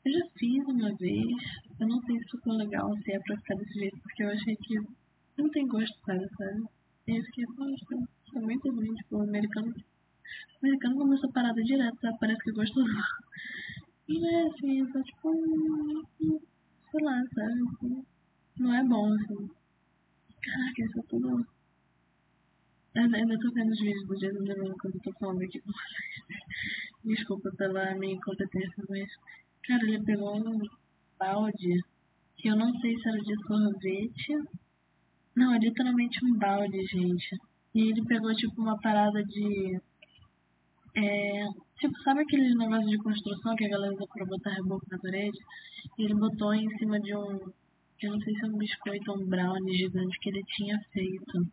Eu 0.05 0.13
já 0.13 0.27
fiz 0.39 0.65
uma 0.67 0.95
vez. 0.95 1.37
Eu 1.81 1.89
não 1.89 2.01
sei 2.03 2.19
se 2.19 2.31
ficou 2.31 2.53
legal, 2.55 2.97
se 2.99 3.13
é 3.13 3.19
pra 3.19 3.37
ficar 3.37 3.57
desse 3.57 3.75
jeito, 3.75 3.99
porque 4.01 4.23
eu 4.23 4.31
achei 4.31 4.57
que 4.57 4.81
não 5.37 5.51
tem 5.51 5.67
gosto, 5.67 5.99
sabe, 6.07 6.29
sabe? 6.39 6.65
E 7.09 7.19
eu 7.19 7.25
fiquei, 7.25 7.45
poxa, 7.47 8.07
é 8.37 8.41
muito 8.41 8.71
ruim, 8.71 8.95
tipo, 8.95 9.17
o 9.17 9.23
americano. 9.23 9.75
O 9.75 10.67
americano 10.67 10.97
come 10.97 11.17
essa 11.17 11.29
parada 11.29 11.63
direto, 11.63 12.01
sabe? 12.01 12.19
Parece 12.21 12.43
que 12.45 12.53
gostou. 12.53 12.85
E 14.09 14.27
é 14.27 14.47
assim, 14.47 14.93
só 14.93 15.03
tipo, 15.03 16.07
sei 16.21 17.05
lá, 17.05 17.23
sabe? 17.35 17.63
Assim, 17.63 18.05
não 18.59 18.75
é 18.75 18.85
bom, 18.85 19.13
assim. 19.13 19.51
Caraca, 20.41 20.85
isso 20.85 21.01
é 21.01 21.03
tudo 21.09 21.47
eu 22.95 23.03
ainda 23.03 23.37
tô 23.41 23.51
vendo 23.51 23.73
os 23.73 23.81
vídeos 23.81 24.07
do 24.07 24.17
Jason 24.17 24.45
Derulo 24.45 24.77
quando 24.81 24.95
eu 24.95 25.01
tô 25.01 25.13
falando 25.19 25.43
aqui 25.43 25.61
com 25.61 25.73
vocês. 25.73 26.14
Desculpa 27.05 27.51
pela 27.57 27.95
minha 27.97 28.15
incompetência, 28.15 28.85
mas, 28.89 29.09
cara, 29.67 29.83
ele 29.85 30.03
pegou 30.05 30.37
um 30.37 30.61
balde 31.19 31.83
que 32.37 32.49
eu 32.49 32.57
não 32.57 32.73
sei 32.81 32.97
se 32.99 33.09
era 33.09 33.19
de 33.19 33.47
sorvete. 33.47 34.33
Não, 35.37 35.55
é 35.55 35.59
literalmente 35.59 36.25
um 36.25 36.39
balde, 36.39 36.87
gente. 36.87 37.39
E 37.75 37.91
ele 37.91 38.05
pegou, 38.05 38.33
tipo, 38.35 38.61
uma 38.61 38.79
parada 38.81 39.23
de. 39.25 39.81
É, 40.97 41.47
tipo, 41.79 41.99
sabe 42.03 42.21
aquele 42.21 42.55
negócio 42.55 42.89
de 42.89 42.99
construção 42.99 43.57
que 43.57 43.65
a 43.65 43.69
galera 43.69 43.95
usa 43.95 44.07
pra 44.07 44.27
botar 44.27 44.51
reboco 44.51 44.87
na 44.91 44.99
parede? 44.99 45.39
E 45.99 46.05
ele 46.05 46.15
botou 46.15 46.55
em 46.55 46.69
cima 46.79 47.01
de 47.01 47.15
um. 47.17 47.53
Eu 48.03 48.13
não 48.13 48.21
sei 48.21 48.35
se 48.35 48.45
é 48.45 48.49
um 48.49 48.59
biscoito 48.59 49.11
ou 49.11 49.19
um 49.19 49.27
brownie 49.27 49.77
gigante 49.77 50.19
que 50.21 50.29
ele 50.29 50.43
tinha 50.45 50.79
feito. 50.93 51.47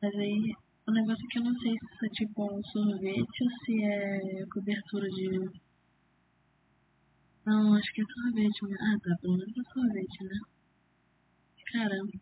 Mas 0.00 0.14
aí 0.14 0.54
o 0.86 0.92
negócio 0.92 1.24
é 1.24 1.28
que 1.28 1.38
eu 1.38 1.44
não 1.44 1.58
sei 1.58 1.72
se 1.72 2.06
é 2.06 2.08
tipo 2.10 2.44
um 2.44 2.62
sorvete 2.64 3.44
ou 3.44 3.50
se 3.64 3.84
é 3.84 4.46
cobertura 4.46 5.08
de. 5.08 5.50
Não, 7.44 7.74
acho 7.74 7.92
que 7.92 8.02
é 8.02 8.04
sorvete. 8.04 8.60
Ah, 8.80 8.98
tá, 9.02 9.16
pelo 9.20 9.36
menos 9.36 9.56
é 9.56 9.72
sorvete, 9.72 10.24
né? 10.24 10.38
Caramba. 11.72 12.12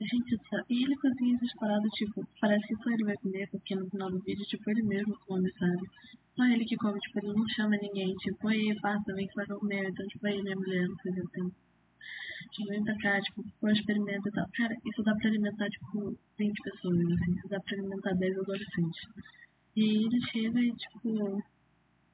Gente. 0.00 0.38
E 0.68 0.84
ele 0.84 0.96
cozinha 0.96 1.36
essas 1.36 1.54
paradas, 1.54 1.90
tipo, 1.92 2.26
parece 2.40 2.66
que 2.66 2.76
só 2.76 2.90
ele 2.90 3.04
vai 3.04 3.16
comer, 3.16 3.48
porque 3.50 3.74
no 3.74 3.88
final 3.88 4.10
do 4.10 4.20
vídeo, 4.20 4.44
tipo, 4.44 4.70
ele 4.70 4.82
mesmo 4.82 5.18
come, 5.26 5.50
sabe? 5.58 5.88
Só 6.36 6.44
ele 6.44 6.64
que 6.66 6.76
come, 6.76 6.98
tipo, 7.00 7.18
ele 7.20 7.32
não 7.32 7.48
chama 7.48 7.76
ninguém, 7.76 8.14
tipo, 8.16 8.48
aí, 8.48 8.78
passa, 8.82 9.14
vem 9.14 9.26
que 9.26 9.34
vai 9.34 9.46
comer, 9.46 9.88
então, 9.88 10.06
tipo, 10.08 10.26
aí 10.26 10.42
minha 10.42 10.56
mulher, 10.56 10.88
não 10.88 10.96
sei 10.96 11.12
o 11.12 11.28
que 11.28 11.63
Tipo, 12.54 12.68
vem 12.68 12.84
cá, 12.84 13.20
tipo, 13.20 13.44
põe 13.60 13.72
experimento 13.72 14.28
e 14.28 14.32
tal. 14.32 14.46
Cara, 14.54 14.76
isso 14.86 15.02
dá 15.02 15.12
pra 15.16 15.28
alimentar, 15.28 15.68
tipo, 15.68 16.16
20 16.38 16.62
pessoas, 16.62 16.98
assim. 17.00 17.34
Isso 17.34 17.48
dá 17.48 17.58
pra 17.60 17.76
alimentar 17.76 18.14
10 18.14 18.38
adolescentes. 18.38 19.02
E 19.76 20.06
ele 20.06 20.20
chega 20.30 20.60
e, 20.60 20.72
tipo, 20.72 21.42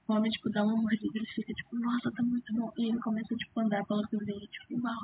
come, 0.07 0.31
tipo, 0.31 0.51
dá 0.51 0.65
uma 0.65 0.77
mordida 0.81 1.13
ele 1.15 1.27
fica, 1.27 1.53
tipo, 1.53 1.79
nossa, 1.79 2.11
tá 2.13 2.23
muito 2.23 2.55
bom. 2.55 2.73
E 2.79 2.89
ele 2.89 2.99
começa, 3.01 3.37
tipo, 3.37 3.61
a 3.61 3.65
andar 3.65 3.85
pela 3.85 4.03
cozinha, 4.09 4.47
tipo, 4.49 4.83
uau. 4.83 4.97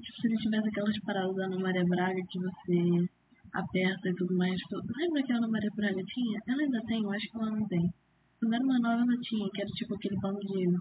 Tipo, 0.00 0.20
se 0.20 0.26
ele 0.28 0.36
tivesse 0.36 0.68
aquelas 0.68 0.98
paradas 1.00 1.34
da 1.34 1.46
Ana 1.46 1.58
Maria 1.58 1.84
Braga 1.84 2.22
que 2.30 2.38
você 2.38 3.08
aperta 3.52 4.08
e 4.08 4.14
tudo 4.14 4.36
mais. 4.36 4.54
Tipo, 4.60 4.76
lembra 4.96 5.22
que 5.24 5.32
a 5.32 5.36
Ana 5.38 5.48
Maria 5.48 5.70
Braga 5.74 6.02
tinha? 6.06 6.40
Ela 6.46 6.62
ainda 6.62 6.80
tem, 6.86 7.02
eu 7.02 7.10
acho 7.10 7.28
que 7.28 7.36
ela 7.36 7.50
não 7.50 7.66
tem. 7.66 7.92
Quando 8.38 8.54
era 8.54 8.64
uma 8.64 8.78
nova, 8.78 9.02
ela 9.02 9.20
tinha, 9.22 9.50
que 9.52 9.60
era 9.60 9.70
tipo 9.70 9.94
aquele 9.96 10.20
pano 10.20 10.38
de 10.38 10.78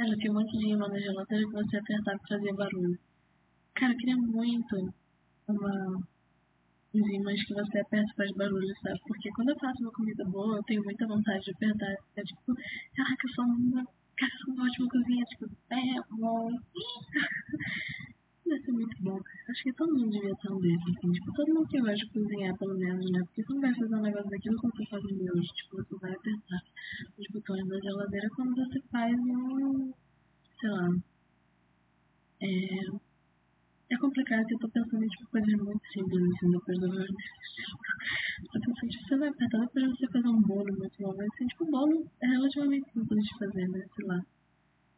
ela 0.00 0.16
tinha 0.16 0.32
um 0.32 0.36
monte 0.36 0.58
de 0.58 0.72
imã 0.72 0.88
na 0.88 0.98
geladeira 0.98 1.44
que 1.46 1.52
você 1.52 1.76
apertava 1.76 2.18
e 2.24 2.28
fazia 2.28 2.54
barulho. 2.54 2.98
Cara, 3.74 3.92
eu 3.92 3.96
queria 3.98 4.16
muito 4.16 4.94
uma 5.46 6.00
uns 6.92 7.08
imãs 7.12 7.44
que 7.44 7.54
você 7.54 7.78
aperta 7.78 8.10
e 8.10 8.16
faz 8.16 8.32
barulho, 8.32 8.74
sabe? 8.82 8.98
Porque 9.06 9.30
quando 9.30 9.50
eu 9.50 9.58
faço 9.58 9.82
uma 9.82 9.92
comida 9.92 10.24
boa, 10.24 10.56
eu 10.56 10.62
tenho 10.64 10.82
muita 10.82 11.06
vontade 11.06 11.44
de 11.44 11.50
apertar. 11.52 11.94
É 12.16 12.22
tipo, 12.22 12.54
caraca, 12.96 13.26
eu 13.26 13.34
sou 13.34 13.44
uma, 13.44 13.84
cara, 14.16 14.32
eu 14.32 14.38
sou 14.38 14.54
uma 14.54 14.64
ótima 14.64 14.88
cozinha, 14.88 15.24
tipo, 15.26 15.44
é 15.70 16.00
bom. 16.10 16.50
Deve 18.50 18.64
ser 18.64 18.72
muito 18.72 19.02
bom. 19.04 19.16
Acho 19.48 19.62
que 19.62 19.72
todo 19.74 19.94
mundo 19.94 20.10
devia 20.10 20.34
ter 20.34 20.50
um 20.50 20.58
desses, 20.58 20.96
assim. 20.96 21.12
Tipo, 21.12 21.32
todo 21.34 21.54
mundo 21.54 21.68
que 21.68 21.78
gosta 21.78 21.94
de 21.94 22.10
cozinhar, 22.10 22.58
pelo 22.58 22.76
menos, 22.76 23.10
né? 23.12 23.20
Porque 23.22 23.44
você 23.44 23.52
não 23.54 23.60
vai 23.60 23.74
fazer 23.76 23.94
um 23.94 24.02
negócio 24.02 24.28
daquilo 24.28 24.58
quando 24.58 24.76
você 24.76 24.86
faz 24.86 25.04
miojo. 25.04 25.54
Tipo, 25.54 25.76
você 25.76 25.96
vai 26.00 26.10
apertar 26.10 26.62
os 27.16 27.26
botões 27.28 27.68
da 27.68 27.78
geladeira 27.78 28.28
quando 28.34 28.56
você 28.56 28.80
faz 28.90 29.14
um... 29.14 29.92
Sei 30.58 30.68
lá... 30.68 30.88
É... 32.42 33.10
É 33.92 33.96
complicado 33.98 34.44
que 34.46 34.54
eu 34.54 34.58
tô 34.58 34.68
pensando 34.68 35.04
em, 35.04 35.08
tipo, 35.08 35.30
coisas 35.30 35.54
muito 35.54 35.86
simples, 35.92 36.22
assim, 36.24 36.50
depois 36.50 36.78
do... 36.80 36.88
tô 38.50 38.60
pensando, 38.60 38.90
tipo, 38.90 39.08
você 39.08 39.16
vai 39.16 39.28
apertar 39.28 39.60
depois 39.60 39.84
de 39.84 39.90
você 39.96 40.06
fazer 40.08 40.28
um 40.28 40.42
bolo 40.42 40.76
muito 40.76 40.96
bom. 40.98 41.14
Mas, 41.16 41.28
assim, 41.34 41.46
tipo, 41.46 41.70
bolo 41.70 42.10
é 42.20 42.26
relativamente 42.26 42.92
simples 42.92 43.22
de 43.22 43.38
fazer, 43.38 43.68
né? 43.68 43.86
Sei 43.94 44.06
lá. 44.08 44.20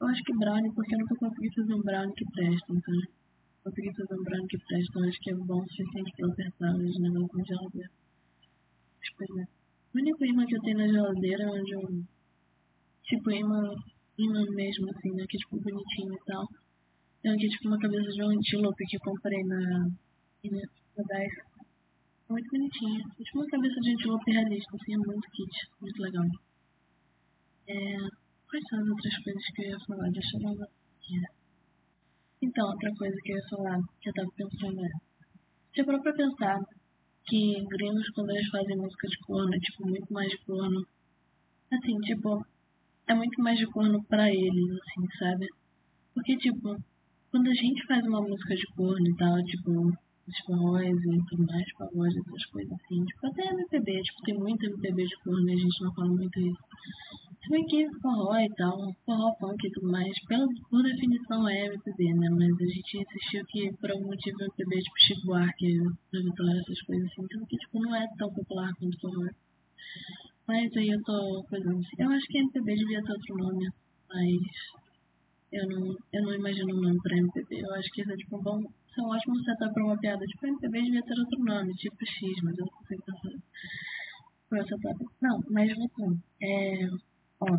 Eu 0.01 0.09
acho 0.09 0.23
que 0.23 0.39
brownie, 0.39 0.73
porque 0.73 0.95
eu 0.95 1.01
nunca 1.01 1.17
consegui 1.17 1.55
fazer 1.55 1.75
um 1.75 1.83
brownie 1.83 2.15
que 2.15 2.25
presta, 2.33 2.73
então 2.73 3.22
consegui 3.63 3.93
fazer 3.95 4.15
um 4.15 4.25
branco 4.25 4.49
então 4.53 5.09
acho 5.09 5.21
que 5.21 5.31
é 5.31 5.35
bom 5.35 5.61
o 5.61 5.69
suficiente 5.69 6.13
pra 6.17 6.27
eu 6.27 6.33
apertar 6.33 6.75
os 6.75 6.99
negócios 6.99 7.39
na 7.39 7.45
geladeira. 7.45 7.91
Mas, 8.99 9.11
pois 9.17 9.31
é. 9.39 9.45
O 9.95 9.99
único 9.99 10.25
imã 10.25 10.47
que 10.47 10.57
eu 10.57 10.63
tenho 10.63 10.79
na 10.79 10.89
geladeira 10.89 11.45
é 11.45 11.49
onde 11.49 11.73
eu. 11.73 12.05
Tipo, 13.05 13.31
imã, 13.31 13.75
imã 14.19 14.45
mesmo, 14.51 14.91
assim, 14.91 15.11
né? 15.13 15.25
Que 15.29 15.37
é 15.37 15.41
tipo 15.41 15.61
bonitinho 15.61 16.15
e 16.15 16.25
tal. 16.27 16.47
Tem 17.23 17.33
aqui, 17.33 17.49
tipo, 17.49 17.69
uma 17.69 17.79
cabeça 17.79 18.11
de 18.11 18.23
um 18.23 18.31
antílope 18.31 18.85
que 18.87 18.97
eu 18.97 19.01
comprei 19.01 19.43
na. 19.45 19.61
na 20.45 21.05
DAIS. 21.09 21.35
É 22.29 22.33
muito 22.33 22.51
bonitinha. 22.51 23.01
É 23.21 23.23
tipo 23.23 23.39
uma 23.39 23.47
cabeça 23.47 23.81
de 23.81 23.93
antílope 23.93 24.33
realista, 24.33 24.77
assim, 24.77 24.95
é 24.95 24.99
muito 24.99 25.31
kit. 25.31 25.71
Muito 25.81 26.03
legal. 26.03 26.25
É... 27.69 27.97
Quais 28.49 28.65
são 28.69 28.81
as 28.81 28.89
outras 28.89 29.17
coisas 29.23 29.45
que 29.55 29.63
eu 29.63 29.69
ia 29.71 29.81
falar? 29.87 30.11
Deixa 30.11 30.37
eu 30.37 30.51
uma. 30.51 30.69
Então, 32.43 32.69
outra 32.69 32.91
coisa 32.99 33.17
que 33.23 33.33
eu 33.33 33.37
ia 33.37 33.49
falar, 33.49 33.79
que 34.01 34.09
eu 34.09 34.13
tava 34.15 34.29
pensando 34.37 34.85
é. 34.85 34.91
Você 35.73 35.85
parou 35.85 36.03
pra 36.03 36.13
pensar 36.13 36.59
que 37.25 37.65
gringos, 37.71 38.11
quando 38.11 38.31
eles 38.31 38.49
fazem 38.49 38.77
música 38.77 39.07
de 39.07 39.19
corno, 39.19 39.55
é 39.55 39.59
tipo 39.59 39.89
muito 39.89 40.13
mais 40.13 40.29
de 40.29 40.39
corno. 40.45 40.85
Assim, 41.73 41.97
tipo, 42.01 42.45
é 43.07 43.15
muito 43.15 43.41
mais 43.41 43.59
de 43.59 43.67
corno 43.67 44.03
pra 44.05 44.29
eles, 44.29 44.71
assim, 44.71 45.09
sabe? 45.19 45.47
Porque, 46.15 46.37
tipo, 46.37 46.77
quando 47.31 47.49
a 47.49 47.55
gente 47.55 47.87
faz 47.87 48.05
uma 48.07 48.21
música 48.21 48.57
de 48.57 48.67
corno 48.75 49.07
e 49.09 49.17
tal, 49.17 49.37
tipo, 49.45 49.71
os 50.27 50.39
forróis 50.45 50.99
e 50.99 51.25
tudo 51.29 51.47
mais, 51.47 51.73
pagode, 51.79 52.19
essas 52.19 52.47
coisas 52.47 52.73
assim, 52.73 53.05
tipo, 53.05 53.27
até 53.27 53.45
MPB, 53.51 54.03
tipo, 54.03 54.23
tem 54.23 54.35
muito 54.35 54.67
MPB 54.67 55.05
de 55.05 55.17
corno 55.23 55.49
e 55.49 55.53
a 55.53 55.57
gente 55.57 55.85
não 55.85 55.95
fala 55.95 56.09
muito 56.09 56.41
isso. 56.41 56.61
Bem 57.51 57.67
que 57.67 57.85
forró 58.01 58.39
e 58.39 58.49
tal, 58.55 58.79
forró 59.05 59.35
punk 59.35 59.67
e 59.67 59.71
tudo 59.73 59.91
mais, 59.91 60.15
pela, 60.29 60.47
por 60.71 60.83
definição 60.83 61.49
é 61.49 61.67
MPB, 61.67 62.15
né? 62.15 62.29
Mas 62.31 62.55
a 62.55 62.67
gente 62.67 62.99
insistiu 62.99 63.45
que 63.47 63.73
por 63.79 63.91
algum 63.91 64.07
motivo 64.07 64.43
MPB, 64.43 64.79
tipo 64.79 64.99
Chico 65.01 65.27
Buarque, 65.27 65.79
pra 66.11 66.21
Vitória, 66.21 66.61
essas 66.61 66.81
coisas 66.83 67.05
assim, 67.11 67.23
então 67.25 67.45
que 67.47 67.57
tipo, 67.57 67.81
não 67.81 67.97
é 67.97 68.07
tão 68.17 68.33
popular 68.33 68.71
quanto 68.79 69.01
forró. 69.01 69.29
Mas 70.47 70.77
aí 70.77 70.89
eu 70.89 71.03
tô 71.03 71.45
coisando 71.49 71.79
assim. 71.81 71.97
Eu 71.99 72.11
acho 72.11 72.27
que 72.27 72.39
MPB 72.39 72.75
devia 72.77 73.03
ter 73.03 73.13
outro 73.13 73.37
nome, 73.37 73.69
mas 74.09 74.41
eu 75.53 75.69
não, 75.69 75.97
eu 76.13 76.23
não 76.23 76.35
imagino 76.35 76.77
um 76.77 76.81
nome 76.81 76.99
pra 77.03 77.19
MPB. 77.19 77.61
Eu 77.61 77.75
acho 77.75 77.91
que 77.91 78.03
isso 78.03 78.13
é 78.13 78.17
tipo 78.17 78.41
bom. 78.41 78.61
Isso 78.61 79.01
é 79.01 79.03
um 79.03 79.11
ótimo 79.11 79.37
setup 79.43 79.75
pra 79.75 79.85
uma 79.85 79.99
piada. 79.99 80.25
Tipo, 80.25 80.47
MPB 80.47 80.83
devia 80.83 81.03
ter 81.03 81.19
outro 81.19 81.45
nome, 81.45 81.75
tipo 81.75 82.07
X, 82.07 82.43
mas 82.45 82.57
eu 82.57 82.65
não 82.65 82.73
consigo 82.73 83.03
pensar 83.05 83.31
por 84.49 84.59
essa 84.59 84.77
setup. 84.77 85.05
Não, 85.21 85.41
mas 85.51 85.75
voltando. 85.77 86.23
É 86.41 87.12
Ó, 87.43 87.59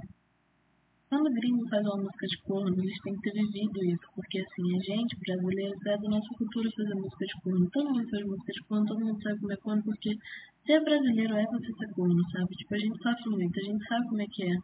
quando 1.09 1.27
o 1.27 1.33
gringo 1.33 1.67
faz 1.67 1.85
uma 1.85 1.97
música 1.97 2.25
de 2.25 2.37
corno, 2.43 2.81
eles 2.81 2.97
têm 3.01 3.15
que 3.15 3.21
ter 3.21 3.33
vivido 3.33 3.85
isso, 3.85 4.07
porque 4.15 4.39
assim, 4.39 4.77
a 4.77 4.79
gente, 4.79 5.15
brasileiro, 5.19 5.75
é 5.85 5.97
da 5.97 6.09
nossa 6.09 6.29
cultura 6.37 6.71
fazer 6.71 6.95
música 6.95 7.25
de 7.25 7.41
corno. 7.41 7.69
Todo 7.69 7.89
mundo 7.91 8.09
faz 8.09 8.25
música 8.25 8.53
de 8.53 8.63
corno, 8.63 8.85
todo 8.85 9.05
mundo 9.05 9.21
sabe 9.21 9.39
como 9.39 9.51
é 9.51 9.57
corno, 9.57 9.83
porque 9.83 10.17
ser 10.65 10.83
brasileiro 10.83 11.35
é 11.35 11.45
você 11.47 11.73
ser 11.73 11.93
corno, 11.93 12.31
sabe? 12.31 12.55
Tipo, 12.55 12.75
a 12.75 12.79
gente 12.79 13.03
sofre 13.03 13.29
muito, 13.29 13.59
a 13.59 13.63
gente 13.63 13.87
sabe 13.87 14.07
como 14.07 14.21
é 14.21 14.27
que 14.27 14.43
é. 14.43 14.57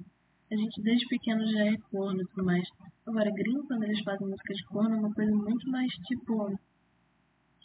A 0.51 0.55
gente 0.55 0.81
desde 0.81 1.05
pequeno 1.07 1.45
já 1.45 1.65
é 1.65 1.77
corno 1.91 2.21
e 2.21 2.25
tudo 2.27 2.45
mais. 2.45 2.67
Agora, 3.05 3.29
gringo, 3.31 3.67
quando 3.67 3.83
eles 3.83 4.01
fazem 4.03 4.27
música 4.27 4.53
de 4.53 4.63
corno, 4.65 4.95
é 4.95 4.99
uma 4.99 5.13
coisa 5.13 5.35
muito 5.35 5.69
mais, 5.69 5.91
tipo. 6.07 6.59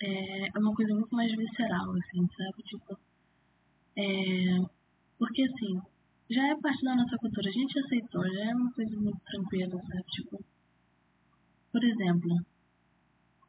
É, 0.02 0.48
é 0.48 0.58
uma 0.58 0.74
coisa 0.74 0.92
muito 0.92 1.14
mais 1.14 1.32
visceral, 1.32 1.90
assim, 1.92 2.28
sabe? 2.36 2.62
Tipo. 2.64 2.98
É, 3.96 4.58
porque 5.18 5.42
assim, 5.42 5.80
já 6.30 6.46
é 6.48 6.56
parte 6.60 6.82
da 6.84 6.94
nossa 6.94 7.16
cultura, 7.18 7.48
a 7.48 7.52
gente 7.52 7.78
aceitou, 7.78 8.24
já 8.32 8.50
é 8.50 8.54
uma 8.54 8.72
coisa 8.72 8.96
muito 8.96 9.20
tranquila, 9.26 9.80
sabe? 9.82 10.04
Tipo, 10.10 10.44
por 11.72 11.84
exemplo, 11.84 12.44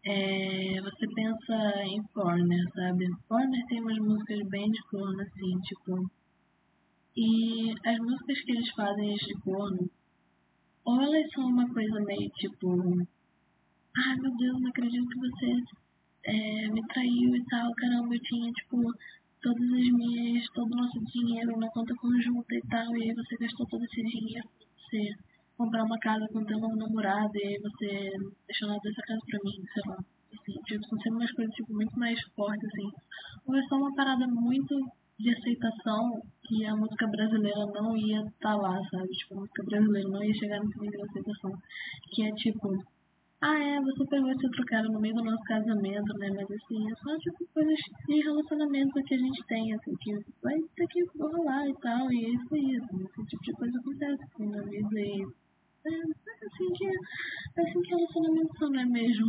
é, 0.04 0.82
você 0.82 1.08
pensa 1.14 1.84
em 1.84 2.04
Corner, 2.14 2.64
sabe? 2.74 3.08
Corner 3.28 3.66
tem 3.68 3.82
umas 3.82 3.98
músicas 4.00 4.48
bem 4.50 4.70
de 4.72 4.82
corno, 4.90 5.22
assim, 5.22 5.60
tipo. 5.62 6.12
E 7.18 7.74
as 7.86 7.98
músicas 8.00 8.42
que 8.42 8.52
eles 8.52 8.70
fazem 8.72 9.16
de 9.16 9.34
corno, 9.42 9.90
ou 10.84 11.02
elas 11.02 11.32
são 11.34 11.46
uma 11.46 11.68
coisa 11.74 12.00
meio 12.02 12.30
tipo. 12.32 13.08
Ai 13.98 14.16
meu 14.18 14.36
Deus, 14.36 14.62
não 14.62 14.70
acredito 14.70 15.08
que 15.08 15.20
você 15.20 15.64
é, 16.26 16.68
me 16.70 16.82
traiu 16.88 17.36
e 17.36 17.46
tal, 17.46 17.74
caramba, 17.76 18.14
eu 18.14 18.22
tinha, 18.22 18.52
tipo, 18.52 18.78
todas 19.46 19.62
as 19.62 19.90
minhas, 19.94 20.44
todo 20.56 20.74
o 20.74 20.76
nosso 20.76 21.00
dinheiro 21.14 21.56
na 21.60 21.70
conta 21.70 21.94
conjunta 22.02 22.56
e 22.56 22.62
tal, 22.68 22.98
e 22.98 23.04
aí 23.04 23.14
você 23.14 23.38
gastou 23.38 23.68
todo 23.68 23.86
esse 23.86 24.02
dinheiro 24.02 24.50
você 24.90 25.14
comprar 25.56 25.84
uma 25.84 26.00
casa 26.00 26.28
com 26.34 26.44
teu 26.46 26.60
novo 26.60 26.76
namorado, 26.76 27.32
e 27.36 27.44
aí 27.46 27.60
você 27.62 28.10
deixou 28.48 28.68
nada 28.68 28.82
dessa 28.84 29.02
casa 29.04 29.22
pra 29.30 29.40
mim, 29.44 29.54
sei 29.72 29.84
lá. 29.86 29.98
Assim, 30.34 30.54
tipo, 30.66 30.84
são 30.88 31.00
sempre 31.00 31.20
umas 31.20 31.32
coisas 31.32 31.54
tipo, 31.54 31.74
muito 31.74 32.00
mais 32.00 32.20
fortes, 32.36 32.66
assim. 32.66 32.90
Ou 33.48 33.56
é 33.56 33.62
só 33.70 33.76
uma 33.76 33.94
parada 33.96 34.28
muito 34.28 34.76
de 35.20 35.30
aceitação 35.30 36.22
que 36.44 36.66
a 36.66 36.76
música 36.76 37.08
brasileira 37.08 37.66
não 37.68 37.96
ia 37.96 38.20
estar 38.20 38.52
tá 38.52 38.56
lá, 38.56 38.78
sabe? 38.90 39.08
Tipo, 39.10 39.36
a 39.36 39.40
música 39.42 39.64
brasileira 39.64 40.10
não 40.10 40.24
ia 40.24 40.34
chegar 40.34 40.60
nesse 40.60 40.80
nível 40.80 41.02
de 41.02 41.10
aceitação. 41.10 41.52
Que 42.12 42.24
é 42.24 42.32
tipo, 42.34 42.84
ah, 43.46 43.60
é, 43.60 43.80
você 43.80 44.04
pegou 44.08 44.32
esse 44.32 44.44
outro 44.44 44.66
cara 44.66 44.88
no 44.90 45.00
meio 45.00 45.14
do 45.14 45.24
nosso 45.24 45.44
casamento, 45.44 46.18
né? 46.18 46.30
Mas 46.34 46.50
assim, 46.50 46.92
é 46.92 46.96
só 46.96 47.16
tipo 47.20 47.46
coisas 47.54 47.78
de 48.08 48.22
relacionamento 48.24 49.04
que 49.04 49.14
a 49.14 49.18
gente 49.20 49.46
tem, 49.46 49.72
assim, 49.72 49.94
que 50.02 50.14
vai 50.42 50.56
ter 50.76 50.88
que 50.88 51.04
rolar 51.20 51.68
e 51.68 51.74
tal, 51.76 52.12
e 52.12 52.26
é 52.26 52.30
isso 52.30 52.56
aí, 52.56 52.76
assim, 52.76 53.06
esse 53.06 53.26
tipo 53.28 53.44
de 53.44 53.54
coisa 53.54 53.78
acontece 53.78 54.24
assim, 54.24 54.50
na 54.50 54.62
vida 54.64 55.00
e 55.00 55.22
é, 55.86 55.90
assim 55.90 56.74
que 56.74 56.88
é 56.88 57.62
assim 57.62 57.82
que 57.82 57.90
relacionamento 57.96 58.58
são, 58.58 58.70
não 58.72 58.80
é 58.80 58.86
mesmo? 58.86 59.28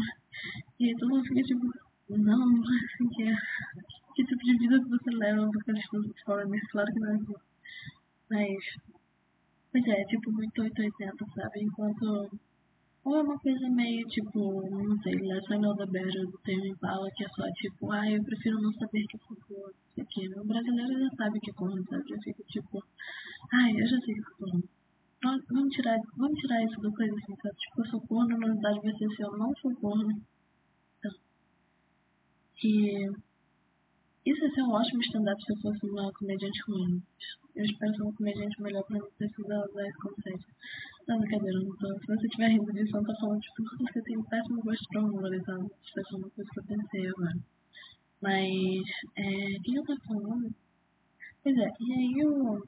E 0.80 0.88
aí 0.88 0.96
todo 0.96 1.10
mundo 1.10 1.28
fica 1.28 1.42
tipo, 1.42 1.66
não, 2.08 2.38
não 2.38 2.74
é 2.74 2.84
assim 2.86 3.08
que 3.10 3.22
é. 3.22 3.34
Que 4.14 4.24
tipo 4.24 4.42
de 4.44 4.56
vida 4.56 4.80
que 4.82 4.88
você 4.88 5.10
leva 5.10 5.50
porque 5.52 5.72
as 5.72 5.86
coisas 5.88 6.22
falam 6.24 6.54
isso? 6.54 6.66
Claro 6.72 6.90
que 6.90 7.00
não 7.00 7.10
é 7.10 7.14
assim. 7.16 7.34
Mas, 8.30 8.64
pois 9.70 9.86
é, 9.88 10.04
tipo, 10.04 10.32
muito 10.32 10.62
880, 10.62 11.26
sabe? 11.34 11.60
Enquanto 11.60 12.30
ou 13.06 13.14
é 13.14 13.22
uma 13.22 13.38
coisa 13.38 13.68
meio 13.68 14.04
tipo, 14.08 14.68
não 14.68 15.00
sei, 15.00 15.14
Less 15.14 15.46
I 15.54 15.58
Know 15.58 15.76
The 15.76 15.86
Better 15.86 16.26
do 16.26 16.40
Tame 16.44 16.70
Impala, 16.70 17.08
que 17.14 17.24
é 17.24 17.28
só 17.28 17.44
tipo, 17.52 17.92
ah, 17.92 18.10
eu 18.10 18.20
prefiro 18.24 18.60
não 18.60 18.72
saber 18.72 19.06
que 19.06 19.16
corno, 19.18 19.72
isso 19.96 20.00
aqui. 20.00 20.28
O 20.34 20.44
brasileiro 20.44 20.98
já 20.98 21.10
sabe 21.16 21.38
que 21.38 21.50
é 21.52 21.54
corno, 21.54 21.84
sabe? 21.88 22.02
Eu 22.10 22.20
fico 22.20 22.42
tipo, 22.48 22.82
ai, 23.52 23.70
eu 23.80 23.86
já 23.86 23.96
sei 24.00 24.12
que 24.12 24.22
sou 24.22 24.36
corno. 24.38 24.64
Vamos 25.22 25.74
tirar, 25.74 26.00
vamos 26.16 26.40
tirar 26.40 26.64
isso 26.64 26.80
do 26.80 26.92
coisa 26.92 27.14
assim, 27.14 27.36
sabe? 27.36 27.54
Tipo, 27.56 27.80
eu 27.80 27.86
sou 27.86 28.00
corno, 28.00 28.38
na 28.38 28.46
verdade 28.48 28.80
vai 28.82 28.92
ser 28.96 29.08
se 29.08 29.22
eu 29.22 29.38
não 29.38 29.54
sou 29.54 29.72
corno. 29.76 30.22
Então, 30.98 31.12
e 32.64 33.06
isso 34.26 34.44
ia 34.44 34.50
ser 34.50 34.62
um 34.62 34.72
ótimo 34.72 35.00
stand-up 35.02 35.40
se 35.44 35.52
eu 35.52 35.60
fosse 35.62 35.86
uma 35.86 36.12
comediante 36.12 36.60
ruim. 36.66 37.00
Eu 37.54 37.64
espero 37.64 37.94
ser 37.94 38.02
uma 38.02 38.14
comediante 38.14 38.60
melhor 38.60 38.82
pra 38.82 38.98
não 38.98 39.08
precisar 39.16 39.64
usar 39.64 39.86
esse 39.86 39.98
conceito. 39.98 40.46
Não, 41.08 41.18
brincadeira, 41.20 41.60
não 41.60 41.76
tô. 41.76 41.98
Se 42.00 42.06
você 42.06 42.26
estiver 42.26 42.48
rindo 42.48 42.72
disso, 42.72 42.96
eu 42.96 43.02
não 43.02 43.04
tô 43.14 43.20
falando, 43.20 43.40
tipo, 43.40 43.62
você 43.62 44.02
tem 44.02 44.22
péssimo 44.24 44.62
gosto 44.62 44.88
pra 44.88 45.02
humor 45.02 45.34
e 45.34 45.42
tal. 45.44 45.62
Isso 45.64 45.92
foi 45.94 46.04
só 46.04 46.16
uma 46.16 46.30
coisa 46.30 46.50
que 46.50 46.58
eu 46.60 46.64
pensei 46.64 47.06
agora. 47.08 47.38
Mas, 48.20 48.82
é, 49.16 49.56
o 49.58 49.62
que 49.62 49.74
eu 49.76 49.84
tava 49.84 50.00
falando? 50.00 50.54
Pois 51.42 51.56
é, 51.58 51.68
e 51.80 51.92
aí 51.92 52.26
o, 52.26 52.66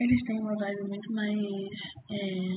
eles 0.00 0.22
têm 0.24 0.40
uma 0.40 0.56
vibe 0.56 0.88
muito 0.88 1.12
mais, 1.12 1.36
é, 2.10 2.54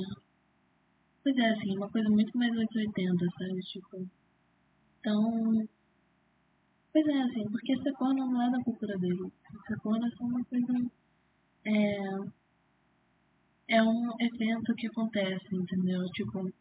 pois 1.24 1.38
é, 1.38 1.50
assim, 1.52 1.78
uma 1.78 1.90
coisa 1.90 2.10
muito 2.10 2.36
mais 2.38 2.52
880, 2.58 3.26
sabe? 3.38 3.62
Tipo, 3.62 4.08
então, 5.00 5.68
pois 6.92 7.06
é, 7.06 7.22
assim, 7.22 7.44
porque 7.52 7.78
ser 7.78 7.94
corno 7.94 8.26
não 8.32 8.42
é 8.42 8.50
da 8.50 8.64
cultura 8.64 8.98
deles. 8.98 9.32
Ser 9.68 9.78
corno 9.82 10.06
é 10.08 10.10
só 10.12 10.24
uma 10.24 10.44
coisa, 10.46 10.74
é, 11.66 12.43
é 13.68 13.82
um 13.82 14.10
evento 14.20 14.76
que 14.76 14.88
acontece, 14.88 15.56
entendeu? 15.56 16.04
Tipo, 16.12 16.52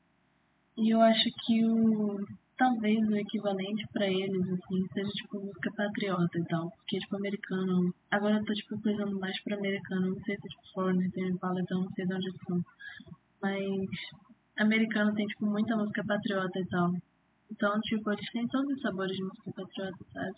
e 0.76 0.90
eu 0.90 1.00
acho 1.00 1.28
que 1.44 1.64
o 1.64 2.18
talvez 2.56 3.08
o 3.08 3.16
equivalente 3.16 3.86
pra 3.92 4.06
eles 4.06 4.48
assim 4.48 4.86
seja 4.92 5.10
tipo 5.10 5.40
música 5.40 5.72
patriota 5.76 6.38
e 6.38 6.44
tal, 6.44 6.70
porque 6.70 6.98
tipo 6.98 7.16
americano, 7.16 7.94
agora 8.10 8.36
eu 8.36 8.44
tô 8.44 8.52
tipo 8.52 8.80
coisando 8.80 9.18
mais 9.18 9.40
pra 9.42 9.56
americano, 9.56 10.10
não 10.10 10.22
sei 10.22 10.36
se 10.36 10.48
tipo 10.48 10.72
Foreigner 10.72 11.10
tem 11.12 11.28
então 11.28 11.80
não 11.80 11.90
sei 11.92 12.06
de 12.06 12.14
onde 12.14 12.28
eles 12.28 12.40
são. 12.46 12.64
Mas 13.42 13.90
americano 14.56 15.14
tem 15.14 15.26
tipo 15.26 15.46
muita 15.46 15.76
música 15.76 16.04
patriota 16.04 16.58
e 16.58 16.66
tal. 16.66 16.92
Então, 17.50 17.80
tipo, 17.82 18.10
eles 18.10 18.30
têm 18.32 18.48
todos 18.48 18.72
os 18.72 18.80
sabores 18.80 19.14
de 19.14 19.22
música 19.22 19.52
patriota, 19.52 20.04
sabe? 20.12 20.36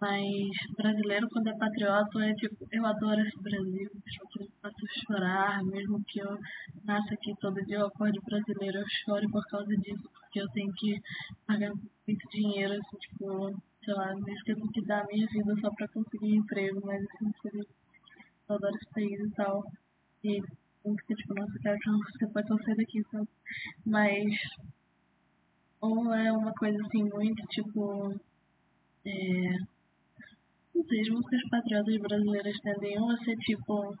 Mas 0.00 0.50
brasileiro, 0.76 1.28
quando 1.30 1.48
é 1.48 1.56
patriota, 1.56 2.24
é 2.24 2.34
tipo, 2.34 2.66
eu 2.70 2.84
adoro 2.84 3.20
esse 3.20 3.40
Brasil, 3.40 3.70
mesmo 3.72 4.28
que 4.30 4.42
eu 4.42 4.48
faça 4.60 4.86
chorar, 5.06 5.64
mesmo 5.64 6.04
que 6.04 6.20
eu 6.20 6.38
nasça 6.84 7.14
aqui 7.14 7.32
todo 7.40 7.64
dia, 7.64 7.78
eu 7.78 7.86
acorde 7.86 8.18
brasileiro, 8.20 8.78
eu 8.78 8.84
chore 9.04 9.26
por 9.30 9.44
causa 9.46 9.74
disso, 9.76 10.02
porque 10.12 10.40
eu 10.40 10.48
tenho 10.50 10.72
que 10.74 11.00
pagar 11.46 11.70
muito 11.70 12.28
dinheiro, 12.30 12.74
assim, 12.74 12.96
tipo, 12.98 13.54
sei 13.84 13.94
lá, 13.94 14.14
mesmo 14.14 14.44
que 14.44 14.52
eu 14.52 14.56
tenho 14.56 14.72
que 14.72 14.84
dar 14.84 15.02
a 15.02 15.06
minha 15.06 15.26
vida 15.28 15.54
só 15.60 15.70
pra 15.70 15.88
conseguir 15.88 16.34
emprego, 16.36 16.80
mas 16.84 17.02
assim, 17.02 17.32
eu 18.48 18.56
adoro 18.56 18.76
esse 18.76 18.90
país 18.92 19.20
e 19.20 19.30
tal. 19.30 19.64
E 20.24 20.42
música, 20.84 21.14
tipo, 21.14 21.34
nossa, 21.34 21.58
quero 21.62 21.78
que 21.78 21.88
a 21.88 21.92
música 21.92 22.28
pode 22.28 22.48
só 22.48 22.58
sair 22.58 22.76
daqui, 22.76 23.02
sabe? 23.10 23.28
Mas, 23.86 24.34
ou 25.80 26.12
é 26.12 26.32
uma 26.32 26.52
coisa 26.52 26.78
assim, 26.84 27.04
muito, 27.04 27.42
tipo, 27.46 28.14
é 29.06 29.73
as 30.80 31.08
músicas 31.08 31.40
patriotas 31.50 31.96
brasileiras 31.98 32.58
tendem 32.60 32.98
a 32.98 33.16
ser 33.18 33.36
tipo. 33.36 33.94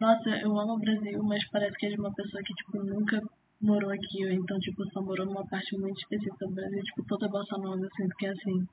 Nossa, 0.00 0.30
eu 0.30 0.58
amo 0.58 0.74
o 0.74 0.78
Brasil, 0.78 1.22
mas 1.22 1.46
parece 1.50 1.76
que 1.76 1.86
é 1.86 1.90
de 1.90 2.00
uma 2.00 2.12
pessoa 2.14 2.42
que, 2.42 2.54
tipo, 2.54 2.82
nunca 2.84 3.20
morou 3.60 3.90
aqui, 3.90 4.24
ou 4.24 4.30
então, 4.30 4.58
tipo, 4.58 4.82
só 4.92 5.02
morou 5.02 5.26
numa 5.26 5.46
parte 5.46 5.76
muito 5.76 5.98
específica 5.98 6.46
do 6.46 6.54
Brasil, 6.54 6.82
tipo, 6.82 7.04
toda 7.06 7.28
bossa 7.28 7.58
nova, 7.58 7.82
eu 7.82 7.90
sinto 7.96 8.16
que 8.16 8.26
é 8.26 8.30
assim. 8.30 8.66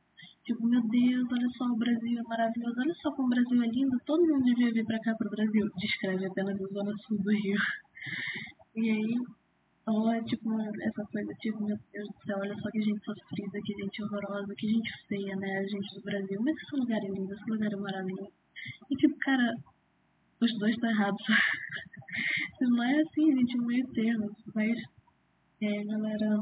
Tipo, 0.45 0.65
meu 0.65 0.81
Deus, 0.87 1.27
olha 1.29 1.49
só, 1.57 1.65
o 1.65 1.75
Brasil 1.75 2.17
é 2.17 2.23
maravilhoso, 2.23 2.79
olha 2.79 2.93
só 3.01 3.11
como 3.11 3.27
o 3.27 3.29
Brasil 3.31 3.61
é 3.61 3.67
lindo, 3.67 3.97
todo 4.05 4.25
mundo 4.25 4.45
devia 4.45 4.71
vir 4.71 4.85
pra 4.85 4.99
cá 4.99 5.13
pro 5.15 5.29
Brasil. 5.29 5.67
Descreve 5.75 6.25
apenas 6.25 6.55
a 6.61 6.67
zona 6.67 6.93
sul 7.05 7.17
do 7.21 7.31
Rio. 7.31 7.59
E 8.77 8.89
aí, 8.89 9.15
é 9.87 10.21
tipo 10.23 10.51
essa 10.81 11.03
coisa, 11.05 11.33
tipo, 11.39 11.63
meu 11.63 11.77
Deus 11.93 12.07
do 12.09 12.25
céu, 12.25 12.37
olha 12.39 12.53
só 12.59 12.69
que 12.71 12.81
gente 12.81 13.05
sofrida, 13.05 13.61
que 13.63 13.73
gente 13.73 14.03
horrorosa, 14.03 14.53
que 14.57 14.67
gente 14.67 14.91
feia, 15.07 15.33
né? 15.37 15.59
A 15.59 15.63
gente 15.63 15.95
do 15.95 16.01
Brasil. 16.01 16.41
Mas 16.41 16.57
esse 16.57 16.75
lugar 16.75 17.01
é 17.01 17.07
lindo, 17.07 17.33
esse 17.33 17.49
lugar 17.49 17.71
é 17.71 17.75
maravilhoso. 17.77 18.33
E 18.91 18.95
tipo, 18.97 19.17
cara, 19.19 19.53
os 20.41 20.59
dois 20.59 20.73
estão 20.73 20.89
errados. 20.89 21.23
não 22.59 22.83
é 22.83 22.99
assim, 22.99 23.33
gente, 23.33 23.57
meio 23.59 23.87
termo. 23.93 24.29
Mas, 24.53 24.77
é, 25.61 25.83
galera. 25.85 26.41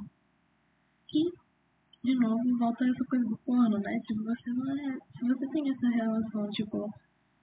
E, 1.13 1.31
de 2.03 2.15
novo, 2.15 2.57
volta 2.57 2.83
essa 2.83 3.05
coisa 3.05 3.25
do 3.25 3.37
porno, 3.45 3.77
né? 3.77 3.99
Tipo, 4.07 4.23
você 4.23 4.49
não 4.53 4.71
é. 4.71 4.97
Se 5.19 5.23
você 5.23 5.47
tem 5.51 5.69
essa 5.69 5.87
relação, 5.87 6.49
tipo, 6.49 6.79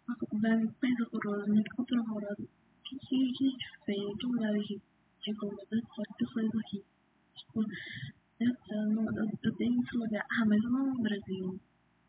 nossa, 0.09 0.27
o 0.33 0.39
Brasil 0.41 0.69
é 0.69 1.17
horroroso? 1.17 1.63
Que 1.63 1.77
cultura. 1.77 2.37
Que, 2.85 2.99
que, 2.99 3.33
que 3.33 3.57
feia, 3.87 4.17
que 4.19 4.27
lugar 4.27 4.51
horrível 4.51 4.92
tipo, 5.23 5.47
Deus 5.71 5.83
do 5.83 5.95
céu, 5.95 6.05
que 6.19 6.25
pessoas. 6.25 6.51
Tipo, 7.37 7.65
Deus, 8.39 8.57
eu, 8.71 8.91
não, 8.91 9.05
eu, 9.05 9.31
eu 9.43 9.57
tenho 9.57 9.83
esse 9.83 9.97
lugar. 9.97 10.25
Ah, 10.31 10.45
mas 10.47 10.63
eu 10.63 10.71
não 10.71 10.81
amo 10.87 10.99
o 10.99 11.03
Brasil. 11.03 11.61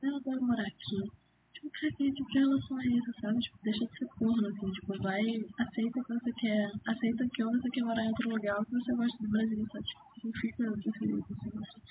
Eu 0.01 0.15
adoro 0.17 0.45
morar 0.45 0.63
aqui. 0.67 1.11
Tipo, 1.53 1.69
cara, 1.69 1.93
tipo, 1.93 2.29
em 2.29 2.33
relação 2.33 2.77
a 2.77 2.85
isso, 2.85 3.13
sabe? 3.21 3.39
Tipo, 3.39 3.57
deixa 3.63 3.85
de 3.85 3.97
ser 3.97 4.07
porno, 4.17 4.47
assim, 4.47 4.71
tipo, 4.71 4.97
vai, 5.01 5.21
aceita 5.59 6.03
que 6.03 6.13
você 6.13 6.33
quer, 6.33 6.71
aceita 6.87 7.29
que 7.31 7.43
ou 7.43 7.51
você 7.51 7.69
quer 7.69 7.83
morar 7.83 8.03
em 8.03 8.07
outro 8.09 8.29
lugar 8.29 8.57
ou 8.59 8.65
que 8.65 8.71
você 8.71 8.95
gosta 8.95 9.23
do 9.23 9.29
Brasil, 9.29 9.65
sabe? 9.71 9.85
Tipo, 9.85 10.03
não 10.25 10.33
fica 10.33 10.71
preferido, 10.71 11.25
assim, 11.31 11.49
assim. 11.57 11.81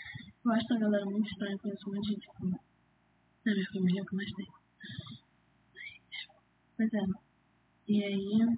Eu 0.45 0.53
acho 0.53 0.75
a 0.75 0.79
galera 0.79 1.05
muito 1.07 1.31
estranha, 1.31 1.59
conheço 1.59 1.89
muita 1.89 2.09
gente 2.09 2.29
assim, 2.29 2.51
na 3.47 3.53
minha 3.55 3.67
família 3.73 4.05
que 4.05 4.17
mais 4.17 4.33
tem. 4.33 4.47
Pois 6.77 6.93
é. 6.93 7.05
E 7.89 8.03
aí, 8.05 8.57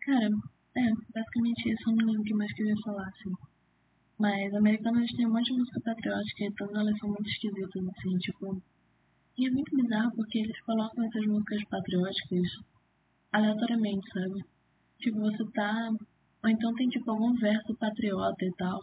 cara, 0.00 0.28
é, 0.76 0.90
basicamente 1.14 1.70
isso, 1.70 1.90
eu 1.90 1.96
não 1.96 2.06
lembro 2.06 2.22
o 2.22 2.24
que 2.24 2.34
mais 2.34 2.52
queria 2.54 2.76
falar, 2.84 3.08
assim. 3.08 3.32
Mas 4.18 4.54
americanos 4.54 5.10
têm 5.12 5.26
um 5.26 5.32
monte 5.32 5.52
de 5.52 5.58
música 5.58 5.80
patriótica 5.80 6.44
e 6.44 6.52
todas 6.52 6.74
elas 6.76 6.98
são 6.98 7.08
muito 7.08 7.28
esquisitas, 7.28 7.82
assim, 7.88 8.18
tipo. 8.18 8.62
E 9.36 9.46
é 9.48 9.50
muito 9.50 9.76
bizarro 9.76 10.12
porque 10.14 10.38
eles 10.38 10.60
colocam 10.62 11.04
essas 11.04 11.26
músicas 11.26 11.64
patrióticas 11.64 12.48
aleatoriamente, 13.32 14.06
sabe? 14.12 14.44
Tipo, 14.98 15.20
você 15.20 15.44
tá. 15.52 15.90
Ou 16.44 16.50
então 16.50 16.74
tem 16.74 16.88
tipo 16.88 17.10
algum 17.10 17.34
verso 17.34 17.74
patriota 17.76 18.44
e 18.44 18.52
tal. 18.52 18.80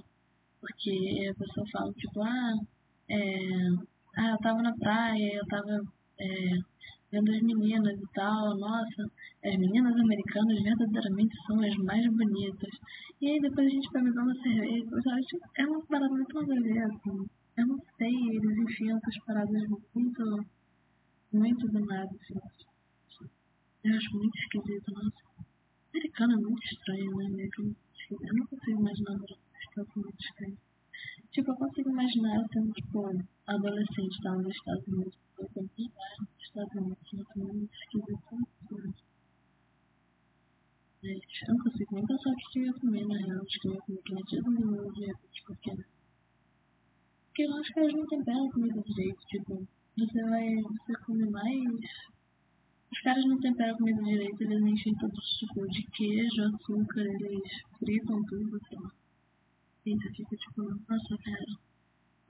Porque 0.60 1.28
a 1.30 1.36
pessoa 1.36 1.66
fala, 1.72 1.94
tipo, 1.94 2.22
ah, 2.22 2.54
é. 3.10 3.20
Ah, 4.18 4.32
eu 4.32 4.38
tava 4.40 4.62
na 4.62 4.76
praia, 4.76 5.34
eu 5.36 5.46
tava. 5.48 5.82
É, 6.20 6.58
vendo 7.12 7.32
as 7.32 7.42
meninas 7.42 8.00
e 8.00 8.08
tal, 8.14 8.58
nossa, 8.58 9.04
as 9.44 9.58
meninas 9.58 9.96
americanas 9.96 10.62
verdadeiramente 10.62 11.36
são 11.48 11.60
as 11.62 11.76
mais 11.78 12.06
bonitas. 12.08 12.74
E 13.22 13.32
aí 13.32 13.40
depois 13.40 13.68
a 13.68 13.70
gente 13.70 13.92
vai 13.92 14.04
beber 14.04 14.22
uma 14.22 14.36
cerveja, 14.36 14.88
acho, 14.96 15.38
é 15.58 15.66
uma 15.66 15.86
parada 15.86 16.14
muito 16.14 16.34
nada 16.34 16.54
a 16.54 16.62
ver, 16.62 16.84
assim. 16.84 17.26
Eu 17.58 17.68
não 17.68 17.80
sei, 17.98 18.14
eles 18.14 18.58
enfiam 18.58 18.98
essas 18.98 19.24
paradas 19.26 19.64
muito, 19.94 20.46
muito 21.34 21.68
do 21.68 21.86
nada, 21.86 22.10
assim. 22.10 22.40
Eu 23.84 23.96
acho 23.96 24.18
muito 24.18 24.38
esquisito, 24.38 24.92
nossa. 24.94 25.30
Americano 25.94 26.34
é 26.34 26.38
muito 26.38 26.64
estranho, 26.64 27.16
né? 27.18 27.30
Meio 27.30 27.50
que 27.50 27.62
Eu 27.62 28.34
não 28.34 28.46
consigo 28.46 28.80
imaginar 28.80 29.12
uma 29.12 29.26
situação 29.28 30.04
muito 30.04 30.20
estranha. 30.20 30.58
Tipo, 31.32 31.52
eu 31.52 31.56
consigo 31.56 31.90
imaginar 31.90 32.44
sendo, 32.52 32.72
tipo, 32.72 33.06
adolescente, 33.48 34.22
tá, 34.24 34.32
nos 34.34 34.56
Estados 34.56 34.88
Unidos. 34.88 35.18
Eu 35.38 35.48
também 35.50 35.92
tô 36.54 36.82
muito 36.82 37.74
esquisito, 37.74 38.24
absurdo. 38.32 38.96
Mas 41.02 41.20
eu 41.48 41.54
não 41.54 41.64
consigo 41.64 41.96
nem 41.96 42.06
pensar 42.06 42.32
o 42.32 42.36
que 42.36 42.60
eu 42.60 42.66
ia 42.66 42.74
comer, 42.74 43.08
na 43.08 43.18
real. 43.18 43.42
Acho 43.42 43.60
que 43.60 43.68
eu 43.68 43.74
ia 43.74 43.82
comer 43.82 44.02
que 44.04 44.14
nem 44.14 44.24
dia 44.24 44.42
do 44.42 44.52
meu 44.52 44.92
dia, 44.94 45.14
tipo, 45.32 45.48
porque... 45.48 45.76
Porque 47.28 47.44
eu 47.44 47.54
acho 47.56 47.74
que 47.74 47.80
eles 47.80 47.94
não 47.94 48.08
temperam 48.08 48.48
a 48.48 48.52
comida 48.52 48.82
direito, 48.82 49.20
tipo, 49.28 49.68
você 49.98 50.24
vai, 50.24 50.56
você 50.62 50.94
come 51.06 51.30
mais... 51.30 51.66
Os 52.92 53.00
caras 53.02 53.24
não 53.26 53.40
temperam 53.40 53.76
a 53.76 53.78
comida 53.78 54.04
direito, 54.04 54.42
eles 54.42 54.62
enchem 54.62 54.96
tudo, 54.96 55.14
tipo, 55.14 55.68
de 55.68 55.84
queijo, 55.92 56.44
açúcar, 56.44 57.06
eles 57.06 57.64
fritam 57.78 58.26
tudo, 58.26 58.60
sei 58.68 58.80
lá. 58.80 58.92
E 59.86 59.96
você 59.96 60.10
fica 60.10 60.36
tipo, 60.36 60.64
nossa, 60.64 61.18
cara. 61.24 61.69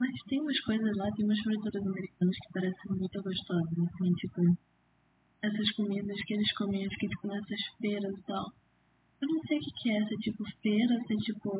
Mas 0.00 0.10
tem 0.28 0.40
umas 0.40 0.58
coisas 0.60 0.96
lá, 0.96 1.12
tem 1.12 1.26
umas 1.26 1.38
frituras 1.40 1.86
americanas 1.86 2.36
que 2.38 2.52
parecem 2.54 2.90
muito 2.90 3.22
gostosas, 3.22 3.78
assim, 3.78 4.12
tipo, 4.14 4.56
essas 5.42 5.70
comidas 5.72 6.16
que 6.24 6.32
eles 6.32 6.52
comem, 6.54 6.86
acho 6.86 6.96
que 6.96 7.06
tipo 7.06 7.28
nessas 7.28 7.60
feiras 7.78 8.18
e 8.18 8.22
tal. 8.22 8.46
Eu 9.20 9.28
não 9.28 9.40
sei 9.42 9.58
o 9.58 9.60
que, 9.60 9.70
que 9.72 9.90
é, 9.90 10.06
se 10.06 10.14
é 10.14 10.16
tipo 10.16 10.44
feira, 10.62 10.98
se 11.06 11.12
é 11.12 11.16
tipo. 11.18 11.50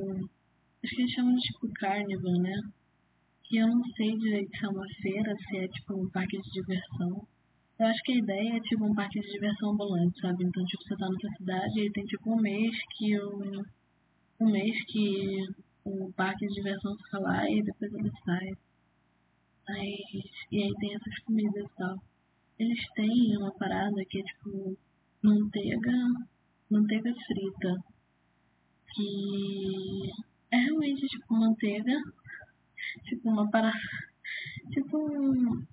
Acho 0.83 0.97
que 0.97 1.03
eles 1.03 1.13
chamam 1.13 1.35
de 1.35 1.41
tipo 1.43 1.69
carnival, 1.75 2.33
né? 2.41 2.63
Que 3.45 3.59
eu 3.59 3.69
não 3.69 3.85
sei 3.95 4.17
direito 4.17 4.57
se 4.57 4.65
é 4.65 4.69
uma 4.71 4.87
feira, 5.03 5.37
se 5.37 5.57
é 5.59 5.69
tipo 5.69 6.03
um 6.03 6.11
parque 6.11 6.41
de 6.41 6.51
diversão. 6.51 7.27
Eu 7.79 7.87
acho 7.87 8.03
que 8.03 8.13
a 8.13 8.17
ideia 8.17 8.57
é 8.57 8.61
tipo 8.61 8.85
um 8.87 8.95
parque 8.95 9.21
de 9.21 9.33
diversão 9.33 9.73
ambulante, 9.73 10.19
sabe? 10.19 10.45
Então, 10.45 10.65
tipo, 10.65 10.83
você 10.83 10.97
tá 10.97 11.07
na 11.07 11.19
sua 11.21 11.31
cidade 11.37 11.81
e 11.81 11.93
tem 11.93 12.05
tipo 12.05 12.33
um 12.33 12.41
mês 12.41 12.75
que 12.97 13.19
o. 13.21 13.65
Um 14.41 14.51
mês 14.51 14.85
que 14.87 15.47
o 15.91 16.13
parque 16.13 16.47
de 16.47 16.55
diversão 16.55 16.97
fica 16.97 17.19
lá 17.19 17.49
e 17.51 17.63
depois 17.63 17.93
ele 17.93 18.11
sai. 18.25 18.51
Mas, 19.69 20.25
e 20.51 20.63
aí 20.63 20.73
tem 20.81 20.95
essas 20.95 21.19
comidas 21.25 21.65
e 21.65 21.77
tal. 21.77 21.97
Eles 22.59 22.81
têm 22.95 23.37
uma 23.39 23.53
parada 23.55 24.05
que 24.09 24.21
é 24.21 24.23
tipo 24.23 24.77
manteiga, 25.23 25.93
manteiga 26.71 27.15
frita. 27.27 27.77
Que 28.95 30.11
é 30.51 30.57
realmente 30.57 31.07
tipo 31.07 31.35
manteiga, 31.35 31.97
tipo 33.05 33.31
uma 33.31 33.49
parada. 33.51 33.79
Tipo, 34.73 34.99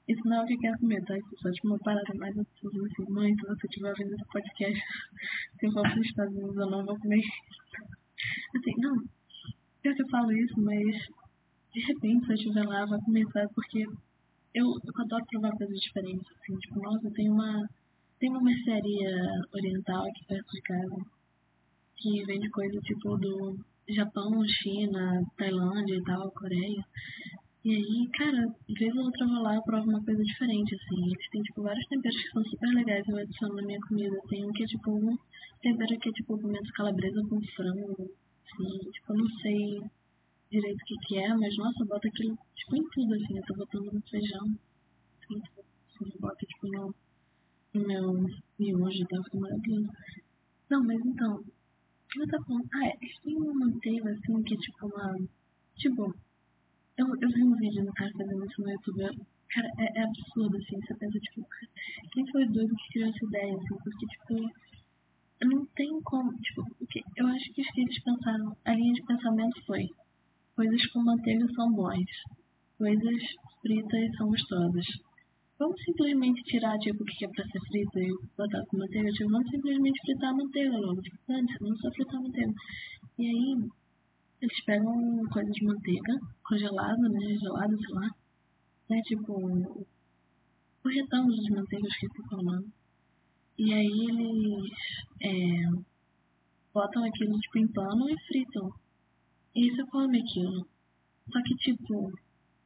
isso 0.07 0.21
não 0.25 0.37
é 0.37 0.43
o 0.43 0.47
que 0.47 0.57
quer 0.57 0.77
comer, 0.79 1.03
tá? 1.05 1.17
Isso 1.17 1.35
é 1.35 1.37
só 1.41 1.51
tipo 1.51 1.67
uma 1.67 1.79
parada 1.79 2.13
mais 2.15 2.37
absurda, 2.37 2.85
assim. 2.85 3.11
Mãe, 3.11 3.35
se 3.35 3.41
você 3.45 3.67
estiver 3.67 3.89
ouvindo 3.89 4.15
esse 4.15 4.25
podcast, 4.25 4.81
se 5.59 5.65
eu 5.65 5.71
for 5.71 5.81
para 5.83 5.99
os 5.99 6.05
Estados 6.05 6.35
Unidos, 6.35 6.57
eu 6.57 6.69
não 6.69 6.85
vou 6.85 6.99
comer 6.99 7.21
Assim, 8.55 8.73
não, 8.77 8.95
pior 9.87 9.95
que 9.95 10.03
eu 10.03 10.09
falo 10.09 10.31
isso, 10.31 10.53
mas 10.57 10.85
de 11.73 11.79
repente, 11.81 12.25
se 12.25 12.31
eu 12.31 12.35
estiver 12.35 12.65
lá, 12.65 12.85
vai 12.85 12.99
começar, 13.01 13.47
porque 13.53 13.83
eu, 14.53 14.65
eu 14.65 15.01
adoro 15.03 15.25
provar 15.29 15.51
coisas 15.51 15.79
diferentes, 15.79 16.25
assim, 16.31 16.57
tipo, 16.57 16.81
nossa, 16.81 17.09
tem 17.11 17.29
uma, 17.29 17.69
tem 18.19 18.29
uma 18.29 18.41
mercearia 18.41 19.09
oriental 19.53 20.03
aqui 20.03 20.25
perto 20.27 20.51
de 20.51 20.61
casa, 20.61 20.95
que 21.95 22.25
vende 22.25 22.49
coisa 22.49 22.79
tipo 22.81 23.17
do 23.17 23.57
Japão, 23.89 24.31
China, 24.45 25.23
Tailândia 25.37 25.95
e 25.95 26.03
tal, 26.03 26.31
Coreia. 26.31 26.83
E 27.63 27.71
aí, 27.71 28.09
cara, 28.13 28.47
vez 28.79 28.95
ou 28.95 29.03
outra 29.03 29.25
eu 29.25 29.29
vou 29.29 29.43
lá 29.43 29.55
e 29.57 29.61
provo 29.63 29.89
uma 29.89 30.03
coisa 30.03 30.23
diferente, 30.23 30.75
assim. 30.75 31.05
Eles 31.05 31.29
têm, 31.29 31.41
tipo, 31.41 31.63
vários 31.63 31.85
temperos 31.87 32.21
que 32.21 32.29
são 32.29 32.43
super 32.45 32.69
legais 32.69 33.07
eu 33.07 33.17
adiciono 33.17 33.55
na 33.55 33.63
minha 33.63 33.79
comida. 33.81 34.15
Tem 34.29 34.45
um 34.45 34.51
que 34.53 34.63
é, 34.63 34.67
tipo, 34.67 34.91
um 34.91 35.17
tempero 35.61 35.99
que 35.99 36.09
é, 36.09 36.11
tipo, 36.13 36.37
pimenta 36.37 36.71
calabresa 36.75 37.21
com 37.27 37.41
frango, 37.55 38.09
assim. 38.47 38.91
Tipo, 38.91 39.13
eu 39.13 39.17
não 39.17 39.29
sei 39.41 39.81
direito 40.49 40.81
o 40.81 40.85
que 40.85 40.95
que 41.07 41.17
é, 41.17 41.33
mas, 41.35 41.57
nossa, 41.57 41.85
bota 41.85 42.07
aquilo, 42.07 42.37
tipo, 42.55 42.75
em 42.75 42.89
tudo, 42.89 43.13
assim. 43.15 43.37
Eu 43.37 43.45
tô 43.45 43.55
botando 43.55 43.91
no 43.91 44.01
feijão, 44.09 44.59
assim, 45.21 45.41
assim 45.41 46.19
bota, 46.19 46.45
tipo, 46.45 46.67
no, 46.67 46.95
no 47.73 47.87
meu 47.87 48.25
miojo 48.59 49.03
e 49.03 49.07
tal, 49.07 49.23
fica 49.23 49.37
maravilhoso. 49.37 49.89
Não, 50.69 50.83
mas 50.83 51.05
então, 51.05 51.43
eu 52.17 52.27
tava 52.27 52.43
falando, 52.45 52.69
ah, 52.73 52.87
é, 52.87 52.97
têm 53.23 53.37
uma 53.37 53.53
manteiga, 53.53 54.11
assim, 54.11 54.43
que 54.43 54.53
é, 54.53 54.57
tipo, 54.57 54.87
uma, 54.87 55.15
tipo, 55.75 56.15
eu, 56.97 57.05
eu 57.21 57.29
vi 57.29 57.43
um 57.43 57.55
vídeo 57.55 57.83
no 57.83 57.93
cara 57.93 58.11
fazendo 58.17 58.43
isso 58.45 58.61
no 58.61 58.71
YouTube. 58.71 59.27
Cara, 59.49 59.71
é, 59.77 59.99
é 59.99 60.03
absurdo, 60.03 60.57
assim. 60.57 60.81
Você 60.81 60.95
pensa, 60.95 61.19
tipo, 61.19 61.47
quem 62.11 62.31
foi 62.31 62.43
o 62.43 62.51
doido 62.51 62.75
que 62.75 62.89
criou 62.93 63.09
essa 63.09 63.25
ideia, 63.25 63.55
assim? 63.55 63.77
Porque, 63.83 64.07
tipo, 64.07 64.51
não 65.45 65.65
tem 65.75 66.01
como. 66.03 66.31
Tipo, 66.33 66.63
eu 67.15 67.27
acho 67.27 67.53
que 67.53 67.61
os 67.61 67.67
que 67.67 67.81
eles 67.81 68.03
pensaram, 68.03 68.55
a 68.65 68.73
linha 68.73 68.93
de 68.93 69.05
pensamento 69.05 69.65
foi: 69.65 69.85
coisas 70.55 70.85
com 70.87 71.03
manteiga 71.03 71.45
são 71.55 71.71
bons, 71.71 72.11
coisas 72.77 73.23
fritas 73.61 74.17
são 74.17 74.27
gostosas. 74.27 74.85
Vamos 75.59 75.81
simplesmente 75.83 76.43
tirar, 76.43 76.77
tipo, 76.77 77.01
o 77.01 77.05
que 77.05 77.25
é 77.25 77.29
pra 77.29 77.43
ser 77.45 77.59
frito 77.67 77.99
e 77.99 78.13
botar 78.37 78.63
com 78.67 78.77
manteiga? 78.77 79.09
Tipo, 79.09 79.31
vamos 79.31 79.49
simplesmente 79.49 79.99
fritar 80.01 80.29
a 80.29 80.35
manteiga 80.35 80.77
logo. 80.77 81.01
Tipo, 81.01 81.17
antes, 81.29 81.55
não 81.61 81.75
só 81.77 81.91
fritar 81.91 82.15
a 82.15 82.21
manteiga. 82.21 82.53
E 83.17 83.25
aí, 83.25 83.69
eles 84.39 84.65
pegam 84.65 84.93
coisa 85.33 85.51
de 85.51 85.65
manteiga 85.65 86.13
congelada, 86.43 87.09
né? 87.09 87.37
Gelada, 87.41 87.75
sei 87.75 87.95
lá. 87.95 88.07
Né? 88.89 89.01
Tipo, 89.01 89.33
o 89.33 90.89
retângulo 90.89 91.35
de 91.35 91.51
manteiga, 91.51 91.87
esqueci 91.87 92.21
qual 92.29 92.43
nome. 92.43 92.67
E 93.57 93.73
aí 93.73 94.07
eles 94.09 94.71
é, 95.21 95.81
botam 96.73 97.03
aquilo 97.03 97.39
tipo 97.39 97.57
em 97.57 97.67
pano 97.67 98.09
e 98.09 98.15
fritam. 98.27 98.71
E 99.55 99.71
você 99.71 99.85
come 99.87 100.19
aquilo. 100.19 100.67
Só 101.31 101.41
que 101.43 101.55
tipo, 101.55 102.11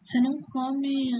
você 0.06 0.20
não 0.20 0.42
come. 0.44 1.12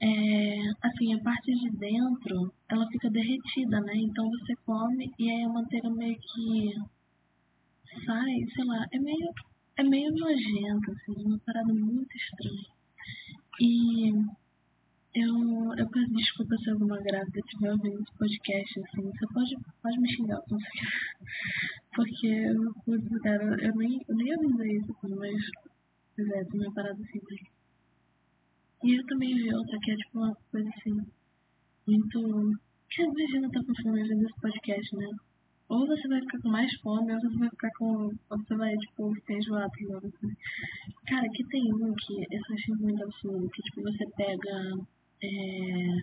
É, 0.00 0.70
assim, 0.82 1.14
a 1.14 1.22
parte 1.22 1.54
de 1.54 1.70
dentro 1.78 2.52
ela 2.68 2.86
fica 2.88 3.08
derretida, 3.10 3.80
né? 3.80 3.94
Então 3.96 4.28
você 4.28 4.54
come 4.66 5.10
e 5.18 5.30
aí 5.30 5.42
a 5.44 5.48
manteiga 5.48 5.88
meio 5.90 6.18
que 6.18 6.74
sai, 8.04 8.44
sei 8.54 8.64
lá, 8.64 8.84
é 8.92 8.98
meio, 8.98 9.32
é 9.76 9.82
meio 9.84 10.10
nojento, 10.12 10.90
assim, 10.90 11.24
uma 11.24 11.38
parada 11.46 11.72
muito 11.72 12.16
estranha. 12.16 12.66
E 13.60 14.12
eu, 15.14 15.74
eu 15.78 15.88
peço 15.88 16.12
desculpa 16.12 16.56
se 16.56 16.70
alguma 16.70 17.00
grávida 17.00 17.38
estiver 17.38 17.72
ouvindo 17.72 18.00
esse 18.02 18.18
podcast, 18.18 18.80
assim, 18.80 19.02
você 19.02 19.26
pode, 19.32 19.56
pode 19.82 20.00
me 20.00 20.12
xingar 20.12 20.40
você 20.48 20.66
Porque, 21.94 22.44
putz, 22.84 23.22
cara, 23.22 23.64
eu 23.64 23.74
nem, 23.76 24.00
eu 24.08 24.16
nem 24.16 24.34
avisei 24.34 24.76
isso, 24.78 24.90
assim, 24.90 25.14
mas, 25.14 25.40
pois 26.16 26.28
é, 26.30 26.44
tem 26.44 26.60
uma 26.60 26.74
parada 26.74 27.00
assim. 27.00 27.20
E 28.82 28.98
eu 28.98 29.06
também 29.06 29.34
vi 29.34 29.54
outra 29.54 29.78
que 29.80 29.90
é, 29.92 29.96
tipo, 29.96 30.18
uma 30.18 30.36
coisa 30.50 30.68
assim, 30.68 31.00
muito... 31.86 32.58
Que 32.90 33.02
imagina 33.02 33.50
tá 33.50 33.60
com 33.64 33.82
fome 33.82 34.02
ouvindo 34.02 34.24
esse 34.24 34.40
podcast, 34.40 34.96
né? 34.96 35.10
Ou 35.68 35.86
você 35.86 36.06
vai 36.08 36.20
ficar 36.20 36.40
com 36.42 36.48
mais 36.50 36.72
fome, 36.80 37.12
ou 37.12 37.20
você 37.20 37.38
vai 37.38 37.48
ficar 37.48 37.70
com. 37.78 37.86
Ou 38.30 38.38
você 38.38 38.54
vai, 38.54 38.76
tipo, 38.76 39.14
ficar 39.14 39.34
enjoado 39.34 39.72
assim. 40.04 40.34
Cara, 41.06 41.26
aqui 41.26 41.44
tem 41.48 41.72
um 41.74 41.94
que 41.94 42.14
eu 42.30 42.40
achei 42.52 42.74
muito 42.76 43.02
absurdo, 43.02 43.48
que 43.48 43.62
tipo, 43.62 43.82
você 43.82 44.04
pega. 44.16 44.86
É. 45.24 45.96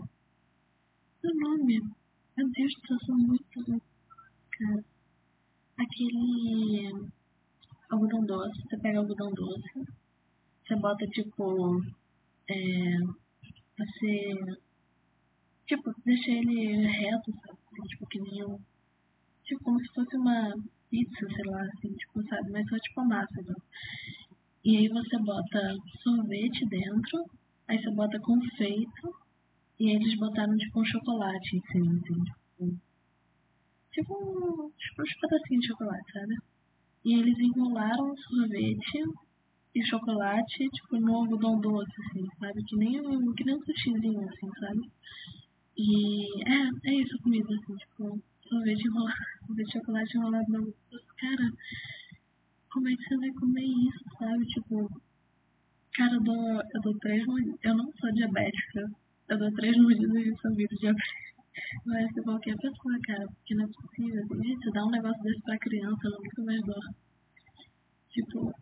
O 1.23 1.33
nome. 1.35 1.79
Meu 2.35 2.49
Deus 2.49 2.73
céu, 2.87 2.97
são 3.05 3.17
muito. 3.17 3.81
Cara. 4.51 4.83
Aquele. 5.77 7.09
Algodão 7.89 8.25
doce. 8.25 8.61
Você 8.63 8.77
pega 8.79 8.99
algodão 8.99 9.31
doce. 9.33 9.85
Você 10.65 10.75
bota 10.77 11.05
tipo. 11.07 11.83
É. 12.49 12.97
Você. 13.77 14.57
Tipo, 15.67 15.93
deixa 16.05 16.31
ele 16.31 16.87
reto, 16.87 17.31
sabe? 17.31 17.59
Assim, 17.71 17.87
tipo, 17.87 18.07
que 18.07 18.19
nem 18.19 18.43
um 18.45 18.59
tipo 19.51 19.63
como 19.63 19.79
se 19.81 19.93
fosse 19.93 20.15
uma 20.15 20.53
pizza, 20.89 21.27
sei 21.35 21.45
lá, 21.45 21.61
assim, 21.61 21.93
tipo, 21.93 22.23
sabe? 22.27 22.51
Mas 22.51 22.67
só 22.69 22.77
tipo 22.77 23.01
a 23.01 23.05
massa, 23.05 23.41
né? 23.41 23.55
E 24.63 24.77
aí 24.77 24.87
você 24.87 25.17
bota 25.19 25.75
sorvete 26.03 26.65
dentro, 26.67 27.25
aí 27.71 27.81
você 27.81 27.89
bota 27.91 28.19
confeito, 28.19 29.15
e 29.79 29.91
eles 29.95 30.15
botaram 30.19 30.55
tipo 30.57 30.81
um 30.81 30.85
chocolate 30.85 31.55
em 31.55 31.61
cima, 31.71 31.93
assim, 31.93 32.23
tipo. 32.23 32.81
Tipo 33.93 34.13
um, 34.13 34.69
tipo 34.77 35.01
uns 35.01 35.13
pedacinhos 35.19 35.61
de 35.61 35.67
chocolate, 35.67 36.11
sabe? 36.11 36.37
E 37.05 37.13
eles 37.15 37.39
enrolaram 37.39 38.11
o 38.11 38.17
sorvete 38.17 39.03
e 39.73 39.83
chocolate, 39.85 40.69
tipo, 40.69 40.99
no 40.99 41.15
algodão 41.15 41.59
doce, 41.59 41.93
assim, 42.05 42.27
sabe? 42.39 42.63
Que 42.63 42.75
nem, 42.75 43.33
que 43.33 43.43
nem 43.45 43.55
um 43.55 43.63
sushizinho, 43.63 44.29
assim, 44.29 44.49
sabe? 44.59 44.91
E 45.77 46.43
é, 46.47 46.91
é 46.91 46.93
isso 46.93 47.15
a 47.15 47.23
comida, 47.23 47.55
assim, 47.55 47.75
tipo, 47.75 48.21
sorvete 48.47 48.85
enrolado, 48.85 49.15
sorvete 49.47 49.65
de 49.65 49.71
chocolate 49.71 50.17
enrolado 50.17 50.51
no 50.51 50.73
Cara, 51.17 51.51
como 52.69 52.89
é 52.89 52.95
que 52.95 53.03
você 53.03 53.17
vai 53.17 53.31
comer 53.31 53.65
isso, 53.65 54.03
sabe? 54.19 54.45
Tipo, 54.45 55.01
cara, 55.93 56.13
eu 56.13 56.23
dou, 56.23 56.61
eu 56.73 56.81
dou 56.81 56.97
três 56.99 57.23
Eu 57.63 57.75
não 57.75 57.91
sou 57.99 58.11
diabética. 58.13 58.91
Eu 59.29 59.37
dou 59.37 59.51
três 59.53 59.75
mordidas 59.77 60.25
e 60.25 60.41
sou 60.41 60.55
vírus 60.55 60.79
diabética. 60.79 61.31
Mas 61.85 62.11
que 62.13 62.21
qualquer 62.21 62.55
pessoa, 62.57 62.97
cara, 63.05 63.25
porque 63.27 63.55
não 63.55 63.65
é 63.65 63.67
possível. 63.67 64.23
Assim, 64.23 64.43
gente, 64.43 64.71
dá 64.71 64.85
um 64.85 64.89
negócio 64.91 65.21
desse 65.23 65.41
pra 65.41 65.57
criança, 65.59 66.07
ela 66.07 66.17
nunca 66.17 66.43
mais 66.43 66.61
dorme. 66.61 66.95
Tipo, 68.09 68.53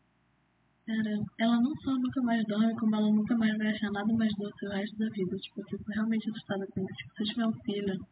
cara, 0.85 1.11
ela 1.39 1.61
não 1.61 1.75
só 1.83 1.91
nunca 1.91 2.21
mais 2.21 2.43
dorme, 2.45 2.75
como 2.75 2.95
ela 2.95 3.11
nunca 3.11 3.35
mais 3.37 3.57
vai 3.57 3.67
achar 3.67 3.91
nada 3.91 4.13
mais 4.13 4.33
doce 4.35 4.65
o 4.65 4.69
resto 4.69 4.97
da 4.97 5.09
vida. 5.09 5.37
Tipo, 5.37 5.61
eu 5.61 5.67
fico 5.69 5.91
realmente 5.91 6.29
assustada 6.29 6.65
com 6.67 6.81
isso. 6.81 6.93
Tipo, 6.95 7.13
se 7.15 7.23
eu 7.23 7.27
tiver 7.27 7.47
um 7.47 7.61
filho. 7.63 8.05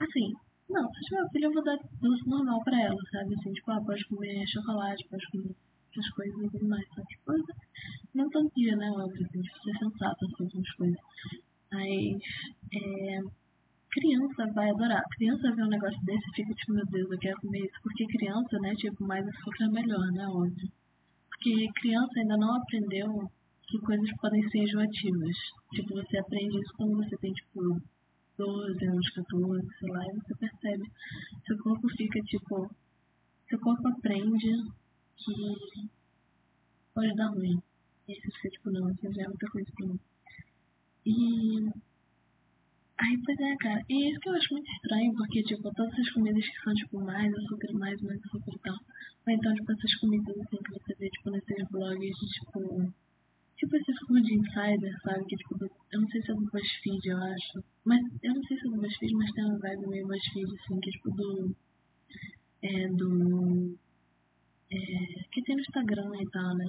Assim, 0.00 0.32
não, 0.68 0.88
se 0.92 1.00
tiver 1.06 1.30
filho, 1.30 1.44
eu 1.46 1.52
vou 1.52 1.64
dar 1.64 1.78
doce 2.00 2.28
normal 2.28 2.62
pra 2.64 2.80
ela, 2.80 3.02
sabe? 3.12 3.34
Assim, 3.34 3.52
tipo, 3.52 3.70
ah, 3.70 3.80
pode 3.84 4.04
comer 4.06 4.46
chocolate, 4.48 5.08
pode 5.08 5.26
comer 5.30 5.54
essas 5.90 6.10
coisas 6.10 6.42
e 6.42 6.50
tudo 6.50 6.68
mais, 6.68 6.88
sabe? 6.94 7.06
Tipo, 7.08 7.32
dia, 8.60 8.76
né? 8.76 8.90
Tem 9.32 9.42
que 9.42 9.48
ser 9.64 9.78
sensato, 9.78 10.24
assim, 10.26 10.46
essas 10.46 10.74
coisas. 10.76 11.00
Mas, 11.72 12.22
é, 12.74 13.20
criança 13.90 14.52
vai 14.54 14.70
adorar. 14.70 15.02
Criança 15.16 15.54
vê 15.54 15.62
um 15.62 15.68
negócio 15.68 16.04
desse 16.04 16.28
e 16.28 16.34
fica 16.34 16.54
tipo, 16.54 16.74
meu 16.74 16.86
Deus, 16.86 17.10
eu 17.10 17.18
quero 17.18 17.40
comer 17.40 17.60
isso. 17.64 17.80
Porque 17.82 18.06
criança, 18.06 18.58
né, 18.60 18.74
tipo, 18.74 19.06
mais 19.06 19.26
açúcar 19.26 19.64
é 19.64 19.68
melhor, 19.68 20.06
né, 20.12 20.26
óbvio. 20.28 20.68
Porque 21.30 21.66
criança 21.80 22.20
ainda 22.20 22.36
não 22.36 22.54
aprendeu 22.56 23.08
que 23.66 23.78
coisas 23.80 24.10
podem 24.20 24.42
ser 24.50 24.58
enjoativas. 24.58 25.36
Tipo, 25.72 25.94
você 25.94 26.18
aprende 26.18 26.58
isso 26.58 26.74
quando 26.76 26.96
você 26.96 27.16
tem, 27.16 27.32
tipo, 27.32 27.80
12 28.36 28.86
anos, 28.86 29.10
14, 29.10 29.66
sei 29.78 29.90
lá, 29.90 30.02
e 30.04 30.14
você 30.14 30.34
percebe. 30.34 30.90
Seu 31.46 31.58
corpo 31.58 31.88
fica 31.96 32.20
tipo. 32.20 32.70
Seu 33.48 33.58
corpo 33.60 33.88
aprende 33.88 34.52
que 35.16 35.88
pode 36.94 37.14
dar 37.16 37.28
ruim. 37.28 37.60
Fica 38.14 38.50
tipo, 38.50 38.70
não, 38.70 38.90
isso 38.90 39.12
já 39.12 39.22
é 39.22 39.28
muita 39.28 39.50
coisa 39.50 39.70
pra 39.76 39.86
mim. 39.86 40.00
E. 41.06 41.70
Aí, 42.98 43.16
pois 43.24 43.40
é, 43.40 43.56
cara. 43.56 43.82
E 43.88 44.10
isso 44.10 44.20
que 44.20 44.28
eu 44.28 44.34
acho 44.34 44.52
muito 44.52 44.70
estranho, 44.72 45.14
porque, 45.14 45.42
tipo, 45.42 45.62
todas 45.74 45.92
essas 45.94 46.10
comidas 46.10 46.46
que 46.46 46.60
são, 46.62 46.74
tipo, 46.74 47.00
mais 47.00 47.32
açúcar, 47.34 47.72
mais, 47.72 48.00
mais 48.02 48.20
açúcar 48.24 48.52
e 48.54 48.58
tal. 48.58 48.76
Ou 49.26 49.32
então, 49.32 49.54
tipo, 49.54 49.72
essas 49.72 49.94
comidas, 49.96 50.38
assim, 50.38 50.56
que 50.58 50.72
você 50.72 50.94
vê, 50.98 51.08
tipo, 51.08 51.30
nesses 51.30 51.68
blogs, 51.70 52.16
tipo 52.18 52.92
Tipo 53.60 53.76
esses 53.76 53.98
food 54.08 54.26
insider, 54.34 54.94
sabe? 55.02 55.22
Que 55.26 55.36
tipo, 55.36 55.54
eu 55.92 56.00
não 56.00 56.08
sei 56.08 56.22
se 56.22 56.30
é 56.30 56.34
do 56.34 56.50
BuzzFeed, 56.50 57.06
eu 57.06 57.18
acho. 57.18 57.62
Mas 57.84 58.00
eu 58.22 58.34
não 58.34 58.42
sei 58.44 58.56
se 58.56 58.66
é 58.66 58.70
do 58.70 58.80
BuzzFeed, 58.80 59.14
mas 59.14 59.30
tem 59.32 59.44
uma 59.44 59.58
vibe 59.58 59.86
meio 59.86 60.06
BuzzFeed, 60.06 60.46
assim, 60.46 60.80
que 60.80 60.88
é 60.88 60.92
tipo 60.92 61.10
do. 61.10 61.56
É 62.62 62.88
do. 62.88 63.78
É, 64.72 65.24
que 65.30 65.42
tem 65.42 65.56
no 65.56 65.60
Instagram 65.60 66.10
e 66.22 66.30
tal, 66.30 66.56
né? 66.56 66.64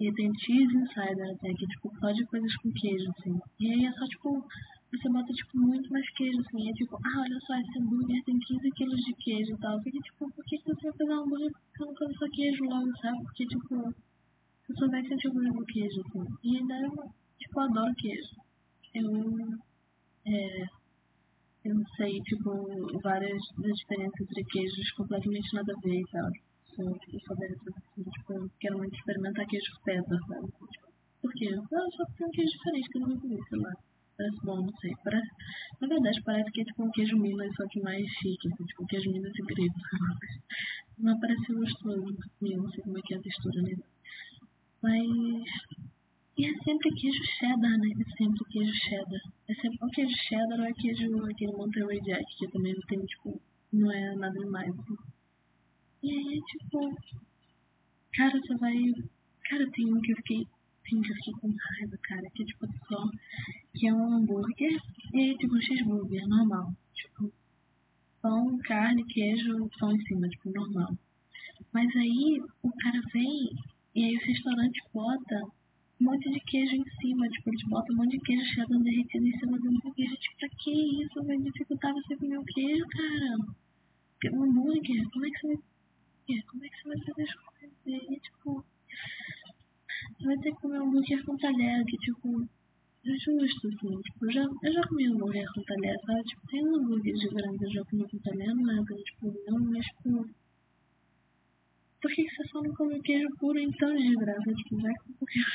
E 0.00 0.12
tem 0.12 0.32
cheese 0.38 0.76
insider 0.76 1.30
até, 1.34 1.52
que 1.54 1.64
é 1.64 1.68
tipo 1.68 1.90
só 1.98 2.12
de 2.12 2.24
coisas 2.26 2.54
com 2.56 2.70
queijo, 2.72 3.10
assim. 3.18 3.36
E 3.58 3.72
aí 3.72 3.84
é 3.84 3.92
só 3.92 4.04
tipo, 4.06 4.46
você 4.92 5.08
bota 5.10 5.32
tipo 5.32 5.58
muito 5.58 5.90
mais 5.90 6.08
queijo, 6.12 6.40
assim. 6.40 6.70
É 6.70 6.72
tipo, 6.72 6.96
ah, 6.96 7.20
olha 7.20 7.38
só, 7.40 7.54
esse 7.58 7.78
hambúrguer 7.78 8.24
tem 8.24 8.38
15 8.38 8.70
quilos 8.70 9.00
de 9.00 9.14
queijo 9.14 9.52
e 9.54 9.58
tal. 9.58 9.82
Porque 9.82 9.98
tipo, 9.98 10.30
por 10.30 10.44
que 10.44 10.58
você 10.58 10.72
vai 10.72 10.92
fazer 10.92 11.04
um 11.04 11.22
hambúrguer 11.22 11.52
come 11.76 12.14
só 12.14 12.26
queijo 12.32 12.64
logo, 12.64 12.96
sabe? 13.02 13.22
Porque 13.24 13.46
tipo, 13.46 13.74
eu 14.68 14.76
só 14.76 14.86
vai 14.88 15.02
sentir 15.02 15.28
o 15.28 15.32
do 15.32 15.64
queijo, 15.64 16.00
assim. 16.00 16.24
E 16.44 16.58
ainda, 16.58 16.74
tipo, 17.38 17.60
eu 17.60 17.62
adoro 17.64 17.94
queijo. 17.96 18.36
Eu, 18.94 19.10
é, 20.26 20.66
eu 21.64 21.76
sei, 21.96 22.20
tipo, 22.20 23.00
várias 23.02 23.42
das 23.58 23.76
diferenças 23.78 24.20
entre 24.20 24.44
queijos 24.44 24.92
completamente 24.92 25.54
nada 25.54 25.72
a 25.72 25.80
ver 25.80 26.00
e 26.00 26.04
tal. 26.12 26.30
Eu, 26.78 26.86
eu 26.86 27.20
sou 27.20 27.36
assim, 27.36 27.54
tipo, 27.54 27.70
eu 27.70 27.87
quero 28.68 28.78
muito 28.78 28.94
experimentar 28.94 29.46
queijo 29.46 29.72
feta, 29.82 30.18
sabe? 30.28 30.48
Por 31.22 31.32
quê? 31.32 31.48
Ah, 31.54 31.86
só 31.96 32.04
porque 32.04 32.22
é 32.22 32.26
um 32.26 32.30
queijo 32.30 32.52
diferente 32.52 32.88
que 32.90 32.98
eu 32.98 33.08
não 33.08 33.18
comi, 33.18 33.38
sei 33.48 33.58
lá. 33.58 33.72
Parece 34.16 34.36
bom, 34.44 34.56
não 34.56 34.76
sei. 34.80 34.92
Parece, 35.02 35.28
na 35.80 35.88
verdade, 35.88 36.22
parece 36.22 36.50
que 36.50 36.60
é 36.60 36.64
tipo 36.64 36.84
um 36.84 36.90
queijo 36.90 37.16
Minas, 37.16 37.54
só 37.56 37.66
que 37.68 37.80
mais 37.80 38.06
chique, 38.06 38.48
assim, 38.52 38.64
tipo 38.66 38.82
um 38.82 38.86
queijo 38.86 39.10
Minas 39.10 39.32
e 39.34 39.42
grego. 39.42 39.74
Não 40.98 41.18
parece 41.18 41.52
gostoso, 41.52 42.16
eu 42.42 42.62
não 42.62 42.70
sei 42.70 42.82
como 42.82 42.98
é 42.98 43.02
que 43.02 43.14
é 43.14 43.16
a 43.16 43.22
textura 43.22 43.62
nele. 43.62 43.84
Mas. 44.82 45.46
E 46.36 46.46
é 46.46 46.54
sempre 46.62 46.90
queijo 46.90 47.24
cheddar, 47.38 47.78
né? 47.78 47.88
É 47.98 48.16
sempre 48.16 48.44
queijo 48.50 48.72
cheddar. 48.74 49.20
É 49.48 49.54
sempre 49.54 49.78
ou 49.80 49.90
queijo 49.90 50.16
cheddar 50.28 50.60
ou 50.60 50.66
é 50.66 50.72
queijo 50.72 51.24
aquele 51.24 51.52
Monterey 51.52 52.00
Jack, 52.02 52.24
que 52.36 52.48
também 52.48 52.74
não 52.74 52.82
tem, 52.82 53.00
tipo, 53.06 53.40
não 53.72 53.92
é 53.92 54.14
nada 54.14 54.38
demais. 54.38 54.68
Assim. 54.70 54.96
E 56.02 56.10
aí, 56.10 56.40
tipo. 56.42 57.17
Cara, 58.18 58.32
você 58.32 58.52
vai. 58.56 58.74
Cara, 59.48 59.70
tem 59.70 59.94
um 59.94 60.00
que 60.00 60.10
eu 60.10 60.16
fiquei. 60.16 60.44
Tem 60.82 60.98
um 60.98 61.02
que 61.02 61.12
eu 61.12 61.14
fiquei 61.14 61.34
com 61.34 61.54
raiva, 61.56 61.96
cara, 62.02 62.28
que 62.34 62.42
é 62.42 62.46
tipo 62.46 62.66
só. 62.88 63.08
Que 63.72 63.86
é 63.86 63.94
um 63.94 64.12
hambúrguer 64.12 64.76
e 65.14 65.36
tipo, 65.36 65.54
um 65.54 65.60
cheeseburger 65.60 66.26
normal. 66.26 66.74
Tipo, 66.94 67.32
pão, 68.20 68.58
carne, 68.64 69.04
queijo, 69.04 69.70
pão 69.78 69.92
em 69.92 70.00
cima, 70.02 70.28
tipo, 70.30 70.50
normal. 70.50 70.98
Mas 71.72 71.94
aí 71.94 72.42
o 72.60 72.72
cara 72.72 73.00
vem 73.12 73.52
e 73.94 74.04
aí 74.04 74.16
o 74.16 74.26
restaurante 74.26 74.82
bota 74.92 75.44
um 76.00 76.04
monte 76.04 76.28
de 76.28 76.40
queijo 76.40 76.74
em 76.74 76.90
cima, 77.00 77.28
tipo, 77.28 77.50
eles 77.50 77.62
botam 77.68 77.94
um 77.94 77.98
monte 77.98 78.18
de 78.18 78.24
queijo 78.24 78.44
cheddar 78.52 78.80
derretido 78.80 79.28
em 79.28 79.38
cima 79.38 79.60
do 79.60 79.68
hambúrguer. 79.68 80.10
Tipo, 80.16 80.36
pra 80.38 80.48
que 80.58 81.04
isso? 81.04 81.24
Vai 81.24 81.38
dificultar 81.38 81.94
você 81.94 82.16
comer 82.16 82.38
o 82.38 82.44
queijo, 82.44 82.84
cara? 82.88 84.34
Um 84.34 84.42
hambúrguer? 84.42 85.08
Como 85.12 85.24
é 85.24 85.30
que 85.30 85.38
você 85.38 85.46
vai... 85.46 86.42
Como 86.48 86.64
é 86.64 86.68
que 86.68 86.82
você 86.82 86.88
vai 86.88 87.00
fazer? 87.04 87.47
E 87.92 88.20
tipo... 88.20 88.64
Vai 90.24 90.36
ter 90.38 90.52
que 90.52 90.60
comer 90.60 90.80
um 90.80 90.88
hambúrguer 90.88 91.24
com 91.24 91.36
talher, 91.36 91.84
que, 91.84 91.96
tipo... 91.98 92.48
É 93.06 93.10
justo, 93.10 93.68
assim. 93.68 94.00
Tipo, 94.02 94.26
eu 94.26 94.32
já, 94.32 94.42
eu 94.42 94.72
já 94.72 94.82
comi 94.88 95.06
hambúrguer 95.06 95.46
com 95.54 95.62
talher, 95.62 95.96
sabe? 96.04 96.22
Tipo, 96.24 96.46
tem 96.48 96.66
um 96.66 96.76
hambúrguer 96.76 97.14
de 97.14 97.28
grande 97.28 97.64
eu 97.64 97.70
já 97.70 97.84
comi 97.84 98.08
com 98.10 98.18
talher, 98.18 98.54
não 98.54 98.82
é 98.82 98.84
tipo, 99.02 99.34
não, 99.46 99.58
mas, 99.70 99.86
tipo 99.86 100.28
por 102.00 102.12
que 102.12 102.28
você 102.30 102.48
só 102.48 102.62
não 102.62 102.72
come 102.74 103.00
queijo 103.02 103.28
puro 103.38 103.58
então, 103.58 103.94
de 103.96 104.14
graça? 104.14 104.54
Tipo, 104.54 104.80
vai 104.80 104.94
com 104.94 105.26
queijo. 105.26 105.50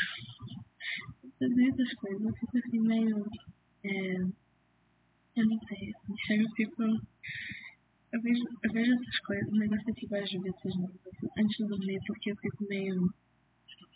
Fazer 1.40 1.70
essas 1.70 1.94
coisas, 1.96 2.22
eu 2.22 2.34
fico 2.34 2.58
assim 2.58 2.80
meio. 2.80 3.26
É, 3.84 4.16
eu 5.36 5.46
não 5.46 5.60
sei, 5.68 5.94
chega, 6.26 6.44
eu 6.44 6.50
fico. 6.52 6.84
Eu 8.14 8.22
vejo, 8.22 8.44
eu 8.64 8.72
vejo 8.72 8.94
essas 8.94 9.20
coisas, 9.20 9.52
o 9.52 9.58
negócio 9.58 9.90
é 9.90 9.94
que 9.94 10.08
vai 10.08 10.22
vezes 10.22 10.44
antes 11.38 11.58
de 11.58 11.68
dormir, 11.68 12.00
porque 12.08 12.32
eu 12.32 12.38
fico 12.38 12.64
meio. 12.70 13.14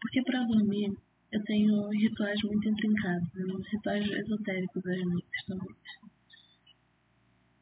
Porque 0.01 0.23
pra 0.23 0.43
dormir 0.43 0.91
eu 1.31 1.43
tenho 1.43 1.89
rituais 1.89 2.39
muito 2.43 2.67
intrincados, 2.67 3.33
né? 3.33 3.45
rituais 3.71 4.09
esotéricos 4.09 4.85
às 4.85 5.05
noites 5.05 5.45
também. 5.47 5.75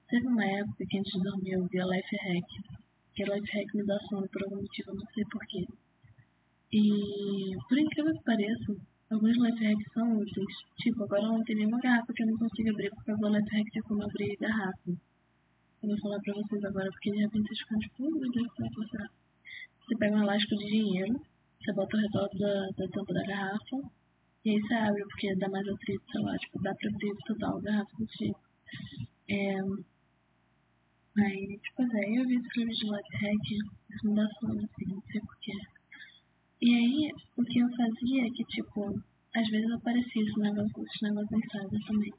Teve 0.10 0.28
uma 0.28 0.46
época 0.46 0.86
que 0.90 0.98
antes 0.98 1.12
de 1.12 1.24
dormir 1.24 1.52
eu 1.52 1.68
via 1.68 1.84
Life 1.86 2.16
Hack 2.16 2.86
que 3.16 3.24
a 3.24 3.34
life 3.34 3.50
hack 3.54 3.74
me 3.74 3.86
dá 3.86 3.98
sono 4.10 4.28
por 4.28 4.44
algum 4.44 4.58
motivo, 4.58 4.92
eu 4.92 4.96
não 4.96 5.06
sei 5.14 5.24
porquê. 5.32 5.66
E, 6.74 7.56
por 7.68 7.78
incrível 7.78 8.14
que 8.14 8.24
pareça, 8.26 8.76
alguns 9.10 9.38
life 9.38 9.64
hacks 9.64 9.94
são 9.94 10.18
úteis. 10.18 10.56
Tipo, 10.78 11.04
agora 11.04 11.24
não 11.24 11.44
tem 11.46 11.56
nenhuma 11.56 11.80
garrafa 11.80 12.12
que 12.14 12.24
eu 12.24 12.28
não 12.28 12.38
consigo 12.38 12.70
abrir 12.72 12.90
por 12.90 13.06
causa 13.06 13.22
do 13.22 13.30
life 13.30 13.56
hack 13.56 13.72
de 13.72 13.82
como 13.84 14.04
abrir 14.04 14.38
garrafa. 14.38 14.92
Eu 15.86 15.90
vou 15.90 16.00
falar 16.00 16.20
pra 16.20 16.34
vocês 16.34 16.66
agora, 16.66 16.90
porque 16.90 17.12
de 17.12 17.20
repente 17.20 17.48
vocês 17.48 17.60
ficam 17.60 17.78
tipo, 17.78 18.12
meu 18.12 18.32
Deus, 18.32 18.48
como 18.56 18.66
é 18.66 18.70
que 18.72 18.90
será? 18.90 19.10
Você 19.82 19.96
pega 19.98 20.16
um 20.16 20.24
elástico 20.24 20.56
de 20.56 20.66
dinheiro, 20.66 21.22
você 21.62 21.74
bota 21.74 21.96
ao 21.96 22.02
redor 22.02 22.30
da, 22.40 22.70
da 22.76 22.88
tampa 22.88 23.14
da 23.14 23.24
garrafa, 23.24 23.92
e 24.44 24.50
aí 24.50 24.62
você 24.62 24.74
abre, 24.74 25.04
porque 25.04 25.36
dá 25.36 25.48
mais 25.48 25.68
atrito, 25.68 26.12
sei 26.12 26.22
lá, 26.22 26.36
tipo, 26.40 26.64
dá 26.64 26.74
pra 26.74 26.90
abrir 26.90 27.16
total 27.28 27.58
a 27.58 27.62
garrafa 27.62 27.98
do 28.00 28.08
tipo. 28.08 28.40
É, 29.30 29.62
mas, 31.16 31.62
pois 31.76 31.94
é, 31.94 32.18
eu 32.18 32.26
vi 32.26 32.36
esse 32.36 32.50
filme 32.50 32.74
de 32.74 32.86
life 32.86 33.18
hack, 33.22 33.52
isso 33.52 34.10
me 34.10 34.16
dá 34.16 34.28
sono, 34.40 34.66
assim, 34.66 34.86
não 34.88 35.02
sei 35.04 35.22
porquê. 35.22 35.54
E 36.64 36.74
aí, 36.74 37.12
o 37.38 37.44
que 37.44 37.60
eu 37.60 37.70
fazia 37.70 38.26
é 38.26 38.30
que, 38.32 38.44
tipo, 38.46 39.04
às 39.36 39.48
vezes 39.50 39.72
aparecia 39.72 40.24
esse 40.24 40.40
negócio, 40.40 40.84
esse 40.84 41.04
negócio 41.04 41.38
insider 41.38 41.86
também. 41.86 42.14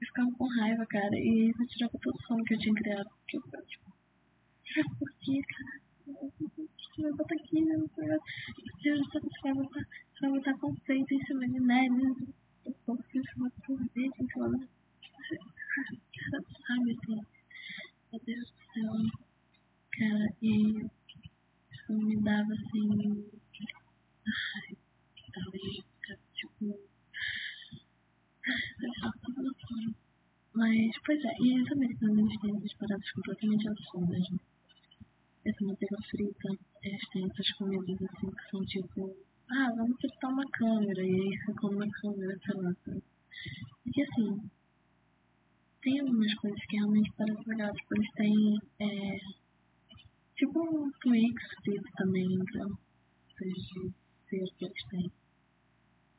Eu 0.00 0.06
ficava 0.06 0.32
com 0.32 0.46
raiva, 0.46 0.86
cara, 0.86 1.16
e 1.16 1.50
isso 1.50 1.66
tirava 1.66 1.98
todo 2.02 2.14
o 2.14 2.22
sono 2.22 2.44
que 2.44 2.54
eu 2.54 2.58
tinha 2.58 2.74
criado. 2.74 3.10
Porque 3.10 3.36
eu 3.36 3.42
ficava, 3.42 3.64
tipo, 3.64 3.92
por 4.98 5.12
que, 5.20 5.42
cara? 5.42 5.80
Você 6.06 7.02
vai 7.02 7.12
aqui, 7.34 7.64
né? 7.64 7.76
Vai, 7.96 8.18
você 8.78 9.40
vai 9.42 9.54
botar, 9.54 9.80
você 9.80 10.20
vai 10.20 10.30
botar 10.30 10.58
conceito 10.58 11.14
em 11.14 11.26
cima 11.26 11.48
de 11.48 11.60
nerd, 11.60 12.34
eu 12.66 12.74
posso 12.86 13.02
chamar 13.34 13.52
sorvete 13.66 14.22
em 14.22 14.28
cima 14.28 14.50
da... 14.50 14.58
Cara, 16.30 16.44
sabe, 16.66 16.92
assim 16.92 17.38
meu 18.12 18.20
Deus 18.24 18.50
do 18.50 18.72
céu. 18.72 18.92
Cara, 19.92 20.34
e 20.42 20.86
isso 21.70 21.92
me 21.92 22.16
dava 22.22 22.52
assim. 22.52 23.30
Ai, 24.26 24.76
talvez, 25.32 25.84
tipo. 26.34 26.87
Mas, 30.54 30.90
pois 31.04 31.24
é, 31.24 31.34
e 31.40 31.62
os 31.62 31.72
americanos 31.72 32.40
têm 32.40 32.56
essas 32.56 32.74
paradas 32.74 33.10
completamente 33.12 33.68
absurdas, 33.68 34.30
né? 34.30 34.38
Essa 35.46 35.64
manteiga 35.64 35.96
frita, 36.10 36.48
eles 36.82 37.08
têm 37.12 37.24
essas 37.24 37.52
comidas 37.52 38.02
assim 38.02 38.30
que 38.30 38.50
são 38.50 38.60
tipo. 38.66 39.16
Ah, 39.50 39.72
vamos 39.76 39.96
fritar 40.00 40.30
uma 40.30 40.44
câmera, 40.52 41.02
e 41.02 41.14
aí 41.14 41.38
você 41.38 41.54
come 41.54 41.76
uma 41.76 41.90
câmera, 41.90 42.38
sei 42.44 42.60
lá. 42.60 42.74
Porque 43.84 44.02
assim, 44.02 44.50
tem 45.82 46.00
algumas 46.00 46.34
coisas 46.34 46.60
que 46.66 46.76
realmente 46.76 47.12
parecem 47.12 47.44
legais. 47.46 47.76
Tipo, 47.76 47.94
eles 47.94 48.10
têm. 48.14 48.58
É, 48.80 49.18
tipo 50.36 50.60
um 50.60 50.90
Twix 51.00 51.42
frito 51.62 51.88
também, 51.96 52.26
então. 52.26 52.78
Coisas 53.38 53.62
de 53.62 53.92
ser 54.28 54.44
que 54.56 54.64
eles 54.64 54.84
têm. 54.90 55.12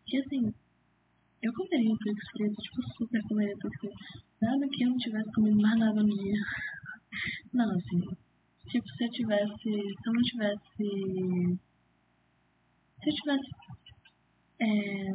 Que 0.06 0.18
assim. 0.18 0.54
Eu 1.42 1.54
comeria 1.54 1.92
um 1.92 1.98
Twix 1.98 2.30
frito, 2.32 2.62
tipo, 2.62 2.82
super 2.98 3.22
comeria 3.24 3.56
frito. 3.58 3.96
Nada 4.42 4.68
que 4.70 4.84
eu 4.84 4.90
não 4.90 4.98
tivesse 4.98 5.32
comido 5.32 5.62
mais 5.62 5.80
nada 5.80 6.04
no 6.04 6.10
dia. 6.10 6.42
Não, 7.54 7.72
assim. 7.72 8.02
Tipo, 8.68 8.88
se 8.90 9.04
eu 9.06 9.12
tivesse. 9.12 9.64
Se 9.64 10.08
eu 10.08 10.14
não 10.14 10.22
tivesse. 10.22 11.60
Se 13.02 13.10
eu 13.10 13.16
tivesse. 13.16 13.50
É, 14.62 15.14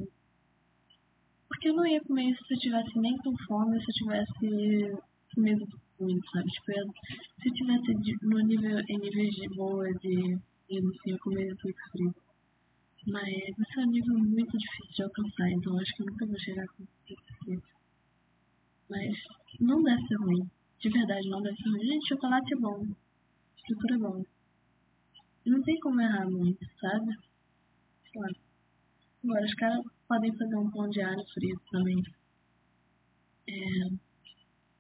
porque 1.49 1.69
eu 1.69 1.75
não 1.75 1.87
ia 1.87 2.01
comer 2.03 2.31
isso 2.31 2.45
se 2.47 2.55
eu 2.55 2.59
tivesse 2.59 2.99
nem 2.99 3.17
com 3.19 3.37
fome, 3.47 3.79
se 3.79 3.91
eu 3.91 3.95
tivesse 3.95 5.03
comido 5.35 5.67
muito, 6.01 6.31
sabe? 6.31 6.47
Tipo, 6.51 6.73
eu, 6.73 6.87
se 7.41 7.49
eu 7.49 7.55
tivesse 7.55 7.95
de, 8.01 8.17
no 8.23 8.39
nível, 8.41 8.81
em 8.89 8.99
níveis 8.99 9.35
de 9.35 9.49
boa, 9.55 9.87
de, 9.95 10.39
de 10.69 10.79
assim, 10.79 11.11
eu 11.11 11.19
comeria 11.21 11.55
tudo 11.57 11.75
frito. 11.93 12.24
Mas 13.07 13.29
esse 13.29 13.81
é 13.81 13.83
um 13.83 13.91
nível 13.91 14.19
muito 14.19 14.57
difícil 14.57 14.95
de 14.95 15.03
alcançar, 15.03 15.51
então 15.51 15.79
acho 15.79 15.95
que 15.95 16.03
eu 16.03 16.07
nunca 16.07 16.27
vou 16.27 16.39
chegar 16.39 16.67
com 16.69 16.87
frito. 17.45 17.69
Mas 18.89 19.17
não 19.61 19.83
deve 19.83 20.07
ser 20.07 20.17
ruim. 20.17 20.51
De 20.81 20.89
verdade, 20.91 21.29
não 21.29 21.43
deve 21.43 21.57
ser 21.57 21.69
ruim. 21.69 21.87
Gente, 21.87 22.09
chocolate 22.09 22.55
é 22.55 22.57
bom. 22.57 22.87
Estrutura 23.57 23.95
é 23.95 23.99
bom. 23.99 24.25
Não 25.47 25.63
tem 25.63 25.79
como 25.81 26.01
errar 26.01 26.31
muito, 26.31 26.65
sabe? 26.81 27.17
Claro. 28.13 28.37
Agora, 29.25 29.45
os 29.45 29.55
caras 29.55 29.85
podem 30.09 30.37
fazer 30.37 30.57
um 30.57 30.71
pão 30.71 30.89
de 30.89 31.03
alho 31.03 31.25
frito 31.33 31.63
também. 31.71 32.03
É, 33.49 33.89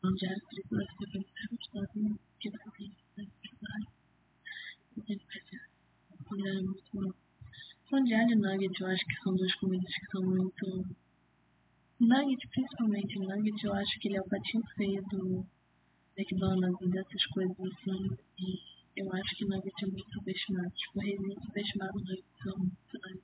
pão 0.00 0.12
de 0.14 0.26
alho 0.26 0.40
frito 0.48 0.76
deve 0.76 0.92
ser 0.98 1.10
bem 1.12 1.26
gostoso, 1.50 1.88
né? 1.96 2.16
Porque 2.32 2.50
vai 2.50 2.60
ter 2.78 2.90
bom. 6.92 7.23
Pão 7.94 8.02
de 8.02 8.12
alho 8.12 8.32
e 8.32 8.34
nugget 8.34 8.80
eu 8.80 8.88
acho 8.88 9.06
que 9.06 9.22
são 9.22 9.36
duas 9.36 9.54
comidas 9.54 9.94
que 9.94 10.10
são 10.10 10.22
muito. 10.26 10.84
Nugget, 12.00 12.48
principalmente, 12.48 13.20
nugget 13.20 13.64
eu 13.64 13.72
acho 13.72 14.00
que 14.00 14.08
ele 14.08 14.16
é 14.16 14.20
o 14.20 14.28
patinho 14.28 14.64
feio 14.76 15.00
do 15.12 15.46
McDonald's 16.18 16.80
e 16.80 16.90
dessas 16.90 17.24
coisas 17.26 17.56
assim. 17.56 18.18
E 18.40 19.00
eu 19.00 19.12
acho 19.14 19.36
que 19.36 19.44
nugget 19.44 19.84
é 19.84 19.86
muito 19.86 20.12
subestimado. 20.12 20.70
Tipo, 20.70 20.98
reizinho 20.98 21.40
subestimado, 21.40 21.92
nuggets 21.94 22.42
são 22.42 22.58
muito 22.58 23.22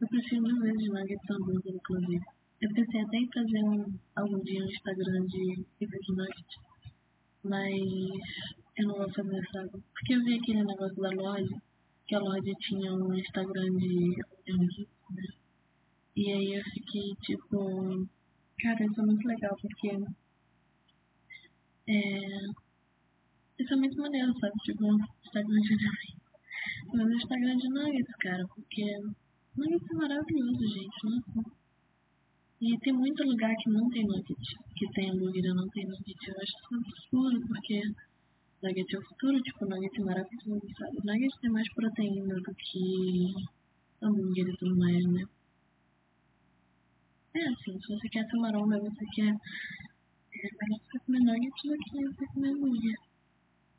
Eu 0.00 0.08
prefiro 0.08 0.42
mil 0.42 0.60
vezes 0.60 0.88
nuggets 0.88 1.30
hambúrguer, 1.30 1.74
inclusive. 1.76 2.24
Eu 2.62 2.74
pensei 2.74 3.00
até 3.00 3.16
em 3.16 3.30
fazer 3.32 3.62
um, 3.62 3.98
algum 4.16 4.42
dia 4.42 4.60
um 4.60 4.70
Instagram 4.70 5.24
de 5.26 5.64
review 5.78 6.00
de 6.00 6.16
nuggets, 6.16 6.56
mas 7.44 7.70
eu 8.76 8.88
não 8.88 8.96
vou 8.96 9.12
fazer, 9.12 9.40
sabe? 9.52 9.70
Porque 9.70 10.14
eu 10.16 10.24
vi 10.24 10.34
aquele 10.34 10.64
negócio 10.64 11.00
da 11.00 11.10
loja, 11.10 11.62
que 12.06 12.14
a 12.14 12.20
loja 12.20 12.52
tinha 12.60 12.92
um 12.92 13.14
Instagram 13.14 13.76
de 13.76 14.14
hambúrguer, 14.48 14.88
né? 15.10 15.26
E 16.16 16.30
aí 16.30 16.54
eu 16.54 16.64
fiquei 16.64 17.14
tipo, 17.22 18.08
cara, 18.60 18.84
isso 18.84 19.00
é 19.00 19.04
muito 19.04 19.26
legal, 19.26 19.56
porque 19.60 19.88
é, 21.88 22.64
isso 23.58 23.74
é 23.74 23.76
muito 23.76 23.96
maneiro, 23.98 24.32
sabe? 24.38 24.54
Tipo, 24.64 24.86
Instagram 25.24 25.60
de 25.60 25.74
nuggets. 25.74 26.24
Mas 26.92 27.06
o 27.06 27.14
Instagram 27.14 27.56
de 27.56 27.68
nuggets, 27.68 28.16
cara, 28.20 28.46
porque 28.54 28.84
nuggets 29.56 29.90
é 29.90 29.94
maravilhoso, 29.94 30.66
gente, 30.66 31.04
nossa. 31.04 31.64
E 32.60 32.78
tem 32.78 32.92
muito 32.92 33.22
lugar 33.24 33.54
que 33.56 33.70
não 33.70 33.88
tem 33.90 34.04
nugget, 34.04 34.56
que 34.76 34.90
tem 34.92 35.10
hambúrguer 35.10 35.54
não 35.54 35.68
tem 35.68 35.84
nugget. 35.86 36.28
Eu 36.28 36.34
acho 36.34 36.52
isso 36.52 36.74
absurdo, 36.74 37.46
porque 37.48 37.82
nugget 38.62 38.94
é 38.94 38.98
o 38.98 39.02
futuro, 39.02 39.40
tipo, 39.42 39.66
nugget 39.66 40.00
é 40.00 40.04
maravilhoso, 40.04 40.66
sabe? 40.78 40.96
Nugget 41.04 41.40
tem 41.40 41.50
mais 41.50 41.72
proteína 41.74 42.34
do 42.34 42.54
que 42.54 43.34
hambúrguer 44.02 44.48
e 44.48 44.56
tudo 44.56 44.76
mais, 44.76 45.04
né? 45.06 45.24
É 47.36 47.48
assim, 47.48 47.80
se 47.80 47.88
você 47.88 48.08
quer 48.10 48.24
ser 48.30 48.36
maromba, 48.36 48.78
você 48.78 49.04
quer. 49.12 49.26
É 49.26 50.48
melhor 50.60 50.80
você 50.86 50.98
comer 51.00 51.18
nuggets 51.18 51.62
do 51.64 51.76
que 51.78 52.06
você 52.06 52.26
comer 52.26 52.50
hambúrguer. 52.50 52.98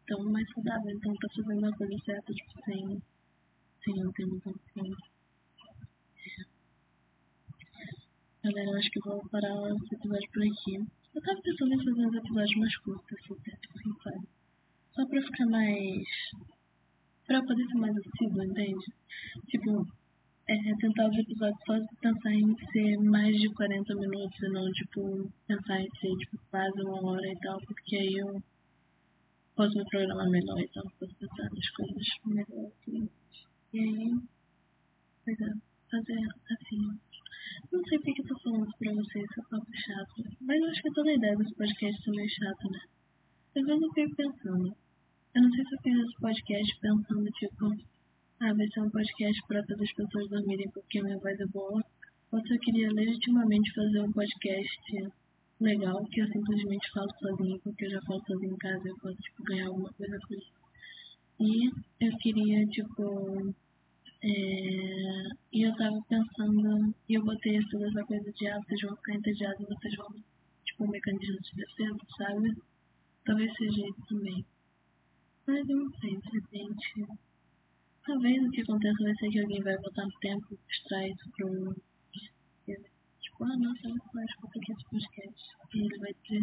Então, 0.03 0.23
mais 0.25 0.45
saudável. 0.53 0.91
Então, 0.91 1.13
tá 1.15 1.27
fazendo 1.33 1.65
a 1.65 1.77
coisa 1.77 1.97
certa, 2.03 2.33
tipo, 2.33 2.51
sem. 2.65 3.01
sem 3.81 3.97
eu 3.97 4.11
ter 4.11 4.25
muita 4.25 4.49
opção. 4.49 4.83
Galera, 8.43 8.71
eu 8.71 8.77
acho 8.77 8.89
que 8.89 8.99
vou 8.99 9.29
parar 9.29 9.55
esse 9.71 9.95
episódio 9.95 10.31
por 10.33 10.43
aqui. 10.43 10.75
Eu 11.15 11.21
tava 11.21 11.41
pensando 11.41 11.73
em 11.73 11.85
fazer 11.85 12.07
uns 12.07 12.15
episódios 12.15 12.57
mais 12.57 12.77
curtos, 12.79 13.17
assim, 13.17 13.35
assim, 13.73 13.93
sabe? 14.03 14.34
Só 14.95 15.05
pra 15.05 15.21
ficar 15.21 15.45
mais. 15.47 16.07
pra 17.27 17.37
eu 17.37 17.45
poder 17.45 17.65
ser 17.67 17.77
mais 17.79 17.95
assíduo, 17.97 18.43
entende? 18.43 18.85
Tipo, 19.47 19.85
é, 20.47 20.55
tentar 20.79 21.09
os 21.09 21.17
episódios 21.17 21.59
só 21.65 21.73
pensar 22.01 22.31
em 22.31 22.55
ser 22.71 22.97
mais 22.99 23.35
de 23.35 23.53
40 23.53 23.93
minutos 23.95 24.39
e 24.41 24.49
não, 24.49 24.71
tipo, 24.71 25.29
pensar 25.47 25.81
em 25.81 25.89
ser, 25.99 26.15
tipo, 26.17 26.37
quase 26.49 26.81
uma 26.81 27.11
hora 27.11 27.27
e 27.27 27.39
tal, 27.39 27.59
porque 27.67 27.97
aí 27.97 28.13
eu 28.13 28.41
posso 29.55 29.77
me 29.77 29.83
programar 29.89 30.29
melhor 30.29 30.59
e 30.61 30.67
tal, 30.69 30.83
posso 30.97 31.13
pensar 31.15 31.43
nas 31.43 31.69
coisas 31.71 32.07
melhor. 32.25 32.71
Assim. 32.71 33.09
E 33.73 33.79
aí, 33.79 34.15
pois 35.25 35.41
é, 35.41 35.51
fazer 35.91 36.27
assim. 36.51 36.99
Não 37.69 37.83
sei 37.83 37.99
porque 37.99 38.21
eu 38.21 38.27
tô 38.27 38.39
falando 38.39 38.67
isso 38.67 38.77
pra 38.79 38.93
vocês, 38.93 39.25
se 39.33 39.41
é 39.41 39.43
papo 39.49 39.73
chato, 39.73 40.23
mas 40.39 40.61
eu 40.61 40.69
acho 40.69 40.81
que 40.81 40.93
toda 40.93 41.09
a 41.09 41.13
ideia 41.15 41.35
desse 41.35 41.55
podcast 41.55 42.09
é 42.09 42.11
meio 42.11 42.29
chato, 42.29 42.71
né? 42.71 42.79
Às 43.57 43.65
vezes 43.65 43.81
eu 43.81 43.93
fico 43.93 44.15
pensando, 44.15 44.77
eu 45.35 45.41
não 45.41 45.51
sei 45.51 45.65
se 45.65 45.75
eu 45.75 45.81
fiz 45.81 45.97
esse 45.99 46.15
podcast 46.21 46.79
pensando, 46.79 47.25
tipo, 47.31 47.65
ah, 48.39 48.53
vai 48.53 48.67
ser 48.69 48.79
um 48.79 48.89
podcast 48.89 49.41
para 49.47 49.63
todas 49.63 49.81
as 49.81 49.93
pessoas 49.93 50.29
dormirem 50.29 50.69
porque 50.69 51.01
minha 51.01 51.17
voz 51.17 51.37
é 51.37 51.45
boa. 51.47 51.83
Ou 52.31 52.41
se 52.41 52.53
eu 52.53 52.59
queria 52.59 52.89
legitimamente 52.93 53.73
fazer 53.73 53.99
um 53.99 54.13
podcast 54.13 55.11
legal, 55.59 56.05
que 56.05 56.21
eu 56.21 56.27
simplesmente 56.27 56.89
falo 56.91 57.11
sozinho, 57.19 57.59
porque 57.59 57.85
eu 57.85 57.91
já 57.91 58.01
falo 58.03 58.23
sozinho 58.25 58.53
em 58.53 58.57
casa, 58.57 58.87
eu 58.87 58.95
posso, 58.97 59.17
tipo, 59.17 59.43
ganhar 59.43 59.67
alguma 59.67 59.91
coisa 59.93 60.17
com 60.25 60.33
isso. 60.35 60.51
E 61.41 61.67
eu 61.99 62.17
queria, 62.19 62.65
tipo. 62.67 63.53
É... 64.23 65.23
E 65.51 65.61
eu 65.67 65.75
tava 65.75 65.99
pensando, 66.07 66.95
e 67.09 67.13
eu 67.13 67.23
botei 67.25 67.59
toda 67.69 67.87
essa 67.89 68.03
coisa 68.05 68.31
de, 68.31 68.47
ah, 68.47 68.59
vocês 68.65 68.81
vão 68.81 68.95
ficar 68.95 69.15
entediados 69.15 69.67
vocês 69.67 69.95
vão, 69.95 70.07
tipo, 70.65 70.85
um 70.85 70.89
mecanismo 70.89 71.37
de 71.41 71.55
defesa, 71.55 71.99
sabe? 72.17 72.55
Talvez 73.25 73.53
seja 73.57 73.87
isso 73.87 74.01
também. 74.07 74.45
Mas 75.47 75.69
eu 75.69 75.77
não 75.77 75.89
sei, 75.99 76.17
de 76.17 76.29
repente 76.29 77.05
Talvez 78.05 78.37
o 78.37 78.51
que 78.51 78.61
aconteça 78.61 79.03
vai 79.03 79.15
ser 79.15 79.29
que 79.31 79.39
alguém 79.39 79.63
vai 79.63 79.75
voltar 79.77 80.05
no 80.05 80.19
tempo 80.19 80.45
e 80.51 80.59
mostrar 80.61 81.07
isso 81.07 81.27
pro. 81.31 81.75
Tipo, 83.19 83.43
ah, 83.43 83.57
nossa, 83.57 83.87
olha 83.87 84.01
só, 84.13 84.21
escuta 84.21 84.59
aqui 84.59 84.71
esse 84.71 84.89
podcast. 84.91 85.43
E 85.73 85.79
ele 85.79 85.97
vai 85.97 86.13
ter, 86.13 86.41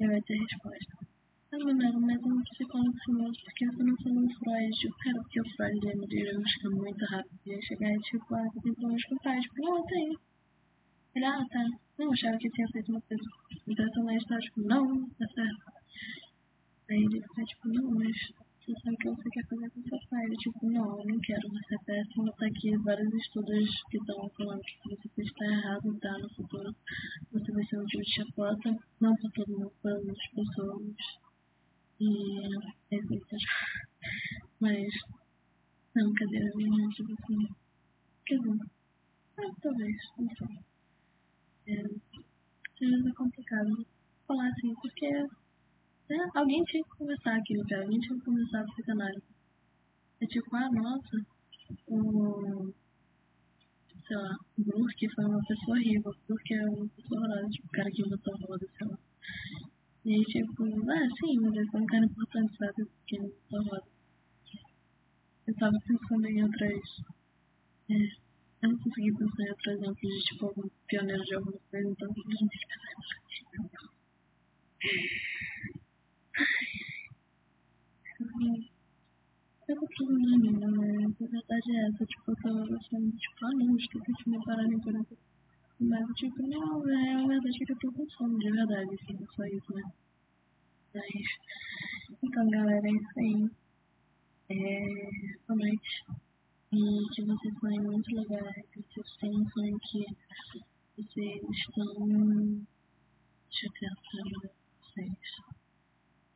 ele 0.00 0.12
vai 0.12 0.22
ter 0.22 0.38
resposta. 0.38 1.06
Ah, 1.52 1.58
Manela, 1.58 2.00
mas 2.00 2.22
eu 2.22 2.28
não 2.28 2.42
psicólogo 2.42 2.96
famoso, 3.04 3.38
porque 3.44 3.66
você 3.66 3.84
não 3.84 3.96
falou 3.98 4.28
Freud? 4.38 4.70
Tipo, 4.80 4.96
cara, 4.96 5.20
porque 5.20 5.40
o 5.42 5.56
Freud 5.56 5.80
lembra 5.84 6.06
de 6.06 6.16
diagnóstica 6.16 6.70
muito 6.70 7.04
rápido. 7.04 7.40
E 7.44 7.52
aí 7.52 7.62
chegar 7.62 7.92
e 7.92 7.98
tipo, 7.98 8.34
ah, 8.34 8.48
você 8.48 8.60
tem 8.62 8.72
problemas 8.72 9.04
com 9.04 9.14
o 9.14 9.20
pai. 9.20 9.40
Tipo, 9.40 9.54
não, 9.60 9.84
tem. 9.84 10.18
Ele, 11.16 11.24
ah, 11.26 11.44
tá. 11.50 11.68
Não, 11.98 12.12
achava 12.12 12.38
que 12.38 12.48
tinha 12.48 12.68
feito 12.68 12.90
uma 12.90 13.00
coisa 13.02 13.24
impressionante, 13.68 14.26
tá? 14.26 14.38
Tipo, 14.38 14.60
não, 14.62 15.10
tá 15.10 15.26
certo. 15.34 15.72
Aí 16.90 16.98
ele 16.98 17.20
fica 17.22 17.44
tipo, 17.44 17.68
não, 17.68 17.90
mas 17.92 18.16
você 18.64 18.72
sabe 18.80 18.94
o 18.94 18.98
que 18.98 19.08
você 19.10 19.30
quer 19.30 19.46
fazer 19.46 19.70
com 19.70 19.82
seu 19.82 19.98
pai. 20.08 20.24
Ele, 20.24 20.36
tipo, 20.36 20.70
não, 20.70 20.98
eu 20.98 21.06
não 21.06 21.20
quero, 21.20 21.48
você 21.48 21.74
é 21.74 21.78
péssimo. 21.84 22.32
Tá 22.32 22.46
aqui 22.46 22.76
vários 22.78 23.12
estudos 23.14 23.82
que 23.90 23.98
estão 23.98 24.28
falando 24.36 24.60
que 24.60 24.88
você 24.88 25.08
pode 25.08 25.28
estar 25.28 25.44
errado, 25.46 25.98
tá? 26.00 26.18
No 26.18 26.34
futuro 26.34 26.74
você 27.32 27.52
vai 27.52 27.64
ser 27.66 27.78
um 27.78 27.86
tipo 27.86 28.02
de 28.02 28.14
chapota, 28.14 28.76
não 29.00 29.14
pra 29.16 29.30
todo 29.30 29.58
mundo, 29.58 29.72
para 29.82 29.94
outras 29.96 30.30
pessoas. 30.34 30.96
E 32.00 32.56
é 32.90 32.96
isso. 32.96 33.36
Mas, 34.60 34.88
não, 35.94 36.12
cadê 36.14 36.38
a 36.38 36.56
minha, 36.56 36.88
tipo 36.88 37.12
assim. 37.12 37.48
Quer 38.26 38.38
dizer, 38.38 38.58
ah, 39.38 39.54
talvez, 39.62 39.96
não 40.18 40.28
sei. 40.36 40.64
É, 41.66 41.82
às 41.82 42.78
vezes 42.80 43.06
é 43.06 43.12
complicado 43.12 43.86
falar 44.26 44.48
assim, 44.48 44.74
porque 44.80 45.26
é, 46.10 46.38
alguém 46.38 46.62
tinha 46.64 46.82
que 46.82 46.90
conversar 46.90 47.36
aquilo, 47.36 47.66
cara. 47.66 47.82
Alguém 47.82 48.00
tinha 48.00 48.18
que 48.18 48.24
começar 48.24 48.60
a 48.60 48.64
psicanálise. 48.64 49.22
É 50.20 50.26
tipo, 50.26 50.56
ah, 50.56 50.70
nossa, 50.70 51.26
o. 51.88 52.72
Sei 54.06 54.16
lá, 54.16 54.36
Burke 54.58 55.08
foi 55.14 55.24
uma 55.24 55.42
pessoa 55.46 55.76
horrível. 55.78 56.14
Burke 56.28 56.54
é 56.54 56.64
uma 56.66 56.88
pessoa 56.88 57.20
horrorosa, 57.20 57.48
tipo, 57.48 57.66
o 57.66 57.70
cara 57.70 57.90
que 57.90 58.02
inventou 58.02 58.36
roda, 58.36 58.66
sei 58.76 58.86
lá. 58.86 58.98
E 60.04 60.14
aí, 60.14 60.24
tipo, 60.24 60.64
ah, 60.90 61.08
sim, 61.18 61.40
mas 61.40 61.54
ele 61.54 61.70
foi 61.70 61.80
um 61.80 61.86
cara 61.86 62.04
importante, 62.04 62.56
sabe? 62.58 62.84
Porque 62.84 63.16
ele 63.16 63.26
inventou 63.26 63.62
roda. 63.62 63.86
Eu 65.46 65.54
tava 65.56 65.78
pensando 65.86 66.26
em 66.26 66.42
outras. 66.42 66.80
É, 67.90 67.94
eu 68.62 68.70
não 68.70 68.78
consegui 68.78 69.12
pensar 69.12 69.42
em 69.42 69.50
outros 69.50 69.74
exemplos 69.74 70.14
de, 70.14 70.24
tipo, 70.24 70.46
algum 70.46 70.68
pioneiro 70.86 71.24
de 71.24 71.34
alguma 71.34 71.58
coisa, 71.70 71.88
então 71.88 72.08
simplesmente 72.14 72.74
em 78.20 78.70
eu 79.66 79.76
tô 79.76 79.86
problema, 79.86 80.52
né? 80.52 81.06
A 81.06 81.26
verdade 81.26 81.76
é 81.76 81.88
essa, 81.88 82.04
tipo, 82.04 82.30
eu 82.30 82.36
tava 82.36 82.76
achando, 82.76 83.16
tipo, 83.16 83.46
ah 83.46 83.50
não, 83.54 83.76
esqueci 83.76 84.12
de 84.12 84.30
me 84.30 84.44
parar 84.44 84.66
em 84.66 84.78
por 84.78 84.94
Mas, 85.80 86.06
tipo, 86.16 86.42
não, 86.46 86.88
é 86.88 87.14
a 87.14 87.26
verdade 87.26 87.62
é 87.62 87.66
que 87.66 87.72
eu 87.72 87.78
tô 87.78 87.92
com 87.92 88.08
sono, 88.10 88.38
de 88.38 88.50
verdade, 88.50 88.94
assim, 88.94 89.26
só 89.34 89.44
isso, 89.46 89.74
né? 89.74 89.82
Mas, 90.94 91.08
então, 92.22 92.50
galera, 92.50 92.86
é 92.86 92.92
isso 92.92 93.18
aí. 93.18 93.50
É, 94.50 95.38
boa 95.48 95.58
noite. 95.58 96.04
E 96.72 97.08
que 97.14 97.22
vocês 97.22 97.58
sonhem 97.58 97.80
muito 97.80 98.14
legais, 98.14 98.66
que 98.70 98.82
vocês 98.82 99.50
sonho 99.52 99.78
que 99.80 100.04
vocês 100.96 101.42
estão. 101.50 102.06
Deixa 103.48 103.66
eu 103.66 103.72
pensar, 103.72 104.50
vocês 104.82 105.63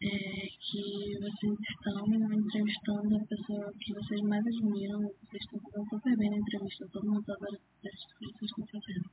é, 0.01 0.47
que 0.61 1.19
vocês 1.19 1.59
estão 1.71 2.07
entrevistando 2.07 3.17
a 3.17 3.27
pessoa 3.27 3.73
que 3.81 3.95
vocês 3.95 4.21
mais 4.23 4.47
admiram, 4.47 5.01
vocês 5.01 5.43
estão 5.43 5.61
fazendo 5.61 5.89
super 5.91 6.17
bem 6.17 6.31
na 6.31 6.37
entrevista, 6.39 6.89
todo 6.93 7.11
mundo 7.11 7.33
adora 7.33 7.55
o 7.55 7.59
que 7.59 7.91
vocês 8.23 8.51
estão 8.51 8.67
fazendo. 8.67 9.11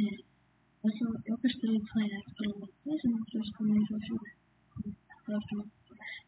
É, 0.00 0.30
eu, 0.84 1.14
eu 1.26 1.38
gostaria 1.38 1.78
de 1.78 1.90
sonhar 1.90 2.22
que 2.22 2.34
pelo 2.34 2.58
menos 2.58 2.74
três 2.82 3.02
pessoas 3.02 3.50
também 3.56 3.86
já 3.86 3.98
fiz. 3.98 4.40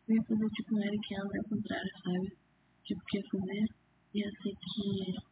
Eu 0.08 0.16
ia 0.16 0.22
fazer 0.22 0.48
tipo 0.50 0.74
um 0.74 0.82
Eric 0.82 1.14
Andre 1.16 1.38
ao 1.38 1.44
contrário, 1.44 1.90
sabe? 2.04 2.36
Tipo, 2.84 3.02
que 3.06 3.18
ia 3.18 3.24
fazer? 3.30 3.64
Ia 4.14 4.30
ser 4.30 4.54
que 4.56 5.31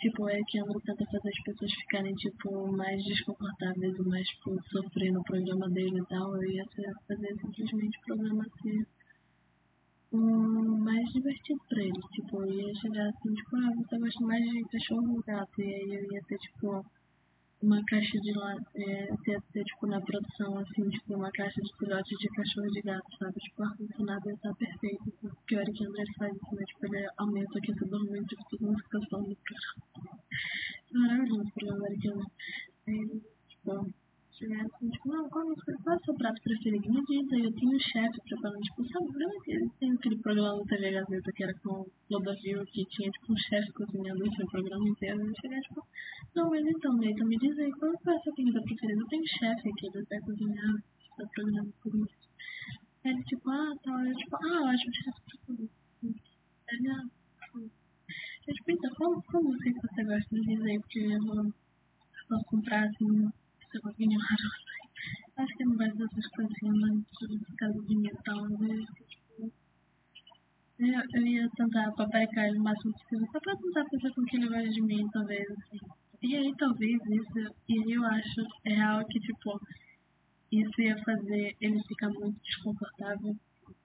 tipo, 0.00 0.28
é 0.28 0.40
que 0.48 0.58
Andro 0.58 0.80
tenta 0.80 1.04
fazer 1.06 1.28
as 1.28 1.42
pessoas 1.44 1.72
ficarem, 1.74 2.14
tipo, 2.14 2.72
mais 2.72 3.04
desconfortáveis 3.04 3.96
e 3.96 4.08
mais, 4.08 4.26
tipo, 4.28 4.56
sofrer 4.70 5.12
no 5.12 5.22
programa 5.22 5.68
dele 5.70 6.00
e 6.00 6.06
tal. 6.06 6.34
Eu 6.36 6.50
ia 6.50 6.64
fazer 7.06 7.36
simplesmente 7.40 7.98
o 7.98 8.02
programa 8.06 8.44
ser 8.62 8.86
um, 10.12 10.78
mais 10.78 11.06
divertido 11.12 11.60
pra 11.68 11.82
eles. 11.82 12.04
Tipo, 12.12 12.42
eu 12.42 12.52
ia 12.52 12.74
chegar 12.76 13.08
assim, 13.08 13.34
tipo, 13.34 13.56
ah, 13.56 13.74
você 13.76 13.98
gosta 13.98 14.24
mais 14.24 14.42
de 14.42 14.64
cachorro 14.64 15.14
ou 15.14 15.22
gato? 15.22 15.60
E 15.60 15.74
aí 15.74 15.94
eu 15.94 16.12
ia 16.12 16.22
ter, 16.26 16.38
tipo, 16.38 16.84
uma 17.62 17.82
caixa 17.84 18.18
de 18.20 18.32
lá, 18.32 18.56
é, 18.74 19.06
ter, 19.24 19.42
ter, 19.52 19.64
tipo, 19.64 19.86
na 19.86 20.00
produção, 20.00 20.58
assim, 20.58 20.88
tipo, 20.88 21.14
uma 21.14 21.30
caixa 21.30 21.60
de 21.60 21.76
filhotes 21.76 22.18
de 22.18 22.28
cachorro 22.28 22.70
de 22.70 22.80
gato, 22.80 23.16
sabe? 23.18 23.34
Tipo, 23.38 23.62
o 23.62 23.64
ar-condicionado 23.66 24.28
ia 24.28 24.34
estar 24.34 24.54
perfeito. 24.54 25.12
O 25.22 25.36
pior 25.46 25.62
é 25.62 25.72
que 25.72 25.84
o 25.84 25.88
André 25.88 26.04
faz 26.18 26.34
isso, 26.34 26.54
né? 26.54 26.64
Tipo, 26.64 26.86
ele 26.86 27.08
aumenta 27.18 27.54
o 27.54 27.58
aquecedor 27.58 28.04
muito, 28.06 28.26
tipo, 28.28 28.50
todo 28.50 28.66
mundo 28.66 28.82
fica 28.82 28.98
no 28.98 29.36
carro. 29.36 30.20
Maravilhoso 30.92 31.42
o 31.42 31.52
programa 31.52 31.86
americano. 31.86 32.30
Aí, 32.88 33.22
tipo, 33.48 33.94
assim, 34.46 34.90
tipo, 34.90 35.08
não, 35.08 35.28
qual, 35.28 35.44
é 35.44 35.52
o 35.52 36.04
seu 36.04 36.14
prato 36.14 36.40
preferido? 36.42 36.90
Me 36.90 37.04
diz 37.04 37.32
aí, 37.32 37.44
eu 37.44 37.52
tenho 37.52 37.76
um 37.76 37.78
chefe 37.78 38.18
preparando, 38.24 38.62
tipo, 38.62 38.88
sabe, 38.88 39.06
lembra 39.12 39.40
que 39.44 39.68
tem 39.78 39.92
aquele 39.92 40.18
programa 40.18 40.56
do 40.56 40.64
TV 40.64 40.90
Gazeta 40.92 41.32
que 41.32 41.44
era 41.44 41.54
com 41.60 41.80
o 41.80 41.90
Clodovil, 42.08 42.64
que 42.66 42.84
tinha, 42.86 43.10
tipo, 43.10 43.32
um 43.32 43.36
chefe 43.36 43.72
cozinhando 43.72 44.24
o 44.24 44.50
programa 44.50 44.88
inteiro, 44.88 45.20
eu 45.20 45.34
chegar, 45.40 45.60
tipo, 45.60 45.86
não, 46.34 46.48
mas 46.48 46.64
então, 46.66 46.96
Neito, 46.96 47.26
me 47.26 47.36
diz 47.36 47.58
aí, 47.58 47.70
qual 47.72 47.92
é 47.92 47.94
a 47.94 48.20
sua 48.20 48.34
comida 48.34 48.62
preferida? 48.62 49.00
Eu 49.00 49.06
tenho 49.08 49.22
um 49.22 49.26
chefe 49.26 49.68
aqui, 49.68 49.86
ele 49.86 50.06
vai 50.08 50.20
cozinhar, 50.20 50.74
está 51.10 51.26
programando 51.34 51.74
por 51.82 51.94
isso. 51.96 52.30
Aí 53.04 53.12
ele, 53.12 53.22
tipo, 53.24 53.50
ah, 53.50 53.72
tá, 53.82 54.04
eu, 54.06 54.14
tipo, 54.16 54.36
ah, 54.36 54.56
eu 54.56 54.66
acho 54.68 54.88
o 54.88 54.94
chefe 54.94 55.20
preferido. 55.26 55.70
Ele, 56.02 56.88
ah, 56.88 57.04
eu, 58.48 58.54
tipo, 58.54 58.70
então, 58.70 58.90
qual, 58.96 59.22
qual 59.22 59.42
música 59.42 59.70
que 59.70 59.86
você 59.86 60.04
gosta? 60.04 60.34
Me 60.34 60.40
diz 60.46 60.62
aí, 60.62 60.78
porque 60.80 61.00
eu 61.00 61.20
vou, 61.26 61.44
vou 62.30 62.44
comprar, 62.46 62.84
assim, 62.88 63.28
opinião, 63.78 64.20
não 64.20 64.50
sei. 64.50 64.80
Acho 65.36 65.56
que 65.56 65.64
não 65.64 65.76
vai 65.76 65.90
ser 65.90 66.04
essas 66.04 66.26
coisinhas, 66.28 66.76
mas 66.78 67.04
por 67.46 67.56
causa 67.56 67.82
de? 67.82 68.86
Tipo, 69.08 69.52
eu, 70.78 71.26
ia 71.26 71.48
tentar 71.50 71.92
paparicar 71.92 72.50
o 72.50 72.62
máximo 72.62 72.92
possível, 72.92 73.28
só 73.30 73.40
pra 73.40 73.56
tentar 73.56 73.84
fazer 73.90 74.14
com 74.14 74.24
que 74.24 74.36
ele 74.36 74.48
goste 74.48 74.70
de 74.70 74.82
mim, 74.82 75.08
talvez, 75.12 75.50
assim. 75.50 75.78
E 76.22 76.36
aí, 76.36 76.54
talvez, 76.56 77.00
isso, 77.06 77.54
e 77.68 77.94
eu 77.94 78.04
acho 78.04 78.46
real 78.64 79.04
que, 79.06 79.20
tipo, 79.20 79.60
isso 80.52 80.80
ia 80.82 80.96
fazer 81.04 81.56
ele 81.60 81.82
ficar 81.84 82.08
muito 82.10 82.38
desconfortável, 82.42 83.36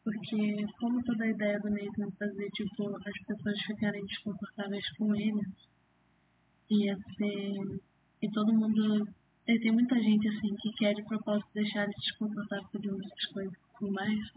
porque 0.04 0.66
como 0.80 1.04
toda 1.04 1.24
a 1.24 1.30
ideia 1.30 1.60
do 1.60 1.70
Nathan 1.70 2.12
fazer, 2.18 2.50
tipo, 2.52 2.96
as 2.96 3.20
pessoas 3.28 3.62
ficarem 3.62 4.06
desconfortáveis 4.06 4.90
com 4.98 5.16
ele, 5.16 5.42
ia 6.70 6.98
ser... 7.18 7.82
E 8.22 8.32
todo 8.32 8.54
mundo 8.54 9.08
e 9.48 9.60
tem 9.60 9.72
muita 9.72 9.96
gente 10.02 10.28
assim 10.28 10.56
que 10.56 10.72
quer 10.74 10.96
de 10.96 11.04
propósito 11.04 11.48
deixar 11.54 11.84
ele 11.84 11.94
desconfortável 12.00 12.68
por 12.72 12.82
muitas 12.82 13.26
coisas 13.28 13.54
e 13.82 13.92
mais. 13.92 14.32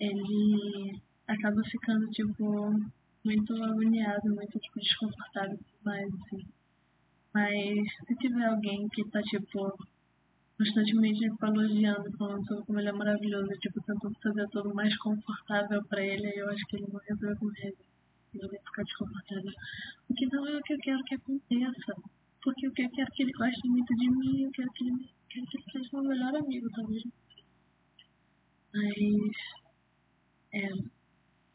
Ele 0.00 1.00
acaba 1.28 1.62
ficando, 1.64 2.08
tipo, 2.10 2.72
muito 3.24 3.62
agoniado, 3.62 4.34
muito 4.34 4.58
tipo, 4.58 4.80
desconfortável 4.80 5.58
mais, 5.84 6.08
assim. 6.14 6.46
Mas 7.34 7.92
se 8.06 8.16
tiver 8.16 8.46
alguém 8.46 8.88
que 8.88 9.04
tá, 9.10 9.20
tipo, 9.22 9.76
constantemente 10.56 11.20
tipo, 11.20 11.46
elogiando, 11.46 12.16
falando 12.16 12.46
sobre 12.46 12.64
como 12.64 12.80
ele 12.80 12.88
é 12.88 12.92
maravilhoso, 12.92 13.50
tipo, 13.60 13.82
tentando 13.82 14.16
fazer 14.22 14.48
tudo 14.48 14.74
mais 14.74 14.96
confortável 14.96 15.84
pra 15.84 16.02
ele, 16.02 16.32
eu 16.36 16.48
acho 16.48 16.64
que 16.66 16.76
ele 16.76 16.86
não 16.90 17.00
resolve 17.00 17.38
com 17.38 17.50
ele. 17.58 17.76
Ele 18.34 18.48
vai 18.48 18.58
ficar 18.60 18.82
desconfortável. 18.82 19.52
O 20.08 20.14
que 20.14 20.26
não 20.26 20.46
é 20.46 20.56
o 20.56 20.62
que 20.62 20.72
eu 20.72 20.78
quero 20.78 21.04
que 21.04 21.14
aconteça 21.16 21.94
porque 22.42 22.66
eu 22.66 22.72
quero 22.72 23.10
que 23.12 23.22
ele 23.22 23.32
goste 23.32 23.68
muito 23.68 23.94
de 23.94 24.10
mim, 24.10 24.42
eu 24.42 24.50
quero 24.50 24.70
que 24.72 24.84
ele, 24.84 25.08
quero 25.28 25.46
que 25.46 25.58
ele 25.58 25.64
seja 25.72 25.88
meu 25.92 26.02
melhor 26.02 26.34
amigo, 26.36 26.68
talvez. 26.70 27.02
Mas. 28.74 29.36
É. 30.52 30.68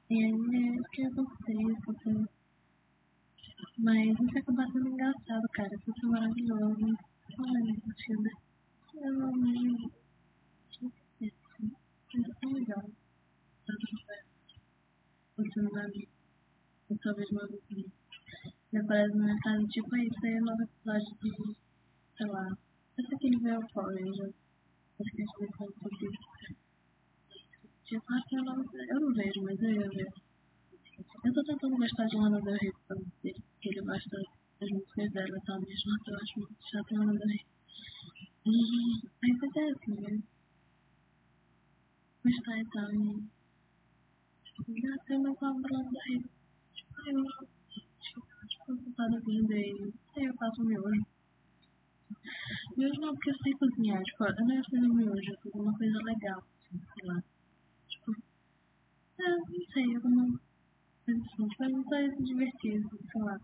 E 0.10 0.24
aí 0.24 0.32
é 0.32 0.80
o 0.80 0.84
que 0.86 1.04
acontece, 1.04 1.90
assim. 1.90 2.26
Mas 3.78 4.20
isso 4.20 4.38
acaba 4.38 4.72
sendo 4.72 4.88
engraçado, 4.88 5.48
cara. 5.52 5.76
Isso 5.76 6.06
é 6.06 6.10
maravilhoso. 6.10 6.98
Olha, 7.40 7.60
mentira. 7.60 8.32
Eu 8.96 9.32
me. 9.34 9.92
Isso 10.82 10.92
é 12.16 12.34
tão 12.42 12.52
legal. 12.54 12.90
Você 15.36 15.62
não 15.62 15.72
vai. 15.72 15.92
Ou 16.90 16.98
talvez 16.98 17.30
não 17.32 17.42
amigo 17.44 17.97
me 18.72 18.80
aparece 18.80 19.15
na 19.18 19.39
casa, 19.39 19.63
tipo, 19.68 19.95
isso 19.95 20.26
aí 20.26 20.34
é 20.34 20.39
novo 20.41 20.63
episódio 20.63 21.18
de, 21.22 21.55
sei 22.18 22.28
lá, 22.28 22.47
esse 22.97 23.15
aqui 23.15 23.28
ele 23.28 23.39
veio 23.39 23.68
Power 23.74 23.95
Ranger. 23.95 24.34
Acho 24.99 25.11
que 25.11 25.22
a 25.22 25.26
gente 25.26 25.39
vai 25.39 25.49
falar 25.57 25.72
sobre 25.72 26.07
isso. 26.07 26.57
Tipo, 27.86 28.05
ah, 28.09 28.22
que 28.28 28.36
é 28.36 28.41
o 28.41 28.43
nome 28.43 28.65
Eu 28.89 28.99
não 28.99 29.13
vejo, 29.13 29.41
mas 29.43 29.61
eu 29.61 29.72
ia 29.72 29.89
ver. 29.89 30.11
Eu 31.24 31.34
tô 31.34 31.43
tentando 31.43 31.78
gostar 31.78 32.05
de 32.07 32.18
Lana 32.18 32.41
Del 32.41 32.55
Rey 32.55 32.72
porque 32.88 33.70
ele 33.70 33.82
gosta 33.82 34.18
das 34.59 34.70
músicas 34.72 35.11
dela 35.13 35.38
e 35.38 35.45
tal, 35.45 35.61
mesmo, 35.61 35.91
eu 36.07 36.15
acho 36.18 36.39
muito 36.39 36.70
chato 36.70 36.95
Lana 36.95 37.13
Del 37.13 37.28
Rey. 37.28 37.45
E 38.45 38.49
aí 39.24 39.38
é 39.55 39.72
assim, 39.72 40.01
né? 40.01 40.24
Gostar 42.24 42.59
e 42.59 42.65
tal, 42.65 42.93
e... 42.93 43.38
Já 44.82 44.97
tem 45.05 45.22
mais 45.22 45.38
uma 45.41 45.51
Lana 45.51 45.89
Del 45.89 46.01
Rey. 46.07 46.24
Tipo, 46.74 47.09
eu 47.09 47.57
ocupada 48.74 49.20
vindo 49.26 49.53
aí. 49.53 49.93
Aí 50.15 50.24
eu 50.26 50.34
faço 50.36 50.63
miojo. 50.63 51.05
Miojo 52.78 53.01
não, 53.01 53.13
porque 53.13 53.32
eu 53.32 53.38
sei 53.38 53.53
cozinhar. 53.53 54.03
Tipo, 54.03 54.24
eu 54.26 54.45
não 54.45 54.55
ia 54.55 54.63
fazer 54.63 54.88
miojo, 54.88 55.32
eu 55.32 55.38
fazer 55.38 55.59
uma 55.59 55.78
coisa 55.78 55.97
legal, 56.03 56.39
assim, 56.39 56.80
sei 56.93 57.07
lá. 57.07 57.24
Tipo, 57.88 58.15
é, 59.20 59.38
não 59.38 59.65
sei, 59.74 59.95
alguma 59.95 60.39
coisa 61.05 61.24
assim. 61.24 61.47
Tipo, 61.47 61.63
eu 61.63 61.84
só 61.84 61.99
ia 61.99 62.15
se 62.15 62.24
divertir, 62.24 62.78
assim, 62.78 62.97
sei 63.11 63.22
lá. 63.22 63.39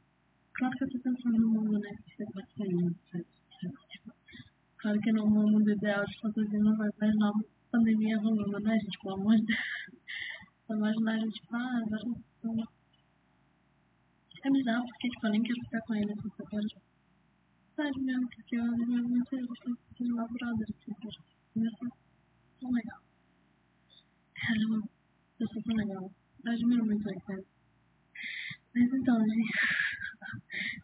Claro 0.53 0.78
que 0.78 0.84
eu 0.84 0.89
tô 0.89 0.99
pensando 0.99 1.39
no 1.39 1.49
mundo, 1.49 1.80
né, 1.80 1.89
que 2.05 2.15
você 2.15 2.26
vai 2.34 2.45
sair, 2.57 2.95
sabe? 3.11 3.26
Tipo, 3.89 4.13
claro 4.78 4.99
que 4.99 5.11
no 5.11 5.28
mundo 5.28 5.71
ideal 5.71 6.05
de 6.05 6.19
fantasia 6.19 6.59
não 6.59 6.76
vai 6.78 6.89
mais 6.99 7.15
não 7.15 7.34
pandemia 7.74 8.19
rolando, 8.19 8.59
né, 8.59 8.80
gente? 8.80 8.99
Pelo 8.99 9.15
amor 9.15 9.36
de 9.36 9.45
Deus. 9.47 9.59
Imaginar 10.69 11.15
a 11.15 11.19
gente, 11.19 11.41
ah, 11.51 11.82
agora 11.84 12.67
é 14.44 14.52
bizarro 14.52 14.86
porque, 14.86 15.08
tipo, 15.08 15.28
eu 15.28 15.32
nem 15.32 15.41
quero 15.41 15.62
ficar 15.64 15.82
com 15.88 15.96
ele, 15.96 16.12
assim, 16.12 16.30
eu 16.38 16.46
quero, 16.48 16.68
tipo, 16.68 18.02
mesmo, 18.04 18.28
porque 18.30 18.56
eu 18.58 18.64
admiro 18.64 19.08
muito 19.08 19.36
ele, 19.36 19.48
assim, 19.50 19.74
de 19.96 20.12
uma 20.12 20.28
brother, 20.28 20.68
assim. 20.70 20.91
Ele 21.56 21.68
é 21.68 21.72
tão 22.60 22.72
legal. 22.72 23.02
Cara, 24.36 24.60
é 24.60 24.66
uma 24.66 24.84
pessoa 25.38 25.64
tão 25.64 25.76
legal. 25.76 26.12
Eu 26.44 26.52
admiro 26.52 26.86
muito 26.86 27.10
ele, 27.10 27.22
cara. 27.22 27.44
Mas 28.76 28.94
então, 28.94 29.18
gente. 29.20 29.52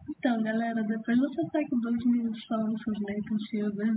então, 0.10 0.42
galera, 0.44 0.84
depois 0.84 1.18
você 1.18 1.42
tá 1.52 1.60
com 1.70 1.80
dois 1.80 2.06
minutos 2.06 2.46
falando 2.46 2.78
sobre 2.84 3.00
Nathan 3.00 3.40
Fielder. 3.50 3.96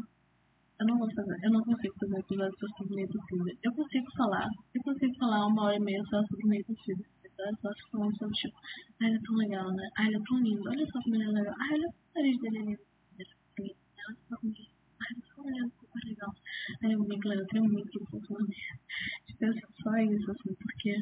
Eu 0.81 0.87
não 0.87 0.99
vou 0.99 1.09
fazer, 1.15 1.37
eu 1.45 1.51
não 1.53 1.63
consigo 1.63 1.95
fazer 2.01 2.19
episódio 2.19 2.69
sobre 2.77 3.03
Nathan 3.03 3.23
Fielder. 3.29 3.57
Eu 3.63 3.73
consigo 3.75 4.07
falar, 4.17 4.49
eu 4.75 4.83
consigo 4.83 5.15
falar 5.19 5.47
uma 5.47 5.65
hora 5.65 5.77
e 5.77 5.81
meia 5.81 6.03
só 6.11 6.21
sobre 6.27 6.49
Nathan 6.49 6.75
Fielder 6.85 7.12
episódios 7.33 7.83
só 7.83 7.91
falando 7.91 8.18
sobre, 8.18 8.35
tipo, 8.35 8.59
ah, 9.01 9.07
ele 9.07 9.16
é 9.16 9.20
tão 9.20 9.35
legal, 9.37 9.72
né? 9.72 9.91
Ah, 9.97 10.07
ele 10.07 10.16
é 10.16 10.20
tão 10.20 10.39
lindo, 10.39 10.68
olha 10.68 10.87
só 10.87 11.03
como 11.03 11.14
ele 11.14 11.24
é 11.24 11.28
legal. 11.28 11.55
Ah, 11.59 11.68
olha 11.72 11.89
o 11.89 11.95
nariz 12.14 12.41
dele 12.41 12.59
é 12.59 12.62
lindo. 12.62 12.80
Olha 13.18 14.16
só 14.28 14.37
como 14.37 14.53
ele 14.53 14.68
ah, 15.01 15.07
ele 15.11 15.20
é 15.20 15.35
tão 15.35 15.45
legal, 15.45 15.70
super 15.80 16.09
legal. 16.09 16.35
Aí 16.83 16.93
eu 16.93 17.01
me 17.01 17.18
eu 17.24 17.47
tenho 17.47 17.64
muito 17.64 17.91
que 17.91 18.26
falar 18.26 18.47
Tipo, 19.26 19.45
é 19.45 19.53
só 19.83 19.97
isso, 19.97 20.30
assim, 20.30 20.55
porque, 20.55 20.97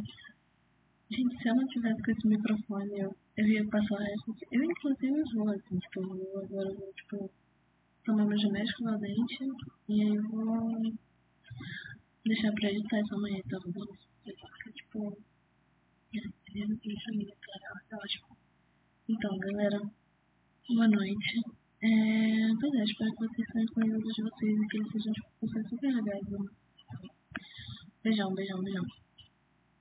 gente, 1.10 1.42
se 1.42 1.48
eu 1.48 1.54
não 1.54 1.66
tivesse 1.68 2.02
com 2.02 2.10
esse 2.10 2.26
microfone, 2.26 2.98
eu, 2.98 3.16
eu 3.36 3.46
ia 3.46 3.66
passar 3.68 3.94
o 3.94 3.98
resto. 3.98 4.36
Eu, 4.50 4.64
inclusive, 4.64 5.22
vou, 5.34 5.50
assim, 5.50 5.78
tipo, 5.78 6.16
eu 6.16 6.44
agora, 6.44 6.74
vou, 6.74 6.92
tipo, 6.94 7.30
tomar 8.04 8.24
meu 8.24 8.38
genético 8.38 8.84
no 8.84 8.98
dente, 8.98 9.44
e 9.88 10.02
aí 10.02 10.14
eu 10.14 10.22
vou 10.28 10.80
deixar 12.24 12.52
pra 12.52 12.70
editar 12.70 12.98
essa 12.98 13.16
manhã, 13.16 13.40
talvez. 13.48 13.74
Porque, 14.24 14.72
tipo, 14.72 15.18
então, 19.08 19.38
galera, 19.38 19.80
boa 20.68 20.88
noite. 20.88 21.40
É, 21.82 22.48
pois 22.60 22.74
é, 22.74 22.82
espero 22.82 23.12
que 23.12 23.28
vocês 23.28 23.46
tenham 23.52 23.66
conhecido 23.68 24.12
de 24.12 24.22
vocês 24.22 24.60
e 24.60 24.66
que 24.66 24.76
eles 24.78 24.90
sejam 24.90 25.14
super 25.68 25.94
legais. 25.94 26.26
Beijão, 28.02 28.34
beijão, 28.34 28.60
beijão. 28.60 28.84